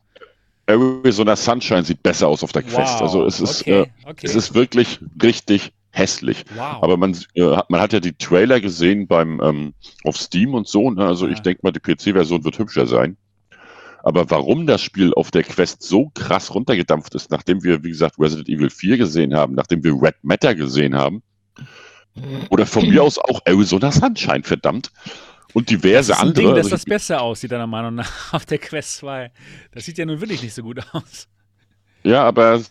[0.66, 2.94] Arizona Sunshine sieht besser aus auf der Quest.
[2.94, 3.02] Wow.
[3.02, 3.82] Also es ist, okay.
[3.82, 4.26] Äh, okay.
[4.26, 6.44] es ist wirklich richtig hässlich.
[6.56, 6.82] Wow.
[6.82, 10.90] Aber man, äh, man hat ja die Trailer gesehen beim ähm, auf Steam und so.
[10.90, 11.06] Ne?
[11.06, 11.34] Also ja.
[11.34, 13.16] ich denke mal, die PC-Version wird hübscher sein.
[14.06, 18.20] Aber warum das Spiel auf der Quest so krass runtergedampft ist, nachdem wir, wie gesagt,
[18.20, 21.24] Resident Evil 4 gesehen haben, nachdem wir Red Matter gesehen haben,
[22.50, 24.92] oder von mir aus auch Arizona Sunshine, verdammt,
[25.54, 26.44] und diverse das ist ein andere.
[26.44, 29.32] Ding, dass das besser aussieht, deiner Meinung nach, auf der Quest 2.
[29.72, 31.26] Das sieht ja nun wirklich nicht so gut aus.
[32.04, 32.62] Ja, aber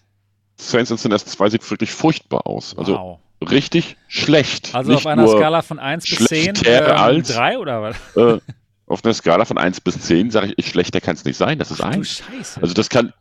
[0.55, 2.77] Saints and Sinners 2 sieht wirklich furchtbar aus.
[2.77, 3.19] Also wow.
[3.51, 4.73] richtig schlecht.
[4.73, 7.97] Also nicht auf einer Skala von 1 bis 10 äh, als, 3 oder was?
[8.15, 8.39] Äh,
[8.87, 11.59] auf einer Skala von 1 bis 10 sage ich, schlechter kann es nicht sein.
[11.59, 12.23] Das ist Ach, 1.
[12.23, 12.61] Scheiße.
[12.61, 13.13] Also das kann.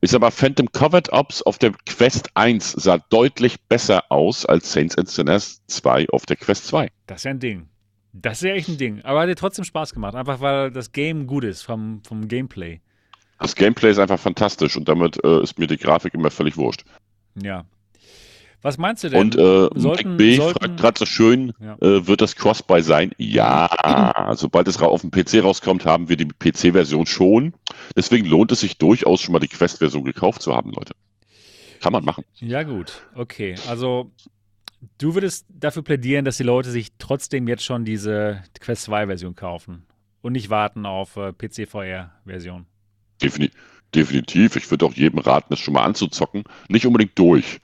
[0.00, 4.72] Ich sag mal, Phantom Covered Ops auf der Quest 1 sah deutlich besser aus als
[4.72, 6.90] Saints and Sinners 2 auf der Quest 2.
[7.06, 7.68] Das ist ja ein Ding.
[8.12, 9.02] Das ist ja echt ein Ding.
[9.02, 12.80] Aber hat dir trotzdem Spaß gemacht, einfach weil das Game gut ist vom, vom Gameplay.
[13.38, 16.84] Das Gameplay ist einfach fantastisch und damit äh, ist mir die Grafik immer völlig wurscht.
[17.40, 17.64] Ja.
[18.66, 19.20] Was meinst du denn?
[19.20, 20.58] Und äh, sollten, B sollten...
[20.58, 21.76] fragt gerade so schön, ja.
[21.76, 23.12] äh, wird das Crossbuy sein?
[23.16, 27.54] Ja, sobald es auf dem PC rauskommt, haben wir die PC-Version schon.
[27.94, 30.94] Deswegen lohnt es sich durchaus schon mal die Quest-Version gekauft zu haben, Leute.
[31.80, 32.24] Kann man machen.
[32.40, 33.54] Ja gut, okay.
[33.68, 34.10] Also
[34.98, 39.86] du würdest dafür plädieren, dass die Leute sich trotzdem jetzt schon diese Quest 2-Version kaufen
[40.22, 42.66] und nicht warten auf äh, PC-VR-Version.
[43.22, 43.56] Definitiv.
[43.94, 44.56] Definitiv.
[44.56, 46.42] Ich würde auch jedem raten, das schon mal anzuzocken.
[46.68, 47.60] Nicht unbedingt durch.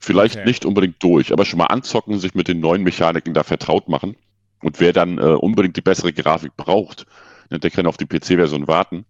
[0.00, 0.46] Vielleicht okay.
[0.46, 4.16] nicht unbedingt durch, aber schon mal anzocken, sich mit den neuen Mechaniken da vertraut machen.
[4.62, 7.06] Und wer dann äh, unbedingt die bessere Grafik braucht,
[7.50, 9.04] ne, der kann auf die PC-Version warten.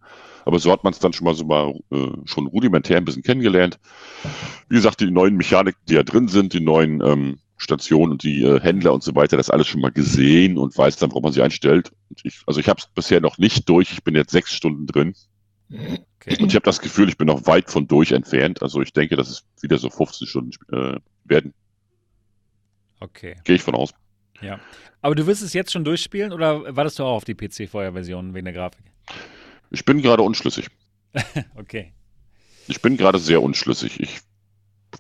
[0.45, 3.23] Aber so hat man es dann schon mal so mal äh, schon rudimentär ein bisschen
[3.23, 3.79] kennengelernt.
[4.69, 8.43] Wie gesagt, die neuen Mechaniken, die ja drin sind, die neuen ähm, Stationen und die
[8.43, 11.33] äh, Händler und so weiter, das alles schon mal gesehen und weiß dann, worauf man
[11.33, 11.93] sie einstellt.
[12.25, 13.93] Ich, also ich habe es bisher noch nicht durch.
[13.93, 15.15] Ich bin jetzt sechs Stunden drin.
[16.21, 16.37] Okay.
[16.43, 18.63] Und ich habe das Gefühl, ich bin noch weit von durch entfernt.
[18.63, 21.55] Also ich denke, dass es wieder so 15 Stunden äh, werden.
[23.01, 23.37] Okay.
[23.45, 23.95] Gehe ich von aus.
[24.43, 24.61] Ja.
[25.01, 28.45] Aber du wirst es jetzt schon durchspielen oder wartest du auch auf die PC-Feuer-Version wegen
[28.45, 28.85] der Grafik?
[29.71, 30.69] Ich bin gerade unschlüssig.
[31.57, 31.93] okay.
[32.67, 33.99] Ich bin gerade sehr unschlüssig.
[34.01, 34.21] Ich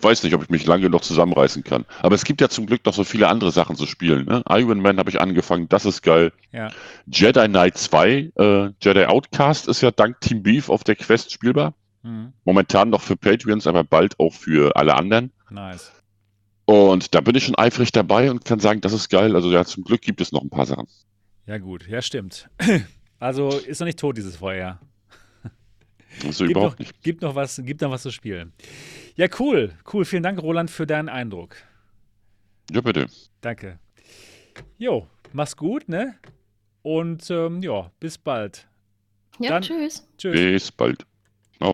[0.03, 1.85] weiß nicht, ob ich mich lange noch zusammenreißen kann.
[2.01, 4.27] Aber es gibt ja zum Glück noch so viele andere Sachen zu spielen.
[4.27, 4.43] Ne?
[4.49, 6.33] Iron Man habe ich angefangen, das ist geil.
[6.53, 6.71] Ja.
[7.07, 11.75] Jedi Knight 2, äh, Jedi Outcast ist ja dank Team Beef auf der Quest spielbar.
[12.03, 12.33] Mhm.
[12.45, 15.33] Momentan noch für Patreons, aber bald auch für alle anderen.
[15.51, 15.93] Nice.
[16.65, 19.35] Und da bin ich schon eifrig dabei und kann sagen, das ist geil.
[19.35, 20.87] Also ja, zum Glück gibt es noch ein paar Sachen.
[21.47, 22.49] Ja gut, ja stimmt.
[23.23, 24.81] Also ist noch nicht tot dieses Feuer.
[26.25, 27.03] Also überhaupt noch, nicht.
[27.03, 28.53] Gibt noch was, gibt noch was zu spielen.
[29.17, 29.73] Ja, cool.
[29.93, 30.05] Cool.
[30.05, 31.57] Vielen Dank, Roland, für deinen Eindruck.
[32.71, 33.07] Ja, bitte.
[33.41, 33.79] Danke.
[34.79, 36.15] Jo, mach's gut, ne?
[36.83, 38.69] Und ähm, ja, bis bald.
[39.39, 40.07] Ja, Dann, tschüss.
[40.19, 40.33] Tschüss.
[40.33, 41.07] Bis bald.
[41.61, 41.73] Oh.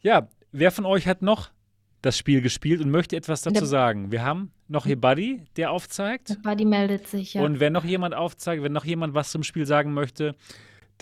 [0.00, 1.50] Ja, wer von euch hat noch
[2.00, 4.10] das Spiel gespielt und möchte etwas dazu sagen?
[4.10, 6.38] Wir haben noch hier Buddy, der aufzeigt.
[6.42, 7.42] Buddy meldet sich, ja.
[7.42, 10.34] Und wenn noch jemand aufzeigt, wenn noch jemand was zum Spiel sagen möchte,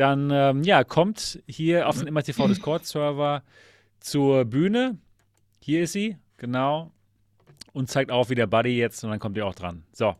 [0.01, 3.43] dann ähm, ja, kommt hier auf den MRTV Discord-Server
[4.01, 4.97] zur Bühne.
[5.61, 6.91] Hier ist sie, genau.
[7.73, 9.85] Und zeigt auf, wie der Buddy jetzt, und dann kommt ihr auch dran.
[9.93, 10.17] So.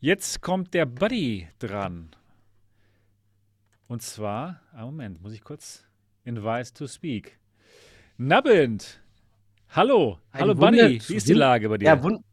[0.00, 2.10] Jetzt kommt der Buddy dran.
[3.86, 5.84] Und zwar, ah, Moment, muss ich kurz
[6.24, 7.38] invite to speak.
[8.16, 9.00] Nabend!
[9.70, 11.86] Hallo, Ein hallo Buddy, wie ist die Lage bei dir?
[11.86, 12.24] Ja, wund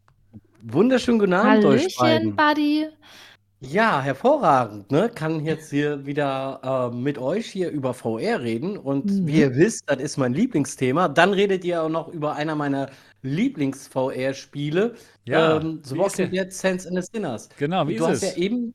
[0.61, 2.35] wunderschönen guten Abend Hallöchen, euch beiden.
[2.35, 2.87] Buddy.
[3.65, 4.91] Ja, hervorragend.
[4.91, 5.09] Ne?
[5.13, 8.77] Kann jetzt hier wieder äh, mit euch hier über VR reden.
[8.77, 9.27] Und mhm.
[9.27, 11.07] wie ihr wisst, das ist mein Lieblingsthema.
[11.07, 12.89] Dann redet ihr auch noch über einer meiner
[13.21, 14.95] Lieblings-VR-Spiele.
[15.25, 17.47] Ja, ähm, The Walking Dead Sense in the Sinners.
[17.57, 18.35] Genau, wie Und du ist hast es?
[18.35, 18.73] ja eben,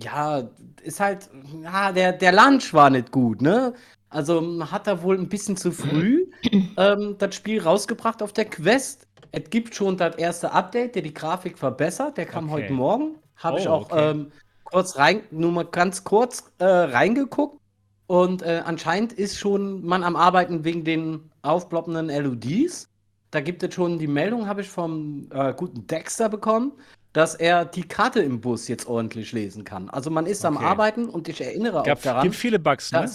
[0.00, 0.48] ja,
[0.82, 1.28] ist halt,
[1.64, 3.74] ja, der, der Lunch war nicht gut, ne?
[4.10, 6.26] Also hat er wohl ein bisschen zu früh
[6.76, 9.08] ähm, das Spiel rausgebracht auf der Quest.
[9.32, 12.16] Es gibt schon das erste Update, der die Grafik verbessert.
[12.16, 12.62] Der kam okay.
[12.62, 13.16] heute Morgen.
[13.40, 14.10] Habe oh, ich auch okay.
[14.10, 14.32] ähm,
[14.64, 17.58] kurz rein, nur mal ganz kurz äh, reingeguckt.
[18.06, 22.88] Und äh, anscheinend ist schon man am Arbeiten wegen den aufploppenden LODs.
[23.30, 26.72] Da gibt es schon die Meldung, habe ich vom äh, guten Dexter bekommen,
[27.12, 29.88] dass er die Karte im Bus jetzt ordentlich lesen kann.
[29.90, 30.56] Also man ist okay.
[30.56, 32.18] am Arbeiten und ich erinnere Gab, auch daran.
[32.18, 33.08] Es gibt viele Bugs, ne?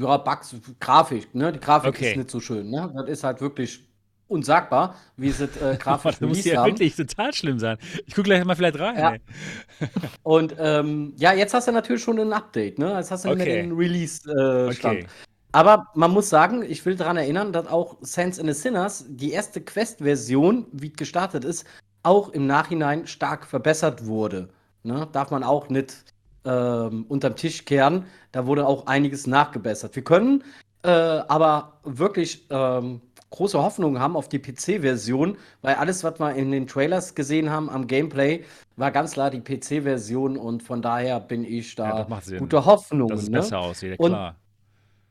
[0.00, 1.52] Ja, Bugs, Grafik, ne?
[1.52, 2.10] Die Grafik okay.
[2.10, 2.90] ist nicht so schön, ne?
[2.94, 3.85] Das ist halt wirklich
[4.28, 6.72] unsagbar, wie sie äh, grafisch Das muss ja haben.
[6.72, 7.78] wirklich total schlimm sein.
[8.06, 8.96] Ich gucke gleich mal vielleicht rein.
[8.98, 9.88] Ja.
[10.22, 12.94] Und ähm, ja, jetzt hast du natürlich schon ein Update, ne?
[12.96, 13.62] Jetzt hast du okay.
[13.62, 14.38] den Release-Stand.
[14.38, 15.06] Äh, okay.
[15.52, 19.32] Aber man muss sagen, ich will daran erinnern, dass auch Sense in the Sinners, die
[19.32, 21.64] erste Quest-Version, wie gestartet ist,
[22.02, 24.48] auch im Nachhinein stark verbessert wurde.
[24.82, 25.08] Ne?
[25.12, 26.04] Darf man auch nicht
[26.44, 28.04] ähm, unterm Tisch kehren.
[28.32, 29.96] Da wurde auch einiges nachgebessert.
[29.96, 30.44] Wir können
[30.82, 33.00] äh, aber wirklich ähm,
[33.36, 37.68] große Hoffnungen haben auf die PC-Version, weil alles, was wir in den Trailers gesehen haben
[37.68, 38.44] am Gameplay,
[38.76, 43.08] war ganz klar die PC-Version und von daher bin ich da ja, gute Hoffnung.
[43.08, 43.38] Dass es ne?
[43.38, 44.36] besser aussieht, klar.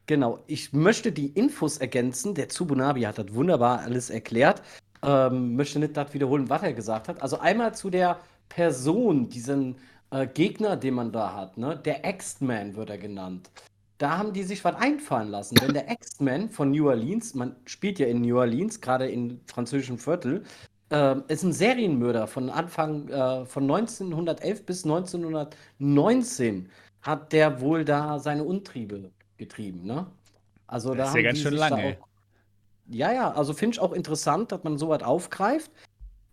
[0.08, 2.36] Genau, ich möchte die Infos ergänzen.
[2.36, 4.62] Der Tsubunabi hat das wunderbar alles erklärt.
[5.02, 7.22] Ähm, möchte nicht das wiederholen, was er gesagt hat.
[7.24, 9.78] Also einmal zu der Person, diesen
[10.12, 11.58] äh, Gegner, den man da hat.
[11.58, 11.76] Ne?
[11.84, 13.50] Der Axed-Man wird er genannt
[13.98, 15.56] da haben die sich was einfallen lassen.
[15.62, 19.98] Wenn der X-Men von New Orleans, man spielt ja in New Orleans, gerade im französischen
[19.98, 20.44] Viertel,
[20.90, 26.70] äh, ist ein Serienmörder von Anfang äh, von 1911 bis 1919
[27.02, 30.08] hat der wohl da seine Untriebe getrieben, ne?
[30.68, 31.98] Also das da ist ja ganz schön lange.
[32.00, 32.08] Auch,
[32.88, 35.72] ja, ja, also finde ich auch interessant, dass man sowas aufgreift.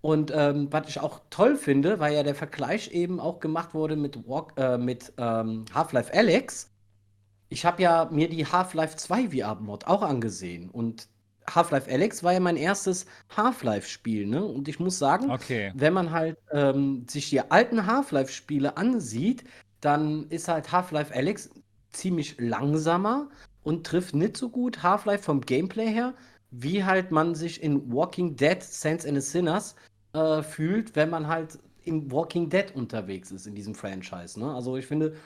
[0.01, 3.95] Und ähm, was ich auch toll finde, weil ja der Vergleich eben auch gemacht wurde
[3.95, 6.72] mit, Walk, äh, mit ähm, Half-Life Alex,
[7.53, 11.09] ich habe ja mir die Half-Life 2 VR-Mod auch angesehen und
[11.49, 13.07] Half-Life Alex war ja mein erstes
[13.37, 14.45] Half-Life-Spiel, ne?
[14.45, 15.73] Und ich muss sagen, okay.
[15.75, 19.45] wenn man halt ähm, sich die alten Half-Life-Spiele ansieht,
[19.81, 21.51] dann ist halt Half-Life Alex
[21.91, 23.29] ziemlich langsamer
[23.65, 26.15] und trifft nicht so gut Half-Life vom Gameplay her,
[26.51, 29.75] wie halt man sich in Walking Dead Saints and the Sinners
[30.15, 34.39] äh, fühlt, wenn man halt im Walking Dead unterwegs ist in diesem Franchise.
[34.39, 34.55] Ne?
[34.55, 35.17] Also ich finde,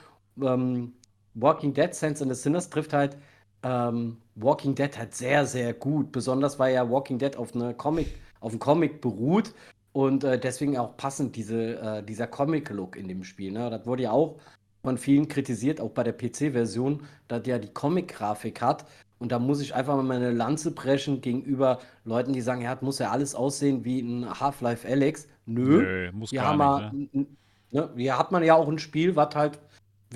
[0.40, 0.94] ähm,
[1.36, 3.16] Walking Dead Saints and the Sinners trifft halt
[3.62, 6.12] ähm, Walking Dead halt sehr, sehr gut.
[6.12, 8.08] Besonders weil ja Walking Dead auf eine Comic,
[8.40, 9.54] auf einen Comic beruht
[9.92, 13.52] und äh, deswegen auch passend diese, äh, dieser Comic-Look in dem Spiel.
[13.52, 13.70] Ne?
[13.70, 14.36] Das wurde ja auch
[14.82, 18.86] von vielen kritisiert, auch bei der PC-Version, da der die Comic-Grafik hat.
[19.18, 22.82] Und da muss ich einfach mal meine Lanze brechen gegenüber Leuten, die sagen, ja, das
[22.82, 25.26] muss ja alles aussehen wie ein Half-Life Alex.
[25.46, 27.26] Nö, Nö muss hier, gar nicht, ne?
[27.70, 27.90] ne?
[27.96, 29.58] hier hat man ja auch ein Spiel, was halt,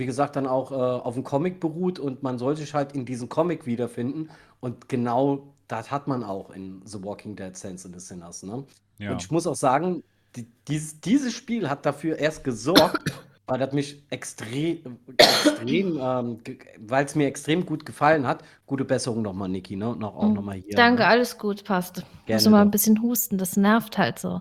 [0.01, 3.05] wie gesagt, dann auch äh, auf dem Comic beruht und man soll sich halt in
[3.05, 4.31] diesem Comic wiederfinden.
[4.59, 8.43] Und genau das hat man auch in The Walking Dead Sense in the Sinners.
[8.43, 8.65] Ne?
[8.99, 9.13] Ja.
[9.13, 10.03] Und ich muss auch sagen,
[10.35, 13.13] die, dieses, dieses Spiel hat dafür erst gesorgt,
[13.47, 16.39] weil das mich extrem, extrem ähm,
[16.79, 18.43] weil es mir extrem gut gefallen hat.
[18.67, 19.95] Gute Besserung nochmal, Niki, ne?
[19.97, 20.77] Noch, auch nochmal hier.
[20.77, 21.09] Danke, ne?
[21.09, 22.05] alles gut, passt.
[22.27, 24.41] Gerne Muss mal ein bisschen husten, das nervt halt so.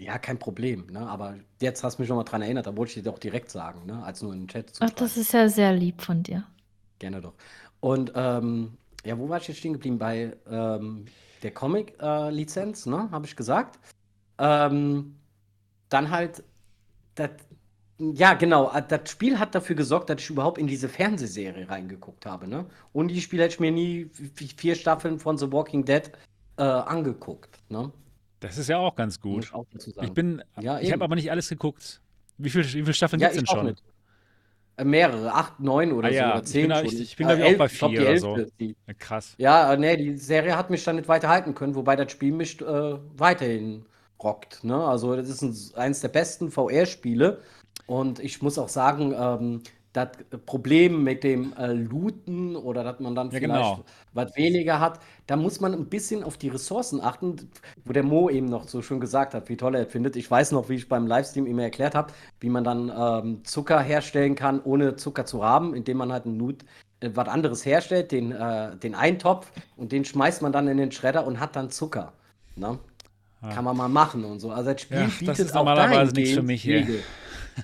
[0.00, 1.06] Ja, kein Problem, ne?
[1.06, 3.84] Aber jetzt hast du mich nochmal dran erinnert, da wollte ich dir doch direkt sagen,
[3.84, 4.02] ne?
[4.02, 6.44] Als nur in den Chat zu Ach, das ist ja sehr lieb von dir.
[6.98, 7.34] Gerne doch.
[7.80, 9.98] Und ähm, ja, wo war ich jetzt stehen geblieben?
[9.98, 11.04] Bei ähm,
[11.42, 13.10] der Comic-Lizenz, ne?
[13.10, 13.78] Habe ich gesagt.
[14.38, 15.16] Ähm,
[15.90, 16.44] dann halt,
[17.14, 17.32] das
[17.98, 18.72] ja, genau.
[18.72, 22.48] Äh, das Spiel hat dafür gesorgt, dass ich überhaupt in diese Fernsehserie reingeguckt habe.
[22.48, 22.64] Ne?
[22.94, 24.10] Ohne die Spiel hätte ich mir nie
[24.56, 26.10] vier Staffeln von The Walking Dead
[26.56, 27.60] äh, angeguckt.
[27.68, 27.92] Ne?
[28.40, 29.44] Das ist ja auch ganz gut.
[29.44, 29.66] Ich, auch
[30.00, 32.00] ich bin, ja, ich habe aber nicht alles geguckt.
[32.38, 33.76] Wie, viel, wie viele Staffeln ja, gibt es denn schon?
[34.76, 36.26] Äh, mehrere, acht, neun oder ah, ja.
[36.28, 36.70] so, oder zehn.
[36.70, 38.46] Ich bin, ich, ich bin glaube ich, auch bei vier glaub, oder so.
[38.58, 39.34] Die, Krass.
[39.36, 42.60] Ja, nee, die Serie hat mich dann nicht weiter halten können, wobei das Spiel mich
[42.62, 43.84] äh, weiterhin
[44.22, 44.64] rockt.
[44.64, 44.76] Ne?
[44.76, 47.42] Also, das ist ein, eines der besten VR-Spiele.
[47.86, 49.62] Und ich muss auch sagen, ähm,
[49.92, 50.10] das
[50.46, 53.84] Problem mit dem äh, Looten oder dass man dann ja, vielleicht genau.
[54.12, 57.50] was weniger hat, da muss man ein bisschen auf die Ressourcen achten,
[57.84, 60.14] wo der Mo eben noch so schön gesagt hat, wie toll er findet.
[60.14, 63.80] Ich weiß noch, wie ich beim Livestream immer erklärt habe, wie man dann ähm, Zucker
[63.80, 66.64] herstellen kann, ohne Zucker zu haben, indem man halt ein Loot
[67.00, 70.92] äh, was anderes herstellt, den, äh, den Eintopf und den schmeißt man dann in den
[70.92, 72.12] Schredder und hat dann Zucker.
[72.54, 72.78] Ne?
[73.42, 73.48] Ja.
[73.48, 74.50] Kann man mal machen und so.
[74.50, 76.86] Also das Spiel ja, bietet das ist auch normalerweise nichts für mich hier.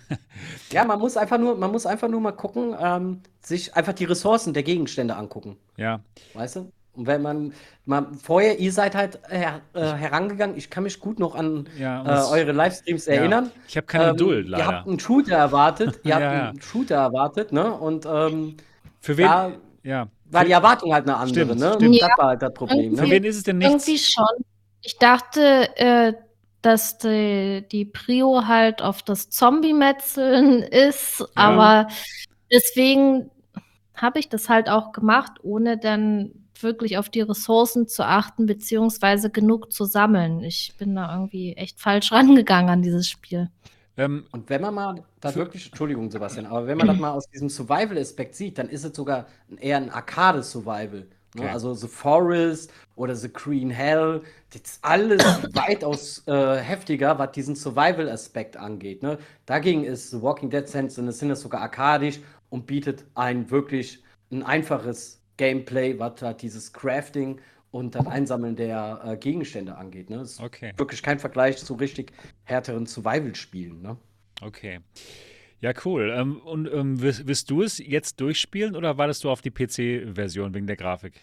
[0.72, 4.04] Ja, man muss einfach nur, man muss einfach nur mal gucken, ähm, sich einfach die
[4.04, 5.56] Ressourcen der Gegenstände angucken.
[5.76, 6.00] Ja.
[6.34, 6.72] Weißt du?
[6.96, 7.52] Und wenn man,
[7.84, 12.02] man vorher, ihr seid halt her, äh, herangegangen, ich kann mich gut noch an ja,
[12.04, 13.46] äh, eure Livestreams erinnern.
[13.46, 13.50] Ja.
[13.68, 14.64] Ich habe keine ähm, Geduld, leider.
[14.64, 17.70] Ihr habt einen Shooter erwartet, ihr habt ja, einen Shooter erwartet, ne?
[17.70, 18.56] Und ähm,
[19.00, 19.26] für wen?
[19.26, 19.52] Da
[19.82, 20.08] ja.
[20.30, 21.74] war die Erwartung halt eine andere, stimmt, ne?
[21.74, 22.00] Stimmt.
[22.00, 22.92] Das war halt das Problem.
[22.92, 23.02] Ne?
[23.02, 23.68] Für wen ist es denn nicht?
[23.68, 24.44] Irgendwie schon.
[24.82, 26.14] Ich dachte, äh,
[26.66, 31.26] dass die, die Prio halt auf das Zombie-Metzeln ist, ja.
[31.36, 31.86] aber
[32.52, 33.30] deswegen
[33.94, 39.30] habe ich das halt auch gemacht, ohne dann wirklich auf die Ressourcen zu achten, beziehungsweise
[39.30, 40.42] genug zu sammeln.
[40.42, 43.48] Ich bin da irgendwie echt falsch rangegangen an dieses Spiel.
[43.96, 47.28] Ähm, und wenn man mal da wirklich, Entschuldigung, Sebastian, aber wenn man das mal aus
[47.28, 49.26] diesem Survival-Aspekt sieht, dann ist es sogar
[49.60, 51.06] eher ein Arcade-Survival.
[51.36, 51.42] Ne?
[51.42, 51.52] Okay.
[51.52, 55.22] Also The Forest oder The Green Hell, das ist alles
[55.54, 59.02] weitaus äh, heftiger, was diesen Survival-Aspekt angeht.
[59.02, 59.18] Ne?
[59.46, 64.42] Dagegen ist The Walking Dead Sense in Sinne sogar arkadisch und bietet ein wirklich ein
[64.42, 67.40] einfaches Gameplay, was halt dieses Crafting
[67.70, 70.10] und das Einsammeln der äh, Gegenstände angeht.
[70.10, 70.18] Ne?
[70.18, 70.72] Das ist okay.
[70.76, 72.12] wirklich kein Vergleich zu richtig
[72.44, 73.82] härteren Survival-Spielen.
[73.82, 73.96] Ne?
[74.40, 74.80] Okay.
[75.60, 76.12] Ja, cool.
[76.14, 80.54] Ähm, und ähm, wirst, wirst, du es jetzt durchspielen oder wartest du auf die PC-Version
[80.54, 81.14] wegen der Grafik?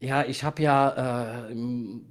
[0.00, 1.54] Ja, ich habe ja, äh,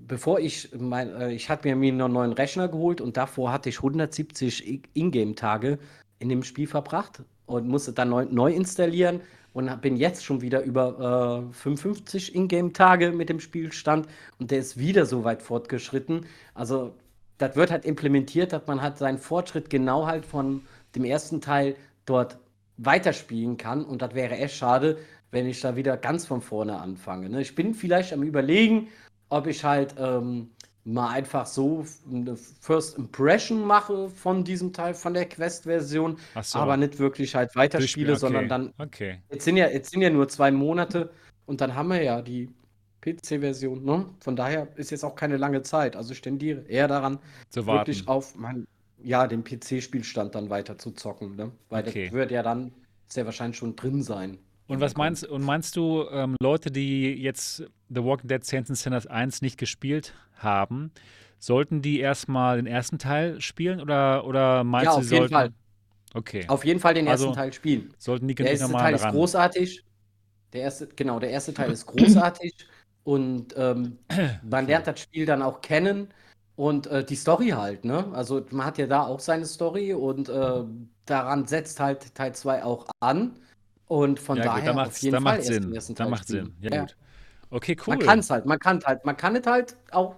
[0.07, 3.77] bevor ich, mein, äh, ich hatte mir einen neuen Rechner geholt und davor hatte ich
[3.77, 5.79] 170 Ingame-Tage
[6.19, 9.21] in dem Spiel verbracht und musste dann neu, neu installieren
[9.53, 14.07] und bin jetzt schon wieder über äh, 55 Ingame-Tage mit dem Spielstand
[14.39, 16.25] und der ist wieder so weit fortgeschritten.
[16.55, 16.95] Also,
[17.37, 20.61] das wird halt implementiert, dass man halt seinen Fortschritt genau halt von
[20.95, 21.75] dem ersten Teil
[22.05, 22.37] dort
[22.77, 23.85] weiterspielen kann.
[23.85, 24.97] Und das wäre echt schade,
[25.31, 27.29] wenn ich da wieder ganz von vorne anfange.
[27.29, 27.41] Ne?
[27.41, 28.89] Ich bin vielleicht am Überlegen,
[29.29, 30.51] ob ich halt ähm,
[30.85, 36.59] mal einfach so eine First Impression mache von diesem Teil, von der Quest-Version, so.
[36.59, 38.19] aber nicht wirklich halt weiterspiele, okay.
[38.19, 38.73] sondern dann.
[38.77, 39.21] Okay.
[39.31, 41.09] Jetzt sind, ja, jetzt sind ja nur zwei Monate
[41.45, 42.49] und dann haben wir ja die
[43.01, 43.83] PC-Version.
[43.83, 44.05] Ne?
[44.19, 45.95] Von daher ist jetzt auch keine lange Zeit.
[45.95, 47.19] Also ich tendiere eher daran,
[47.53, 48.67] wirklich auf mein
[49.03, 51.51] ja, den PC-Spielstand dann weiter zu zocken, ne?
[51.69, 52.05] Weil okay.
[52.05, 52.71] das wird ja dann
[53.07, 54.37] sehr wahrscheinlich schon drin sein.
[54.67, 58.79] Und was meinst, und meinst du, ähm, Leute, die jetzt The Walking Dead Saints and
[58.79, 60.91] Sinners 1 nicht gespielt haben,
[61.37, 65.33] sollten die erstmal den ersten Teil spielen oder, oder meinst ja, du, sie sollten.
[65.33, 65.53] Fall.
[66.13, 66.45] Okay.
[66.47, 67.93] Auf jeden Fall den ersten also, Teil spielen.
[67.97, 69.83] Sollten die Der erste Teil ist großartig.
[70.53, 72.53] Der erste, genau, der erste Teil ist großartig
[73.03, 73.97] und ähm,
[74.49, 76.07] man lernt das Spiel dann auch kennen
[76.55, 78.11] und äh, die Story halt, ne?
[78.13, 80.63] Also man hat ja da auch seine Story und äh,
[81.05, 83.39] daran setzt halt Teil 2 auch an.
[83.87, 85.73] Und von ja, daher gut, auf jeden Fall macht Sinn.
[85.73, 86.27] ersten Teil da macht.
[86.27, 86.53] Sinn.
[86.61, 86.97] Ja, ja, gut.
[87.49, 87.97] Okay, cool.
[87.97, 90.15] Man kann es halt, man kann halt, man kann es halt auch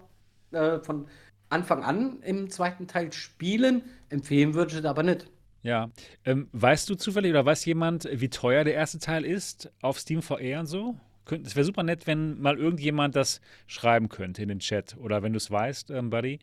[0.52, 1.08] äh, von
[1.50, 3.84] Anfang an im zweiten Teil spielen.
[4.10, 5.28] Empfehlen würde ich es aber nicht.
[5.62, 5.90] Ja.
[6.24, 10.22] Ähm, weißt du zufällig oder weiß jemand, wie teuer der erste Teil ist auf Steam
[10.22, 10.96] VR und so?
[11.44, 14.96] Es wäre super nett, wenn mal irgendjemand das schreiben könnte in den Chat.
[14.98, 16.40] Oder wenn du es weißt, ähm, Buddy.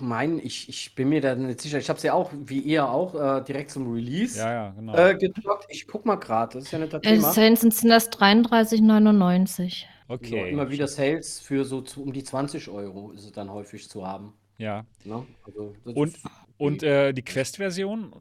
[0.00, 1.78] Mein, ich, ich bin mir da nicht sicher.
[1.78, 4.94] Ich habe es ja auch, wie ihr auch, äh, direkt zum Release ja, ja, genau.
[4.94, 5.66] äh, gedruckt.
[5.70, 7.32] Ich guck mal gerade, das ist ja nicht das Thema.
[7.32, 9.84] Sales sind das 33,99.
[10.08, 10.28] Okay.
[10.28, 13.88] So, immer wieder Sales für so zu, um die 20 Euro ist es dann häufig
[13.88, 14.34] zu haben.
[14.58, 14.84] Ja.
[15.04, 15.26] Ne?
[15.46, 16.18] Also, und
[16.58, 18.12] und äh, die Quest-Version?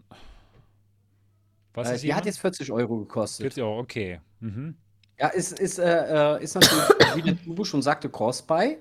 [1.74, 3.44] Was äh, ist die hat jetzt 40 Euro gekostet.
[3.44, 4.22] 40 Euro, okay.
[4.40, 4.78] Mhm.
[5.20, 6.84] Ja, ist, ist, äh, äh ist natürlich,
[7.16, 8.78] wie der Tubo schon sagte, Cross-Buy.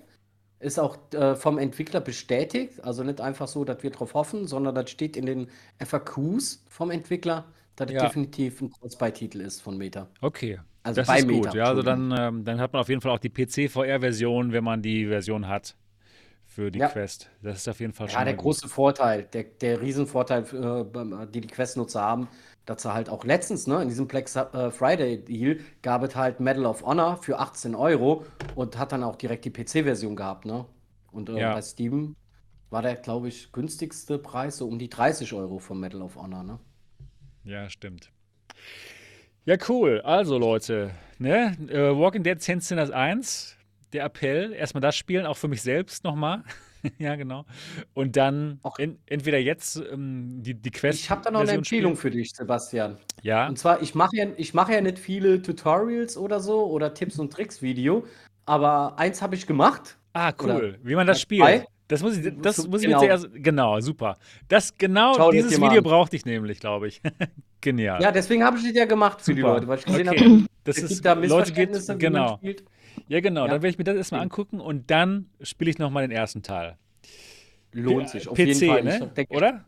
[0.58, 2.82] Ist auch äh, vom Entwickler bestätigt.
[2.82, 5.48] Also nicht einfach so, dass wir drauf hoffen, sondern das steht in den
[5.84, 7.44] FAQs vom Entwickler,
[7.76, 8.02] dass ja.
[8.02, 10.08] definitiv ein Cross-Buy-Titel ist von Meta.
[10.22, 10.58] Okay.
[10.82, 11.54] Also das bei ist Meta, gut.
[11.54, 14.80] Ja, also dann, ähm, dann hat man auf jeden Fall auch die PC-VR-Version, wenn man
[14.80, 15.76] die Version hat
[16.46, 16.88] für die ja.
[16.88, 17.28] Quest.
[17.42, 18.18] Das ist auf jeden Fall schon.
[18.18, 18.70] Ja, der große gut.
[18.70, 22.28] Vorteil, der, der Riesenvorteil, äh, die die Quest-Nutzer haben,
[22.74, 26.66] sie halt auch letztens, ne, in diesem Black äh, Friday Deal gab es halt Medal
[26.66, 28.24] of Honor für 18 Euro
[28.54, 30.66] und hat dann auch direkt die PC-Version gehabt, ne?
[31.12, 31.54] Und äh, ja.
[31.54, 32.16] bei Steam
[32.70, 36.42] war der, glaube ich, günstigste Preis so um die 30 Euro vom Medal of Honor,
[36.42, 36.58] ne?
[37.44, 38.10] Ja, stimmt.
[39.44, 40.00] Ja, cool.
[40.00, 41.56] Also, Leute, ne?
[41.70, 43.56] Uh, Walking Dead Sinners 1
[43.92, 44.52] der Appell.
[44.52, 46.42] Erstmal das spielen, auch für mich selbst nochmal.
[46.98, 47.44] ja, genau.
[47.94, 51.00] Und dann in, entweder jetzt ähm, die, die Quest.
[51.00, 52.12] Ich habe da noch eine Empfehlung spielen.
[52.12, 52.98] für dich, Sebastian.
[53.22, 53.48] Ja.
[53.48, 57.32] Und zwar, ich mache ja, mach ja nicht viele Tutorials oder so oder Tipps und
[57.32, 58.04] Tricks Video,
[58.44, 59.96] aber eins habe ich gemacht.
[60.12, 60.50] Ah, cool.
[60.50, 61.42] Oder Wie man das spielt.
[61.42, 61.66] Zwei.
[61.88, 63.00] Das muss ich, das muss ich genau.
[63.00, 63.28] mir zuerst.
[63.32, 64.16] Genau, super.
[64.48, 67.00] Das genau Schau dieses Video brauchte ich nämlich, glaube ich.
[67.60, 68.02] Genial.
[68.02, 69.36] Ja, deswegen habe ich das ja gemacht für super.
[69.36, 70.18] die Leute, weil ich gesehen okay.
[70.18, 72.38] habe, das ist, da Leute geht, genau.
[73.08, 73.44] Ja, genau.
[73.44, 73.52] Ja.
[73.52, 76.76] Dann werde ich mir das erstmal angucken und dann spiele ich nochmal den ersten Teil.
[77.72, 78.82] Lohnt sich, auf PC, jeden Fall.
[78.84, 79.26] Ne?
[79.28, 79.64] Oder?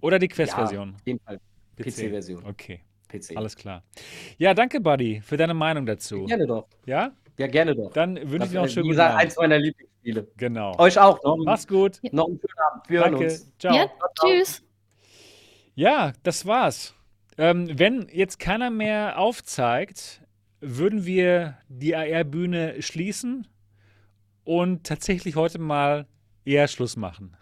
[0.00, 0.88] Oder die Quest-Version?
[0.90, 1.40] Ja, auf jeden Fall.
[1.76, 2.42] PC-Version.
[2.42, 2.80] PC okay.
[3.08, 3.36] PC.
[3.36, 3.82] Alles klar.
[4.38, 6.24] Ja, danke, Buddy, für deine Meinung dazu.
[6.24, 6.66] Gerne doch.
[6.86, 7.12] Ja?
[7.38, 7.92] Ja, gerne doch.
[7.92, 10.28] Dann wünsche ich dir noch schön Wie gesagt, eins meiner Lieblingsspiele.
[10.36, 10.78] Genau.
[10.78, 11.22] Euch auch.
[11.22, 12.00] Noch, Mach's gut.
[12.12, 12.90] Noch einen schönen Abend.
[12.90, 13.18] Wir danke.
[13.18, 13.52] hören uns.
[13.58, 13.74] Ciao.
[13.74, 13.90] Ja,
[14.20, 14.62] tschüss.
[15.74, 16.94] Ja, das war's.
[17.36, 20.22] Ähm, wenn jetzt keiner mehr aufzeigt,
[20.60, 23.46] würden wir die AR-Bühne schließen
[24.44, 26.06] und tatsächlich heute mal
[26.44, 27.36] eher Schluss machen.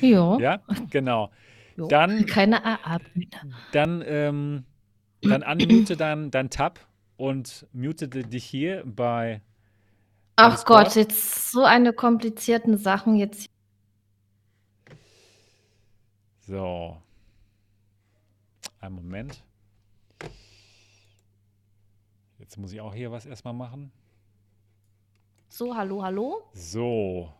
[0.00, 0.38] Ja.
[0.40, 0.60] ja,
[0.90, 1.30] genau.
[1.76, 1.86] Jo.
[1.88, 3.54] Dann, Keine AR-Bühne.
[3.72, 4.64] Dann, ähm,
[5.22, 6.80] dann unmute dann dein Tab
[7.16, 9.42] und mute dich hier bei.
[10.36, 13.50] Ach Gott, jetzt so eine komplizierten Sachen jetzt.
[16.40, 16.96] So.
[18.80, 19.42] Einen Moment.
[22.38, 23.90] Jetzt muss ich auch hier was erstmal machen.
[25.48, 26.42] So, hallo, hallo.
[26.52, 27.32] So.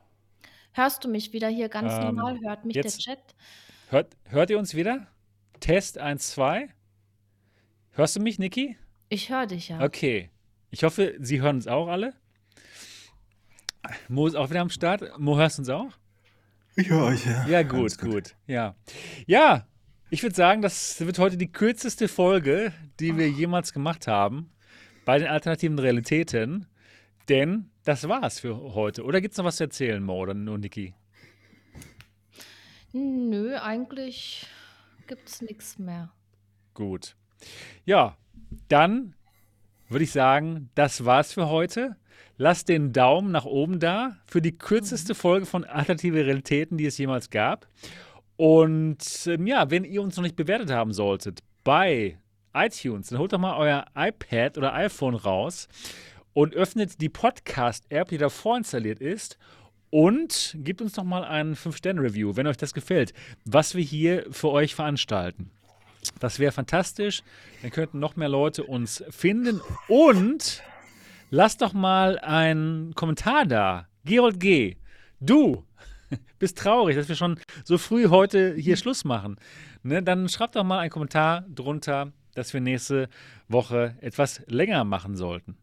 [0.73, 2.41] Hörst du mich wieder hier ganz ähm, normal?
[2.41, 3.35] Hört mich jetzt, der Chat?
[3.91, 5.07] Hört, hört ihr uns wieder?
[5.61, 6.69] Test 1, 2.
[7.93, 8.77] Hörst du mich, Niki?
[9.09, 9.81] Ich höre dich ja.
[9.81, 10.31] Okay.
[10.71, 12.15] Ich hoffe, Sie hören uns auch alle.
[14.09, 15.19] Mo ist auch wieder am Start.
[15.19, 15.93] Mo, hörst du uns auch?
[16.77, 17.47] Ich höre euch, ja.
[17.47, 18.37] Ja, gut, gut, gut.
[18.47, 18.75] Ja.
[19.27, 19.67] Ja,
[20.11, 24.51] ich würde sagen, das wird heute die kürzeste Folge, die wir jemals gemacht haben
[25.05, 26.67] bei den alternativen Realitäten.
[27.29, 29.05] Denn das war's für heute.
[29.05, 30.95] Oder gibt es noch was zu erzählen, Mo oder nur Niki?
[32.93, 34.47] Nö, eigentlich
[35.07, 36.11] gibt es nichts mehr.
[36.73, 37.17] Gut.
[37.85, 38.17] Ja,
[38.69, 39.15] dann
[39.89, 41.97] würde ich sagen, das war's für heute.
[42.37, 45.19] Lasst den Daumen nach oben da für die kürzeste mhm.
[45.19, 47.67] Folge von Alternative Realitäten, die es jemals gab.
[48.39, 52.19] Und ähm, ja, wenn ihr uns noch nicht bewertet haben solltet bei
[52.55, 55.69] iTunes, dann holt doch mal euer iPad oder iPhone raus
[56.35, 59.39] und öffnet die Podcast-App, die da vorinstalliert ist
[59.91, 63.13] und gebt uns doch mal einen 5-Sterne-Review, wenn euch das gefällt,
[63.45, 65.51] was wir hier für euch veranstalten.
[66.21, 67.23] Das wäre fantastisch.
[67.63, 69.61] Dann könnten noch mehr Leute uns finden.
[69.89, 70.63] Und
[71.31, 73.89] lasst doch mal einen Kommentar da.
[74.05, 74.77] Gerold G.,
[75.19, 75.65] du
[76.39, 79.37] bist traurig, dass wir schon so früh heute hier Schluss machen.
[79.83, 80.03] Ne?
[80.03, 83.09] Dann schreibt doch mal einen Kommentar drunter dass wir nächste
[83.49, 85.57] Woche etwas länger machen sollten.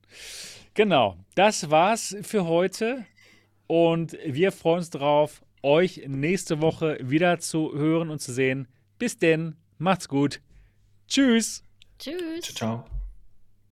[0.74, 3.06] Genau, das war's für heute.
[3.68, 8.68] Und wir freuen uns darauf, euch nächste Woche wieder zu hören und zu sehen.
[9.00, 10.42] Bis denn, macht's gut.
[11.08, 11.64] Tschüss.
[11.98, 12.42] Tschüss.
[12.42, 12.84] Ciao.
[12.84, 12.95] ciao.